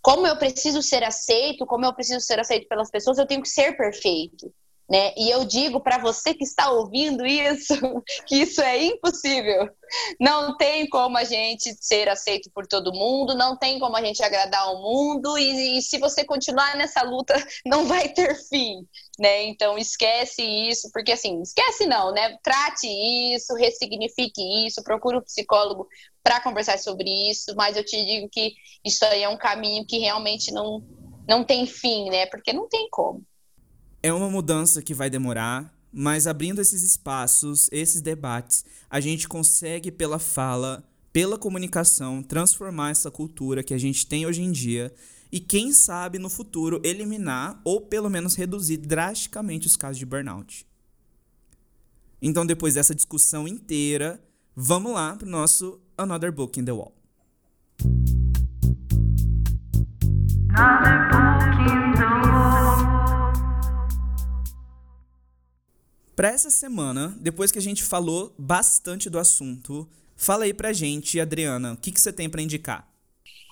Como 0.00 0.26
eu 0.26 0.36
preciso 0.36 0.82
ser 0.82 1.02
aceito, 1.02 1.66
como 1.66 1.84
eu 1.84 1.94
preciso 1.94 2.20
ser 2.20 2.38
aceito 2.38 2.68
pelas 2.68 2.90
pessoas, 2.90 3.18
eu 3.18 3.26
tenho 3.26 3.42
que 3.42 3.48
ser 3.48 3.76
perfeito. 3.76 4.52
Né? 4.88 5.14
E 5.16 5.30
eu 5.30 5.46
digo 5.46 5.80
para 5.80 5.96
você 5.96 6.34
que 6.34 6.44
está 6.44 6.70
ouvindo 6.70 7.24
isso, 7.24 7.74
que 8.28 8.36
isso 8.36 8.60
é 8.60 8.84
impossível. 8.84 9.70
Não 10.20 10.56
tem 10.58 10.86
como 10.88 11.16
a 11.16 11.24
gente 11.24 11.74
ser 11.80 12.08
aceito 12.08 12.50
por 12.54 12.66
todo 12.66 12.92
mundo, 12.92 13.34
não 13.34 13.56
tem 13.56 13.78
como 13.78 13.96
a 13.96 14.04
gente 14.04 14.22
agradar 14.22 14.72
o 14.74 14.82
mundo, 14.82 15.38
e, 15.38 15.78
e 15.78 15.82
se 15.82 15.98
você 15.98 16.22
continuar 16.22 16.76
nessa 16.76 17.02
luta, 17.02 17.34
não 17.64 17.86
vai 17.86 18.10
ter 18.10 18.34
fim. 18.48 18.86
Né? 19.18 19.44
Então 19.44 19.78
esquece 19.78 20.42
isso, 20.42 20.90
porque 20.92 21.12
assim, 21.12 21.40
esquece 21.40 21.86
não, 21.86 22.12
né? 22.12 22.36
Trate 22.42 22.86
isso, 23.34 23.54
ressignifique 23.54 24.66
isso, 24.66 24.82
procure 24.82 25.16
um 25.16 25.22
psicólogo 25.22 25.88
para 26.22 26.40
conversar 26.40 26.78
sobre 26.78 27.08
isso, 27.30 27.54
mas 27.56 27.76
eu 27.76 27.84
te 27.84 28.04
digo 28.04 28.28
que 28.30 28.52
isso 28.84 29.04
aí 29.04 29.22
é 29.22 29.28
um 29.28 29.36
caminho 29.38 29.86
que 29.86 29.98
realmente 29.98 30.52
não, 30.52 30.82
não 31.28 31.44
tem 31.44 31.64
fim, 31.66 32.10
né? 32.10 32.26
Porque 32.26 32.52
não 32.52 32.68
tem 32.68 32.88
como. 32.90 33.24
É 34.04 34.12
uma 34.12 34.28
mudança 34.28 34.82
que 34.82 34.92
vai 34.92 35.08
demorar, 35.08 35.74
mas 35.90 36.26
abrindo 36.26 36.60
esses 36.60 36.82
espaços, 36.82 37.70
esses 37.72 38.02
debates, 38.02 38.62
a 38.90 39.00
gente 39.00 39.26
consegue, 39.26 39.90
pela 39.90 40.18
fala, 40.18 40.86
pela 41.10 41.38
comunicação, 41.38 42.22
transformar 42.22 42.90
essa 42.90 43.10
cultura 43.10 43.62
que 43.62 43.72
a 43.72 43.78
gente 43.78 44.06
tem 44.06 44.26
hoje 44.26 44.42
em 44.42 44.52
dia 44.52 44.92
e, 45.32 45.40
quem 45.40 45.72
sabe, 45.72 46.18
no 46.18 46.28
futuro, 46.28 46.82
eliminar 46.84 47.58
ou 47.64 47.80
pelo 47.80 48.10
menos 48.10 48.34
reduzir 48.34 48.76
drasticamente 48.76 49.66
os 49.66 49.74
casos 49.74 49.96
de 49.96 50.04
burnout. 50.04 50.66
Então, 52.20 52.44
depois 52.44 52.74
dessa 52.74 52.94
discussão 52.94 53.48
inteira, 53.48 54.22
vamos 54.54 54.92
lá 54.92 55.16
para 55.16 55.26
o 55.26 55.30
nosso 55.30 55.80
Another 55.96 56.30
Book 56.30 56.60
in 56.60 56.66
the 56.66 56.72
Wall. 56.72 56.94
Another 60.50 61.08
book 61.08 61.72
in 61.72 61.83
Para 66.16 66.28
essa 66.28 66.48
semana, 66.48 67.12
depois 67.18 67.50
que 67.50 67.58
a 67.58 67.62
gente 67.62 67.82
falou 67.82 68.32
bastante 68.38 69.10
do 69.10 69.18
assunto, 69.18 69.88
fala 70.16 70.44
aí 70.44 70.54
pra 70.54 70.72
gente, 70.72 71.18
Adriana, 71.18 71.72
o 71.72 71.76
que, 71.76 71.90
que 71.90 72.00
você 72.00 72.12
tem 72.12 72.30
para 72.30 72.40
indicar? 72.40 72.88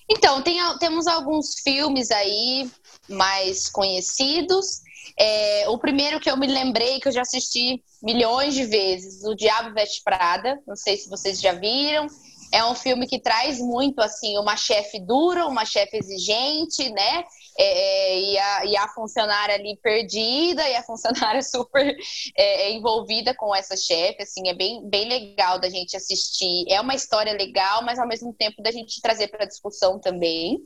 Então, 0.08 0.42
tem, 0.42 0.58
temos 0.78 1.06
alguns 1.06 1.58
filmes 1.60 2.10
aí 2.10 2.70
mais 3.08 3.68
conhecidos. 3.68 4.80
É, 5.18 5.68
o 5.68 5.78
primeiro 5.78 6.20
que 6.20 6.30
eu 6.30 6.36
me 6.36 6.46
lembrei, 6.46 7.00
que 7.00 7.08
eu 7.08 7.12
já 7.12 7.22
assisti 7.22 7.82
milhões 8.02 8.54
de 8.54 8.64
vezes, 8.64 9.24
O 9.24 9.34
Diabo 9.34 9.74
Veste 9.74 10.02
Prada. 10.04 10.60
Não 10.66 10.76
sei 10.76 10.96
se 10.96 11.08
vocês 11.08 11.40
já 11.40 11.52
viram. 11.52 12.06
É 12.52 12.64
um 12.64 12.74
filme 12.74 13.08
que 13.08 13.20
traz 13.20 13.58
muito, 13.58 14.00
assim, 14.00 14.38
uma 14.38 14.56
chefe 14.56 15.00
dura, 15.00 15.46
uma 15.46 15.64
chefe 15.64 15.96
exigente, 15.96 16.90
né? 16.90 17.24
É, 17.58 17.64
é, 17.64 18.20
e, 18.20 18.38
a, 18.38 18.64
e 18.64 18.76
a 18.76 18.88
funcionária 18.88 19.54
ali 19.54 19.78
perdida 19.82 20.66
e 20.68 20.74
a 20.74 20.82
funcionária 20.82 21.42
super 21.42 21.96
é, 22.36 22.62
é, 22.62 22.72
envolvida 22.72 23.34
com 23.34 23.54
essa 23.54 23.76
chefe, 23.76 24.22
assim, 24.22 24.48
é 24.48 24.54
bem, 24.54 24.88
bem 24.88 25.08
legal 25.08 25.60
da 25.60 25.68
gente 25.68 25.96
assistir. 25.96 26.64
É 26.68 26.80
uma 26.80 26.94
história 26.94 27.32
legal, 27.32 27.82
mas 27.84 27.98
ao 27.98 28.08
mesmo 28.08 28.32
tempo 28.32 28.62
da 28.62 28.70
gente 28.70 29.00
trazer 29.00 29.28
para 29.28 29.44
discussão 29.44 29.98
também. 29.98 30.58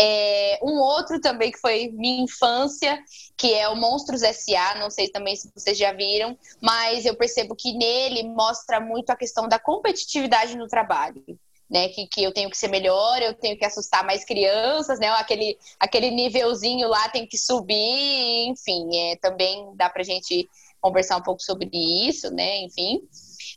É, 0.00 0.60
um 0.62 0.78
outro 0.78 1.20
também 1.20 1.50
que 1.50 1.58
foi 1.58 1.88
minha 1.92 2.22
infância, 2.22 3.02
que 3.36 3.52
é 3.52 3.68
o 3.68 3.74
Monstros 3.74 4.22
S.A., 4.22 4.76
não 4.76 4.90
sei 4.90 5.08
também 5.08 5.34
se 5.34 5.50
vocês 5.52 5.76
já 5.76 5.92
viram, 5.92 6.38
mas 6.60 7.04
eu 7.04 7.16
percebo 7.16 7.56
que 7.56 7.72
nele 7.72 8.22
mostra 8.22 8.78
muito 8.78 9.10
a 9.10 9.16
questão 9.16 9.48
da 9.48 9.58
competitividade 9.58 10.56
no 10.56 10.68
trabalho 10.68 11.24
né? 11.70 11.88
Que, 11.88 12.06
que 12.06 12.22
eu 12.22 12.32
tenho 12.32 12.50
que 12.50 12.56
ser 12.56 12.68
melhor, 12.68 13.20
eu 13.20 13.34
tenho 13.34 13.58
que 13.58 13.64
assustar 13.64 14.04
mais 14.04 14.24
crianças, 14.24 14.98
né? 14.98 15.08
Aquele, 15.10 15.58
aquele 15.78 16.10
nívelzinho 16.10 16.88
lá 16.88 17.08
tem 17.08 17.26
que 17.26 17.36
subir, 17.36 18.48
enfim, 18.48 18.88
é, 18.96 19.16
também 19.16 19.70
dá 19.76 19.90
pra 19.90 20.02
gente 20.02 20.48
conversar 20.80 21.16
um 21.16 21.22
pouco 21.22 21.42
sobre 21.42 21.68
isso, 22.08 22.30
né? 22.32 22.62
Enfim. 22.62 23.00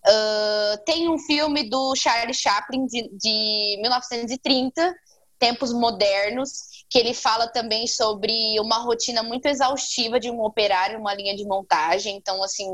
Uh, 0.08 0.84
tem 0.86 1.08
um 1.10 1.18
filme 1.18 1.70
do 1.70 1.96
Charlie 1.96 2.34
Chaplin 2.34 2.86
de, 2.88 3.08
de 3.18 3.78
1930, 3.82 4.96
Tempos 5.38 5.72
Modernos, 5.72 6.52
que 6.90 7.00
ele 7.00 7.14
fala 7.14 7.48
também 7.48 7.88
sobre 7.88 8.60
uma 8.60 8.80
rotina 8.80 9.24
muito 9.24 9.46
exaustiva 9.46 10.20
de 10.20 10.30
um 10.30 10.42
operário, 10.44 11.00
uma 11.00 11.14
linha 11.14 11.36
de 11.36 11.46
montagem. 11.46 12.16
Então, 12.16 12.44
assim, 12.44 12.68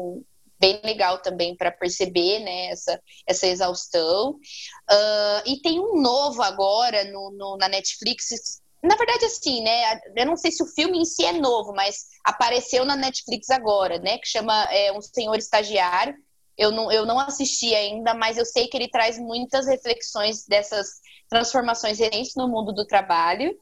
bem 0.60 0.80
legal 0.84 1.22
também 1.22 1.55
para 1.55 1.72
perceber 1.72 2.39
né, 2.39 2.68
essa, 2.68 3.01
essa 3.26 3.47
exaustão. 3.47 4.32
Uh, 4.32 5.41
e 5.45 5.62
tem 5.62 5.80
um 5.80 6.01
novo 6.01 6.41
agora 6.41 7.03
no, 7.05 7.32
no, 7.32 7.58
na 7.58 7.68
Netflix. 7.68 8.62
Na 8.84 8.95
verdade, 8.95 9.26
assim, 9.26 9.64
né? 9.64 9.99
Eu 10.16 10.26
não 10.26 10.38
sei 10.38 10.51
se 10.51 10.64
o 10.64 10.68
filme 10.68 10.99
em 10.99 11.05
si 11.05 11.26
é 11.26 11.34
novo, 11.34 11.74
mas 11.74 12.05
apareceu 12.24 12.86
na 12.86 12.95
Netflix 12.95 13.49
agora, 13.49 13.99
né? 13.99 14.18
Que 14.18 14.28
chama 14.28 14.64
é, 14.72 14.91
Um 14.91 15.01
Senhor 15.01 15.36
Estagiário. 15.36 16.16
Eu 16.58 16.72
não, 16.72 16.91
eu 16.91 17.05
não 17.05 17.20
assisti 17.20 17.76
ainda, 17.76 18.14
mas 18.14 18.38
eu 18.38 18.45
sei 18.45 18.68
que 18.68 18.76
ele 18.76 18.89
traz 18.89 19.20
muitas 19.20 19.68
reflexões 19.68 20.45
dessas 20.45 20.88
transformações 21.30 21.99
recentes 21.99 22.36
no 22.36 22.47
mundo 22.47 22.74
do 22.74 22.86
trabalho. 22.86 23.53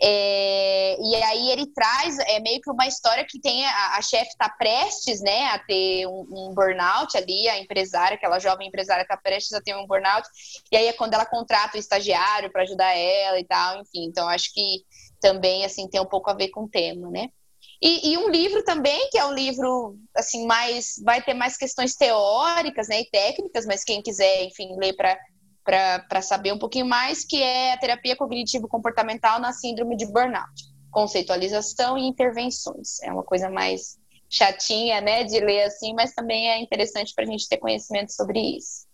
É, 0.00 0.96
e 1.00 1.14
aí 1.22 1.50
ele 1.50 1.66
traz 1.72 2.18
é 2.18 2.40
meio 2.40 2.60
que 2.60 2.70
uma 2.70 2.86
história 2.86 3.24
que 3.28 3.40
tem 3.40 3.64
a, 3.64 3.96
a 3.96 4.02
chefe 4.02 4.30
está 4.30 4.48
prestes, 4.48 5.20
né, 5.20 5.44
a 5.46 5.58
ter 5.60 6.06
um, 6.06 6.26
um, 6.30 6.54
burnout 6.54 7.16
ali, 7.16 7.48
a 7.48 7.60
empresária, 7.60 8.16
aquela 8.16 8.40
jovem 8.40 8.66
empresária 8.66 9.02
está 9.02 9.16
prestes 9.16 9.52
a 9.52 9.60
ter 9.60 9.76
um 9.76 9.86
burnout. 9.86 10.26
E 10.72 10.76
aí 10.76 10.88
é 10.88 10.92
quando 10.92 11.14
ela 11.14 11.26
contrata 11.26 11.76
o 11.76 11.80
estagiário 11.80 12.50
para 12.50 12.62
ajudar 12.62 12.92
ela 12.92 13.38
e 13.38 13.44
tal, 13.44 13.80
enfim. 13.80 14.04
Então 14.06 14.28
acho 14.28 14.52
que 14.52 14.84
também 15.20 15.64
assim 15.64 15.88
tem 15.88 16.00
um 16.00 16.08
pouco 16.08 16.30
a 16.30 16.34
ver 16.34 16.48
com 16.48 16.64
o 16.64 16.68
tema, 16.68 17.08
né? 17.10 17.28
E, 17.82 18.12
e, 18.12 18.16
um 18.16 18.30
livro 18.30 18.62
também, 18.62 19.10
que 19.10 19.18
é 19.18 19.26
um 19.26 19.34
livro, 19.34 19.98
assim, 20.14 20.46
mais. 20.46 20.94
vai 21.04 21.20
ter 21.20 21.34
mais 21.34 21.56
questões 21.56 21.96
teóricas 21.96 22.86
né, 22.86 23.00
e 23.00 23.10
técnicas, 23.10 23.66
mas 23.66 23.82
quem 23.82 24.00
quiser, 24.00 24.44
enfim, 24.44 24.76
ler 24.78 24.94
para 24.94 25.18
para 25.64 26.20
saber 26.20 26.52
um 26.52 26.58
pouquinho 26.58 26.86
mais, 26.86 27.24
que 27.24 27.40
é 27.40 27.72
a 27.72 27.78
terapia 27.78 28.16
cognitivo-comportamental 28.16 29.38
na 29.38 29.52
síndrome 29.52 29.96
de 29.96 30.06
burnout. 30.06 30.50
Conceitualização 30.90 31.96
e 31.96 32.02
intervenções. 32.02 33.00
É 33.00 33.12
uma 33.12 33.22
coisa 33.22 33.48
mais 33.48 33.96
chatinha, 34.28 35.00
né, 35.00 35.22
de 35.22 35.38
ler 35.38 35.62
assim, 35.62 35.94
mas 35.94 36.12
também 36.12 36.50
é 36.50 36.60
interessante 36.60 37.14
para 37.14 37.22
a 37.22 37.26
gente 37.28 37.48
ter 37.48 37.58
conhecimento 37.58 38.12
sobre 38.12 38.40
isso. 38.40 38.86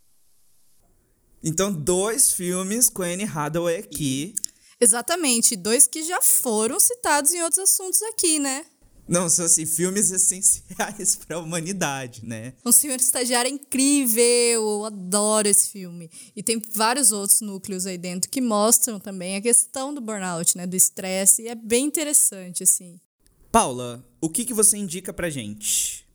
Então, 1.42 1.72
dois 1.72 2.32
filmes 2.32 2.90
com 2.90 3.02
Anne 3.02 3.24
Hathaway 3.24 3.78
aqui. 3.78 4.34
Exatamente, 4.78 5.56
dois 5.56 5.86
que 5.86 6.02
já 6.02 6.20
foram 6.20 6.78
citados 6.78 7.32
em 7.32 7.42
outros 7.42 7.60
assuntos 7.60 8.02
aqui, 8.02 8.38
né? 8.38 8.66
Não, 9.08 9.28
são 9.30 9.46
assim, 9.46 9.64
filmes 9.64 10.10
essenciais 10.12 11.16
para 11.16 11.36
a 11.36 11.40
humanidade, 11.40 12.24
né? 12.26 12.52
Um 12.64 12.70
senhor 12.70 12.96
estagiário 12.96 13.48
é 13.48 13.52
incrível, 13.52 14.22
eu 14.22 14.84
adoro 14.84 15.48
esse 15.48 15.70
filme. 15.70 16.10
E 16.36 16.42
tem 16.42 16.62
vários 16.74 17.10
outros 17.10 17.40
núcleos 17.40 17.86
aí 17.86 17.96
dentro 17.96 18.28
que 18.28 18.40
mostram 18.40 19.00
também 19.00 19.36
a 19.36 19.40
questão 19.40 19.94
do 19.94 20.00
burnout, 20.00 20.56
né? 20.56 20.66
Do 20.66 20.76
estresse, 20.76 21.42
e 21.42 21.48
é 21.48 21.54
bem 21.54 21.86
interessante, 21.86 22.62
assim. 22.62 23.00
Paula, 23.50 24.04
o 24.20 24.28
que, 24.28 24.44
que 24.44 24.52
você 24.52 24.76
indica 24.76 25.10
pra 25.10 25.30
gente? 25.30 26.06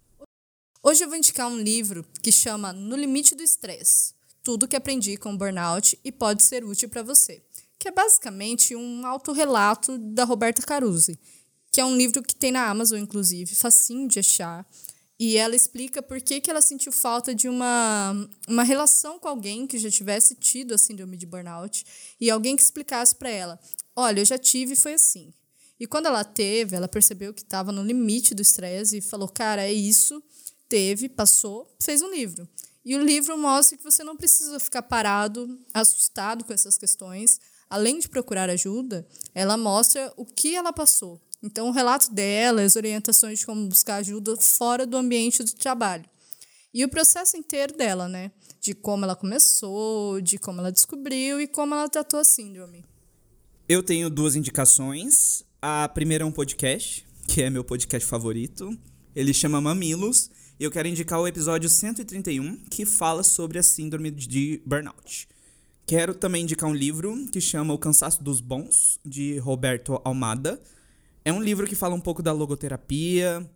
Hoje 0.83 1.03
eu 1.03 1.07
vou 1.07 1.17
indicar 1.17 1.47
um 1.47 1.57
livro 1.57 2.05
que 2.21 2.31
chama 2.31 2.71
No 2.71 2.95
Limite 2.95 3.33
do 3.33 3.41
Estresse. 3.41 4.13
Tudo 4.43 4.67
que 4.67 4.75
aprendi 4.75 5.17
com 5.17 5.35
burnout 5.35 5.97
e 6.03 6.11
pode 6.11 6.43
ser 6.43 6.63
útil 6.63 6.89
para 6.89 7.01
você. 7.01 7.41
Que 7.79 7.87
é 7.87 7.91
basicamente 7.91 8.75
um 8.75 9.05
autorrelato 9.07 9.97
da 9.97 10.25
Roberta 10.25 10.61
Caruso 10.61 11.17
que 11.73 11.81
é 11.81 11.85
um 11.85 11.97
livro 11.97 12.21
que 12.21 12.35
tem 12.35 12.51
na 12.51 12.69
Amazon, 12.69 12.99
inclusive, 12.99 13.55
facinho 13.55 14.07
de 14.07 14.19
achar. 14.19 14.63
E 15.19 15.37
ela 15.37 15.55
explica 15.55 16.03
por 16.03 16.21
que, 16.21 16.39
que 16.39 16.51
ela 16.51 16.61
sentiu 16.61 16.91
falta 16.91 17.33
de 17.33 17.49
uma, 17.49 18.29
uma 18.47 18.61
relação 18.61 19.17
com 19.17 19.27
alguém 19.27 19.65
que 19.65 19.79
já 19.79 19.89
tivesse 19.89 20.35
tido 20.35 20.75
a 20.75 20.77
síndrome 20.77 21.17
de 21.17 21.25
burnout 21.25 21.83
e 22.21 22.29
alguém 22.29 22.55
que 22.55 22.61
explicasse 22.61 23.15
para 23.15 23.29
ela: 23.29 23.59
olha, 23.95 24.21
eu 24.21 24.25
já 24.25 24.37
tive 24.37 24.73
e 24.73 24.75
foi 24.75 24.93
assim. 24.93 25.33
E 25.79 25.87
quando 25.87 26.05
ela 26.05 26.23
teve, 26.23 26.75
ela 26.75 26.87
percebeu 26.87 27.33
que 27.33 27.41
estava 27.41 27.71
no 27.71 27.81
limite 27.81 28.35
do 28.35 28.41
estresse 28.43 28.97
e 28.97 29.01
falou: 29.01 29.27
cara, 29.27 29.63
é 29.63 29.73
isso, 29.73 30.21
teve, 30.69 31.09
passou, 31.09 31.67
fez 31.81 32.03
um 32.03 32.11
livro. 32.11 32.47
E 32.85 32.95
o 32.95 33.01
livro 33.01 33.35
mostra 33.35 33.77
que 33.77 33.83
você 33.83 34.03
não 34.03 34.15
precisa 34.15 34.59
ficar 34.59 34.83
parado, 34.83 35.59
assustado 35.73 36.43
com 36.43 36.53
essas 36.53 36.77
questões. 36.77 37.39
Além 37.67 37.97
de 37.97 38.07
procurar 38.07 38.49
ajuda, 38.51 39.07
ela 39.33 39.57
mostra 39.57 40.13
o 40.15 40.23
que 40.23 40.55
ela 40.55 40.71
passou, 40.71 41.19
então, 41.43 41.67
o 41.67 41.71
relato 41.71 42.09
dela, 42.13 42.61
as 42.61 42.77
orientações 42.77 43.39
de 43.39 43.45
como 43.45 43.67
buscar 43.67 43.95
ajuda 43.97 44.37
fora 44.37 44.87
do 44.87 44.95
ambiente 44.95 45.43
do 45.43 45.51
trabalho. 45.51 46.05
E 46.73 46.85
o 46.85 46.89
processo 46.89 47.35
inteiro 47.35 47.75
dela, 47.75 48.07
né? 48.07 48.31
De 48.61 48.73
como 48.73 49.03
ela 49.03 49.15
começou, 49.15 50.21
de 50.21 50.39
como 50.39 50.61
ela 50.61 50.71
descobriu 50.71 51.41
e 51.41 51.45
como 51.45 51.75
ela 51.75 51.89
tratou 51.89 52.17
a 52.17 52.23
síndrome. 52.23 52.85
Eu 53.67 53.83
tenho 53.83 54.09
duas 54.09 54.37
indicações. 54.37 55.43
A 55.61 55.87
primeira 55.89 56.23
é 56.23 56.27
um 56.27 56.31
podcast, 56.31 57.05
que 57.27 57.41
é 57.41 57.49
meu 57.49 57.63
podcast 57.63 58.07
favorito. 58.07 58.75
Ele 59.13 59.33
chama 59.33 59.59
Mamilos. 59.59 60.31
E 60.57 60.63
eu 60.63 60.71
quero 60.71 60.87
indicar 60.87 61.19
o 61.19 61.27
episódio 61.27 61.69
131, 61.69 62.55
que 62.69 62.85
fala 62.85 63.21
sobre 63.21 63.59
a 63.59 63.63
síndrome 63.63 64.09
de 64.09 64.61
burnout. 64.65 65.27
Quero 65.85 66.13
também 66.13 66.43
indicar 66.43 66.69
um 66.69 66.73
livro 66.73 67.27
que 67.31 67.41
chama 67.41 67.73
O 67.73 67.77
Cansaço 67.77 68.23
dos 68.23 68.39
Bons, 68.39 68.97
de 69.05 69.37
Roberto 69.39 69.99
Almada. 70.05 70.61
É 71.25 71.31
um 71.31 71.41
livro 71.41 71.67
que 71.67 71.75
fala 71.75 71.95
um 71.95 72.01
pouco 72.01 72.21
da 72.21 72.31
logoterapia 72.31 73.49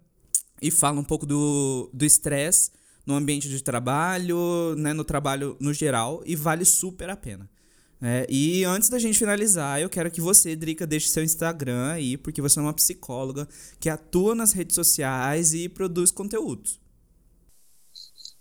e 0.62 0.72
fala 0.72 1.00
um 1.00 1.04
pouco 1.04 1.26
do 1.26 1.92
estresse 2.02 2.72
no 3.06 3.16
ambiente 3.16 3.48
de 3.48 3.64
trabalho, 3.64 4.76
né, 4.76 4.92
no 4.92 5.04
trabalho 5.04 5.56
no 5.60 5.74
geral, 5.74 6.22
e 6.26 6.36
vale 6.36 6.66
super 6.66 7.10
a 7.10 7.16
pena. 7.16 7.50
É, 8.02 8.28
e 8.30 8.64
antes 8.64 8.90
da 8.90 9.00
gente 9.00 9.18
finalizar, 9.18 9.82
eu 9.82 9.90
quero 9.90 10.12
que 10.12 10.22
você, 10.22 10.56
Drica, 10.56 10.86
deixe 10.86 11.10
seu 11.10 11.24
Instagram 11.24 11.94
aí, 11.94 12.18
porque 12.18 12.42
você 12.42 12.60
é 12.60 12.62
uma 12.62 12.74
psicóloga 12.74 13.48
que 13.80 13.90
atua 13.90 14.36
nas 14.36 14.52
redes 14.52 14.76
sociais 14.76 15.54
e 15.54 15.68
produz 15.68 16.12
conteúdos. 16.12 16.80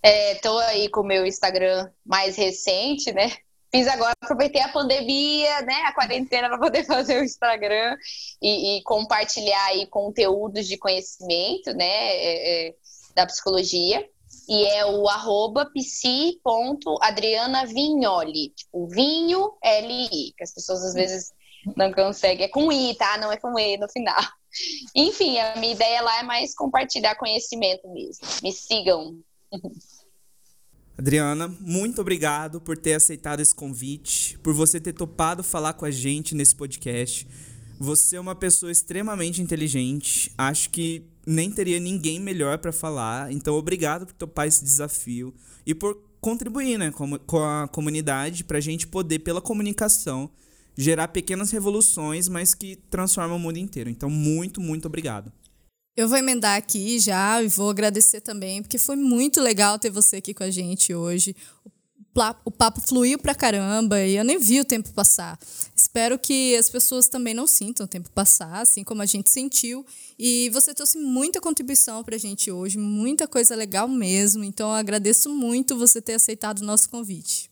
É, 0.02 0.34
tô 0.36 0.58
aí 0.58 0.88
com 0.90 1.00
o 1.00 1.06
meu 1.06 1.24
Instagram 1.24 1.90
mais 2.04 2.36
recente, 2.36 3.12
né? 3.12 3.32
Fiz 3.70 3.86
agora, 3.88 4.14
aproveitei 4.20 4.62
a 4.62 4.68
pandemia, 4.68 5.62
né, 5.62 5.82
a 5.84 5.92
quarentena 5.92 6.48
para 6.48 6.58
poder 6.58 6.84
fazer 6.86 7.20
o 7.20 7.24
Instagram 7.24 7.96
e, 8.40 8.78
e, 8.78 8.82
compartilhar 8.82 9.66
aí 9.66 9.86
conteúdos 9.86 10.66
de 10.66 10.78
conhecimento, 10.78 11.74
né, 11.74 11.84
é, 11.84 12.68
é, 12.68 12.74
da 13.14 13.26
psicologia. 13.26 14.08
E 14.48 14.64
é 14.64 14.86
o 14.86 15.08
arroba 15.08 15.68
psi.adrianavignoli, 15.74 18.50
tipo 18.50 18.86
vinho 18.86 19.52
L-I, 19.62 20.32
que 20.36 20.44
as 20.44 20.54
pessoas 20.54 20.84
às 20.84 20.94
vezes 20.94 21.32
não 21.76 21.92
conseguem. 21.92 22.46
É 22.46 22.48
com 22.48 22.70
I, 22.70 22.94
tá? 22.94 23.18
Não 23.18 23.32
é 23.32 23.36
com 23.36 23.58
E 23.58 23.76
no 23.76 23.88
final. 23.88 24.22
Enfim, 24.94 25.36
a 25.38 25.56
minha 25.56 25.72
ideia 25.72 26.00
lá 26.00 26.20
é 26.20 26.22
mais 26.22 26.54
compartilhar 26.54 27.16
conhecimento 27.16 27.88
mesmo. 27.88 28.24
Me 28.42 28.52
sigam. 28.52 29.18
Adriana, 30.98 31.54
muito 31.60 32.00
obrigado 32.00 32.58
por 32.58 32.76
ter 32.76 32.94
aceitado 32.94 33.40
esse 33.40 33.54
convite, 33.54 34.38
por 34.38 34.54
você 34.54 34.80
ter 34.80 34.94
topado 34.94 35.42
falar 35.42 35.74
com 35.74 35.84
a 35.84 35.90
gente 35.90 36.34
nesse 36.34 36.56
podcast. 36.56 37.28
Você 37.78 38.16
é 38.16 38.20
uma 38.20 38.34
pessoa 38.34 38.72
extremamente 38.72 39.42
inteligente. 39.42 40.32
Acho 40.38 40.70
que 40.70 41.04
nem 41.26 41.50
teria 41.50 41.78
ninguém 41.78 42.18
melhor 42.18 42.56
para 42.58 42.72
falar. 42.72 43.30
Então, 43.30 43.54
obrigado 43.56 44.06
por 44.06 44.14
topar 44.14 44.46
esse 44.46 44.64
desafio 44.64 45.34
e 45.66 45.74
por 45.74 46.00
contribuir 46.18 46.78
né, 46.78 46.90
com, 46.90 47.44
a 47.44 47.68
comunidade 47.68 48.42
para 48.42 48.56
a 48.56 48.60
gente 48.60 48.86
poder, 48.86 49.18
pela 49.18 49.42
comunicação, 49.42 50.30
gerar 50.74 51.08
pequenas 51.08 51.50
revoluções, 51.50 52.26
mas 52.26 52.54
que 52.54 52.76
transformam 52.88 53.36
o 53.36 53.40
mundo 53.40 53.58
inteiro. 53.58 53.90
Então, 53.90 54.08
muito, 54.08 54.62
muito 54.62 54.86
obrigado. 54.86 55.30
Eu 55.96 56.08
vou 56.08 56.18
emendar 56.18 56.58
aqui 56.58 56.98
já 56.98 57.42
e 57.42 57.48
vou 57.48 57.70
agradecer 57.70 58.20
também, 58.20 58.62
porque 58.62 58.76
foi 58.76 58.96
muito 58.96 59.40
legal 59.40 59.78
ter 59.78 59.88
você 59.88 60.16
aqui 60.16 60.34
com 60.34 60.44
a 60.44 60.50
gente 60.50 60.94
hoje. 60.94 61.34
O 62.44 62.50
papo 62.50 62.80
fluiu 62.80 63.18
pra 63.18 63.34
caramba 63.34 64.02
e 64.02 64.16
eu 64.16 64.24
nem 64.24 64.38
vi 64.38 64.60
o 64.60 64.64
tempo 64.64 64.90
passar. 64.92 65.38
Espero 65.74 66.18
que 66.18 66.56
as 66.56 66.68
pessoas 66.70 67.08
também 67.08 67.34
não 67.34 67.46
sintam 67.46 67.84
o 67.84 67.88
tempo 67.88 68.10
passar, 68.10 68.60
assim 68.60 68.84
como 68.84 69.02
a 69.02 69.06
gente 69.06 69.30
sentiu. 69.30 69.84
E 70.18 70.48
você 70.50 70.74
trouxe 70.74 70.98
muita 70.98 71.40
contribuição 71.40 72.02
pra 72.04 72.16
gente 72.16 72.50
hoje, 72.50 72.78
muita 72.78 73.26
coisa 73.26 73.54
legal 73.54 73.86
mesmo. 73.88 74.44
Então 74.44 74.68
eu 74.68 74.74
agradeço 74.74 75.30
muito 75.30 75.78
você 75.78 76.00
ter 76.00 76.14
aceitado 76.14 76.60
o 76.60 76.64
nosso 76.64 76.88
convite. 76.88 77.50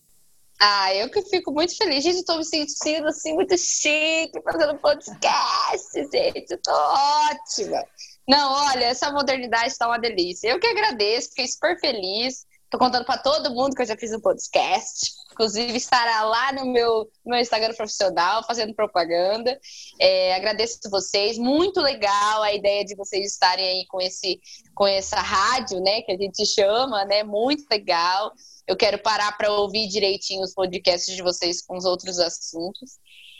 Ah, 0.61 0.95
eu 0.95 1.11
que 1.11 1.21
fico 1.23 1.53
muito 1.53 1.77
feliz. 1.77 2.05
Gente, 2.05 2.19
estou 2.19 2.39
me 2.39 2.45
sentindo 2.45 3.09
assim, 3.09 3.35
muito 3.35 3.57
chique, 3.59 4.41
fazendo 4.43 4.79
podcast, 4.79 5.93
gente. 6.11 6.51
Eu 6.51 6.59
tô 6.63 6.71
ótima. 6.71 7.85
Não, 8.29 8.53
olha, 8.71 8.87
essa 8.87 9.11
modernidade 9.11 9.69
está 9.69 9.87
uma 9.87 9.99
delícia. 9.99 10.49
Eu 10.49 10.59
que 10.59 10.67
agradeço, 10.67 11.31
fiquei 11.31 11.47
super 11.47 11.79
feliz. 11.79 12.47
Tô 12.71 12.79
contando 12.79 13.05
para 13.05 13.19
todo 13.19 13.55
mundo 13.55 13.77
que 13.77 13.83
eu 13.83 13.87
já 13.87 13.97
fiz 13.97 14.13
um 14.13 14.21
podcast. 14.21 15.13
Inclusive, 15.31 15.77
estará 15.77 16.25
lá 16.25 16.53
no 16.53 16.67
meu, 16.67 17.09
meu 17.25 17.39
Instagram 17.39 17.73
profissional, 17.75 18.43
fazendo 18.45 18.75
propaganda. 18.75 19.57
É, 20.01 20.35
agradeço 20.35 20.81
vocês. 20.91 21.39
Muito 21.39 21.81
legal 21.81 22.43
a 22.43 22.53
ideia 22.53 22.85
de 22.85 22.97
vocês 22.97 23.33
estarem 23.33 23.65
aí 23.65 23.87
com, 23.87 24.01
esse, 24.01 24.41
com 24.75 24.87
essa 24.87 25.21
rádio, 25.21 25.81
né? 25.81 26.03
Que 26.03 26.13
a 26.13 26.17
gente 26.17 26.45
chama, 26.47 27.05
né? 27.05 27.23
Muito 27.23 27.65
legal. 27.71 28.33
Eu 28.67 28.77
quero 28.77 28.99
parar 28.99 29.37
para 29.37 29.53
ouvir 29.53 29.87
direitinho 29.87 30.43
os 30.43 30.55
podcasts 30.55 31.15
de 31.15 31.23
vocês 31.23 31.63
com 31.63 31.77
os 31.77 31.85
outros 31.85 32.19
assuntos. 32.19 32.99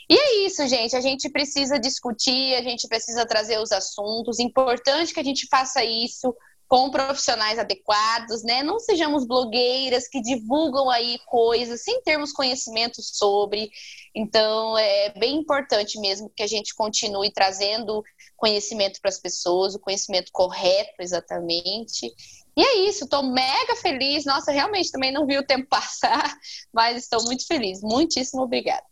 E 0.09 0.15
é 0.15 0.45
isso, 0.45 0.67
gente. 0.67 0.95
A 0.95 1.01
gente 1.01 1.29
precisa 1.29 1.79
discutir, 1.79 2.55
a 2.55 2.61
gente 2.61 2.87
precisa 2.87 3.25
trazer 3.25 3.59
os 3.59 3.71
assuntos. 3.71 4.39
Importante 4.39 5.13
que 5.13 5.19
a 5.19 5.23
gente 5.23 5.47
faça 5.49 5.83
isso 5.83 6.35
com 6.67 6.89
profissionais 6.89 7.59
adequados, 7.59 8.43
né? 8.43 8.63
Não 8.63 8.79
sejamos 8.79 9.25
blogueiras 9.25 10.07
que 10.07 10.21
divulgam 10.21 10.89
aí 10.89 11.19
coisas 11.27 11.83
sem 11.83 12.01
termos 12.01 12.31
conhecimento 12.31 13.01
sobre. 13.01 13.69
Então, 14.15 14.77
é 14.77 15.09
bem 15.17 15.37
importante 15.37 15.99
mesmo 15.99 16.31
que 16.35 16.43
a 16.43 16.47
gente 16.47 16.73
continue 16.73 17.31
trazendo 17.31 18.03
conhecimento 18.35 18.99
para 18.99 19.09
as 19.09 19.19
pessoas, 19.19 19.75
o 19.75 19.79
conhecimento 19.79 20.31
correto, 20.31 20.95
exatamente. 20.99 22.11
E 22.57 22.63
é 22.63 22.75
isso, 22.87 23.03
estou 23.03 23.21
mega 23.21 23.75
feliz. 23.75 24.25
Nossa, 24.25 24.51
realmente 24.51 24.91
também 24.91 25.11
não 25.11 25.25
vi 25.25 25.37
o 25.37 25.45
tempo 25.45 25.67
passar, 25.69 26.35
mas 26.73 27.03
estou 27.03 27.23
muito 27.25 27.45
feliz. 27.45 27.81
Muitíssimo 27.81 28.41
obrigada. 28.41 28.83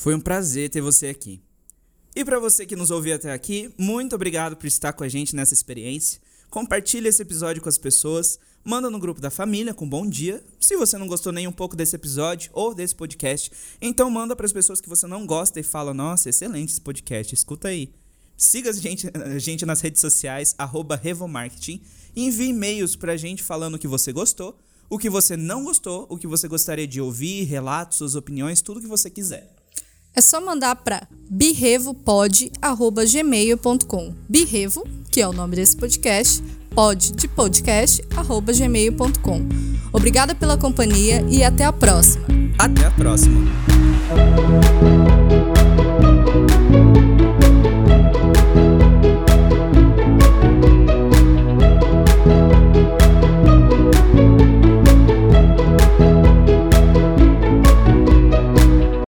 Foi 0.00 0.14
um 0.14 0.20
prazer 0.20 0.70
ter 0.70 0.80
você 0.80 1.08
aqui. 1.08 1.42
E 2.16 2.24
para 2.24 2.40
você 2.40 2.64
que 2.64 2.74
nos 2.74 2.90
ouviu 2.90 3.14
até 3.14 3.30
aqui, 3.32 3.70
muito 3.76 4.14
obrigado 4.14 4.56
por 4.56 4.66
estar 4.66 4.94
com 4.94 5.04
a 5.04 5.08
gente 5.10 5.36
nessa 5.36 5.52
experiência. 5.52 6.22
Compartilhe 6.48 7.06
esse 7.06 7.20
episódio 7.20 7.60
com 7.60 7.68
as 7.68 7.76
pessoas, 7.76 8.38
manda 8.64 8.88
no 8.88 8.98
grupo 8.98 9.20
da 9.20 9.28
família 9.30 9.74
com 9.74 9.86
bom 9.86 10.08
dia. 10.08 10.42
Se 10.58 10.74
você 10.74 10.96
não 10.96 11.06
gostou 11.06 11.32
nem 11.32 11.46
um 11.46 11.52
pouco 11.52 11.76
desse 11.76 11.96
episódio 11.96 12.50
ou 12.54 12.74
desse 12.74 12.94
podcast, 12.94 13.52
então 13.78 14.10
manda 14.10 14.34
para 14.34 14.46
as 14.46 14.54
pessoas 14.54 14.80
que 14.80 14.88
você 14.88 15.06
não 15.06 15.26
gosta 15.26 15.60
e 15.60 15.62
fala: 15.62 15.92
"Nossa, 15.92 16.30
excelente 16.30 16.72
esse 16.72 16.80
podcast, 16.80 17.34
escuta 17.34 17.68
aí". 17.68 17.92
Siga 18.38 18.70
a 18.70 18.72
gente, 18.72 19.06
a 19.14 19.38
gente 19.38 19.66
nas 19.66 19.82
redes 19.82 20.00
sociais 20.00 20.56
@revomarketing 21.02 21.82
envie 22.16 22.48
e-mails 22.48 22.96
para 22.96 23.12
a 23.12 23.18
gente 23.18 23.42
falando 23.42 23.74
o 23.74 23.78
que 23.78 23.86
você 23.86 24.14
gostou, 24.14 24.58
o 24.88 24.96
que 24.96 25.10
você 25.10 25.36
não 25.36 25.62
gostou, 25.62 26.06
o 26.08 26.16
que 26.16 26.26
você 26.26 26.48
gostaria 26.48 26.86
de 26.86 27.02
ouvir, 27.02 27.44
relatos, 27.44 27.98
suas 27.98 28.14
opiniões, 28.14 28.62
tudo 28.62 28.80
que 28.80 28.86
você 28.86 29.10
quiser. 29.10 29.59
É 30.14 30.20
só 30.20 30.40
mandar 30.40 30.76
para 30.76 31.02
birrevopod@gmail.com. 31.30 34.14
Birrevo, 34.28 34.86
que 35.10 35.20
é 35.20 35.28
o 35.28 35.32
nome 35.32 35.56
desse 35.56 35.76
podcast, 35.76 36.40
pod 36.74 37.12
de 37.12 37.26
podcast 37.28 38.02
gmail.com. 38.02 39.48
Obrigada 39.92 40.34
pela 40.34 40.56
companhia 40.56 41.22
e 41.28 41.44
até 41.44 41.64
a 41.64 41.72
próxima. 41.72 42.24
Até 42.58 42.86
a 42.86 42.90
próxima. 42.90 43.50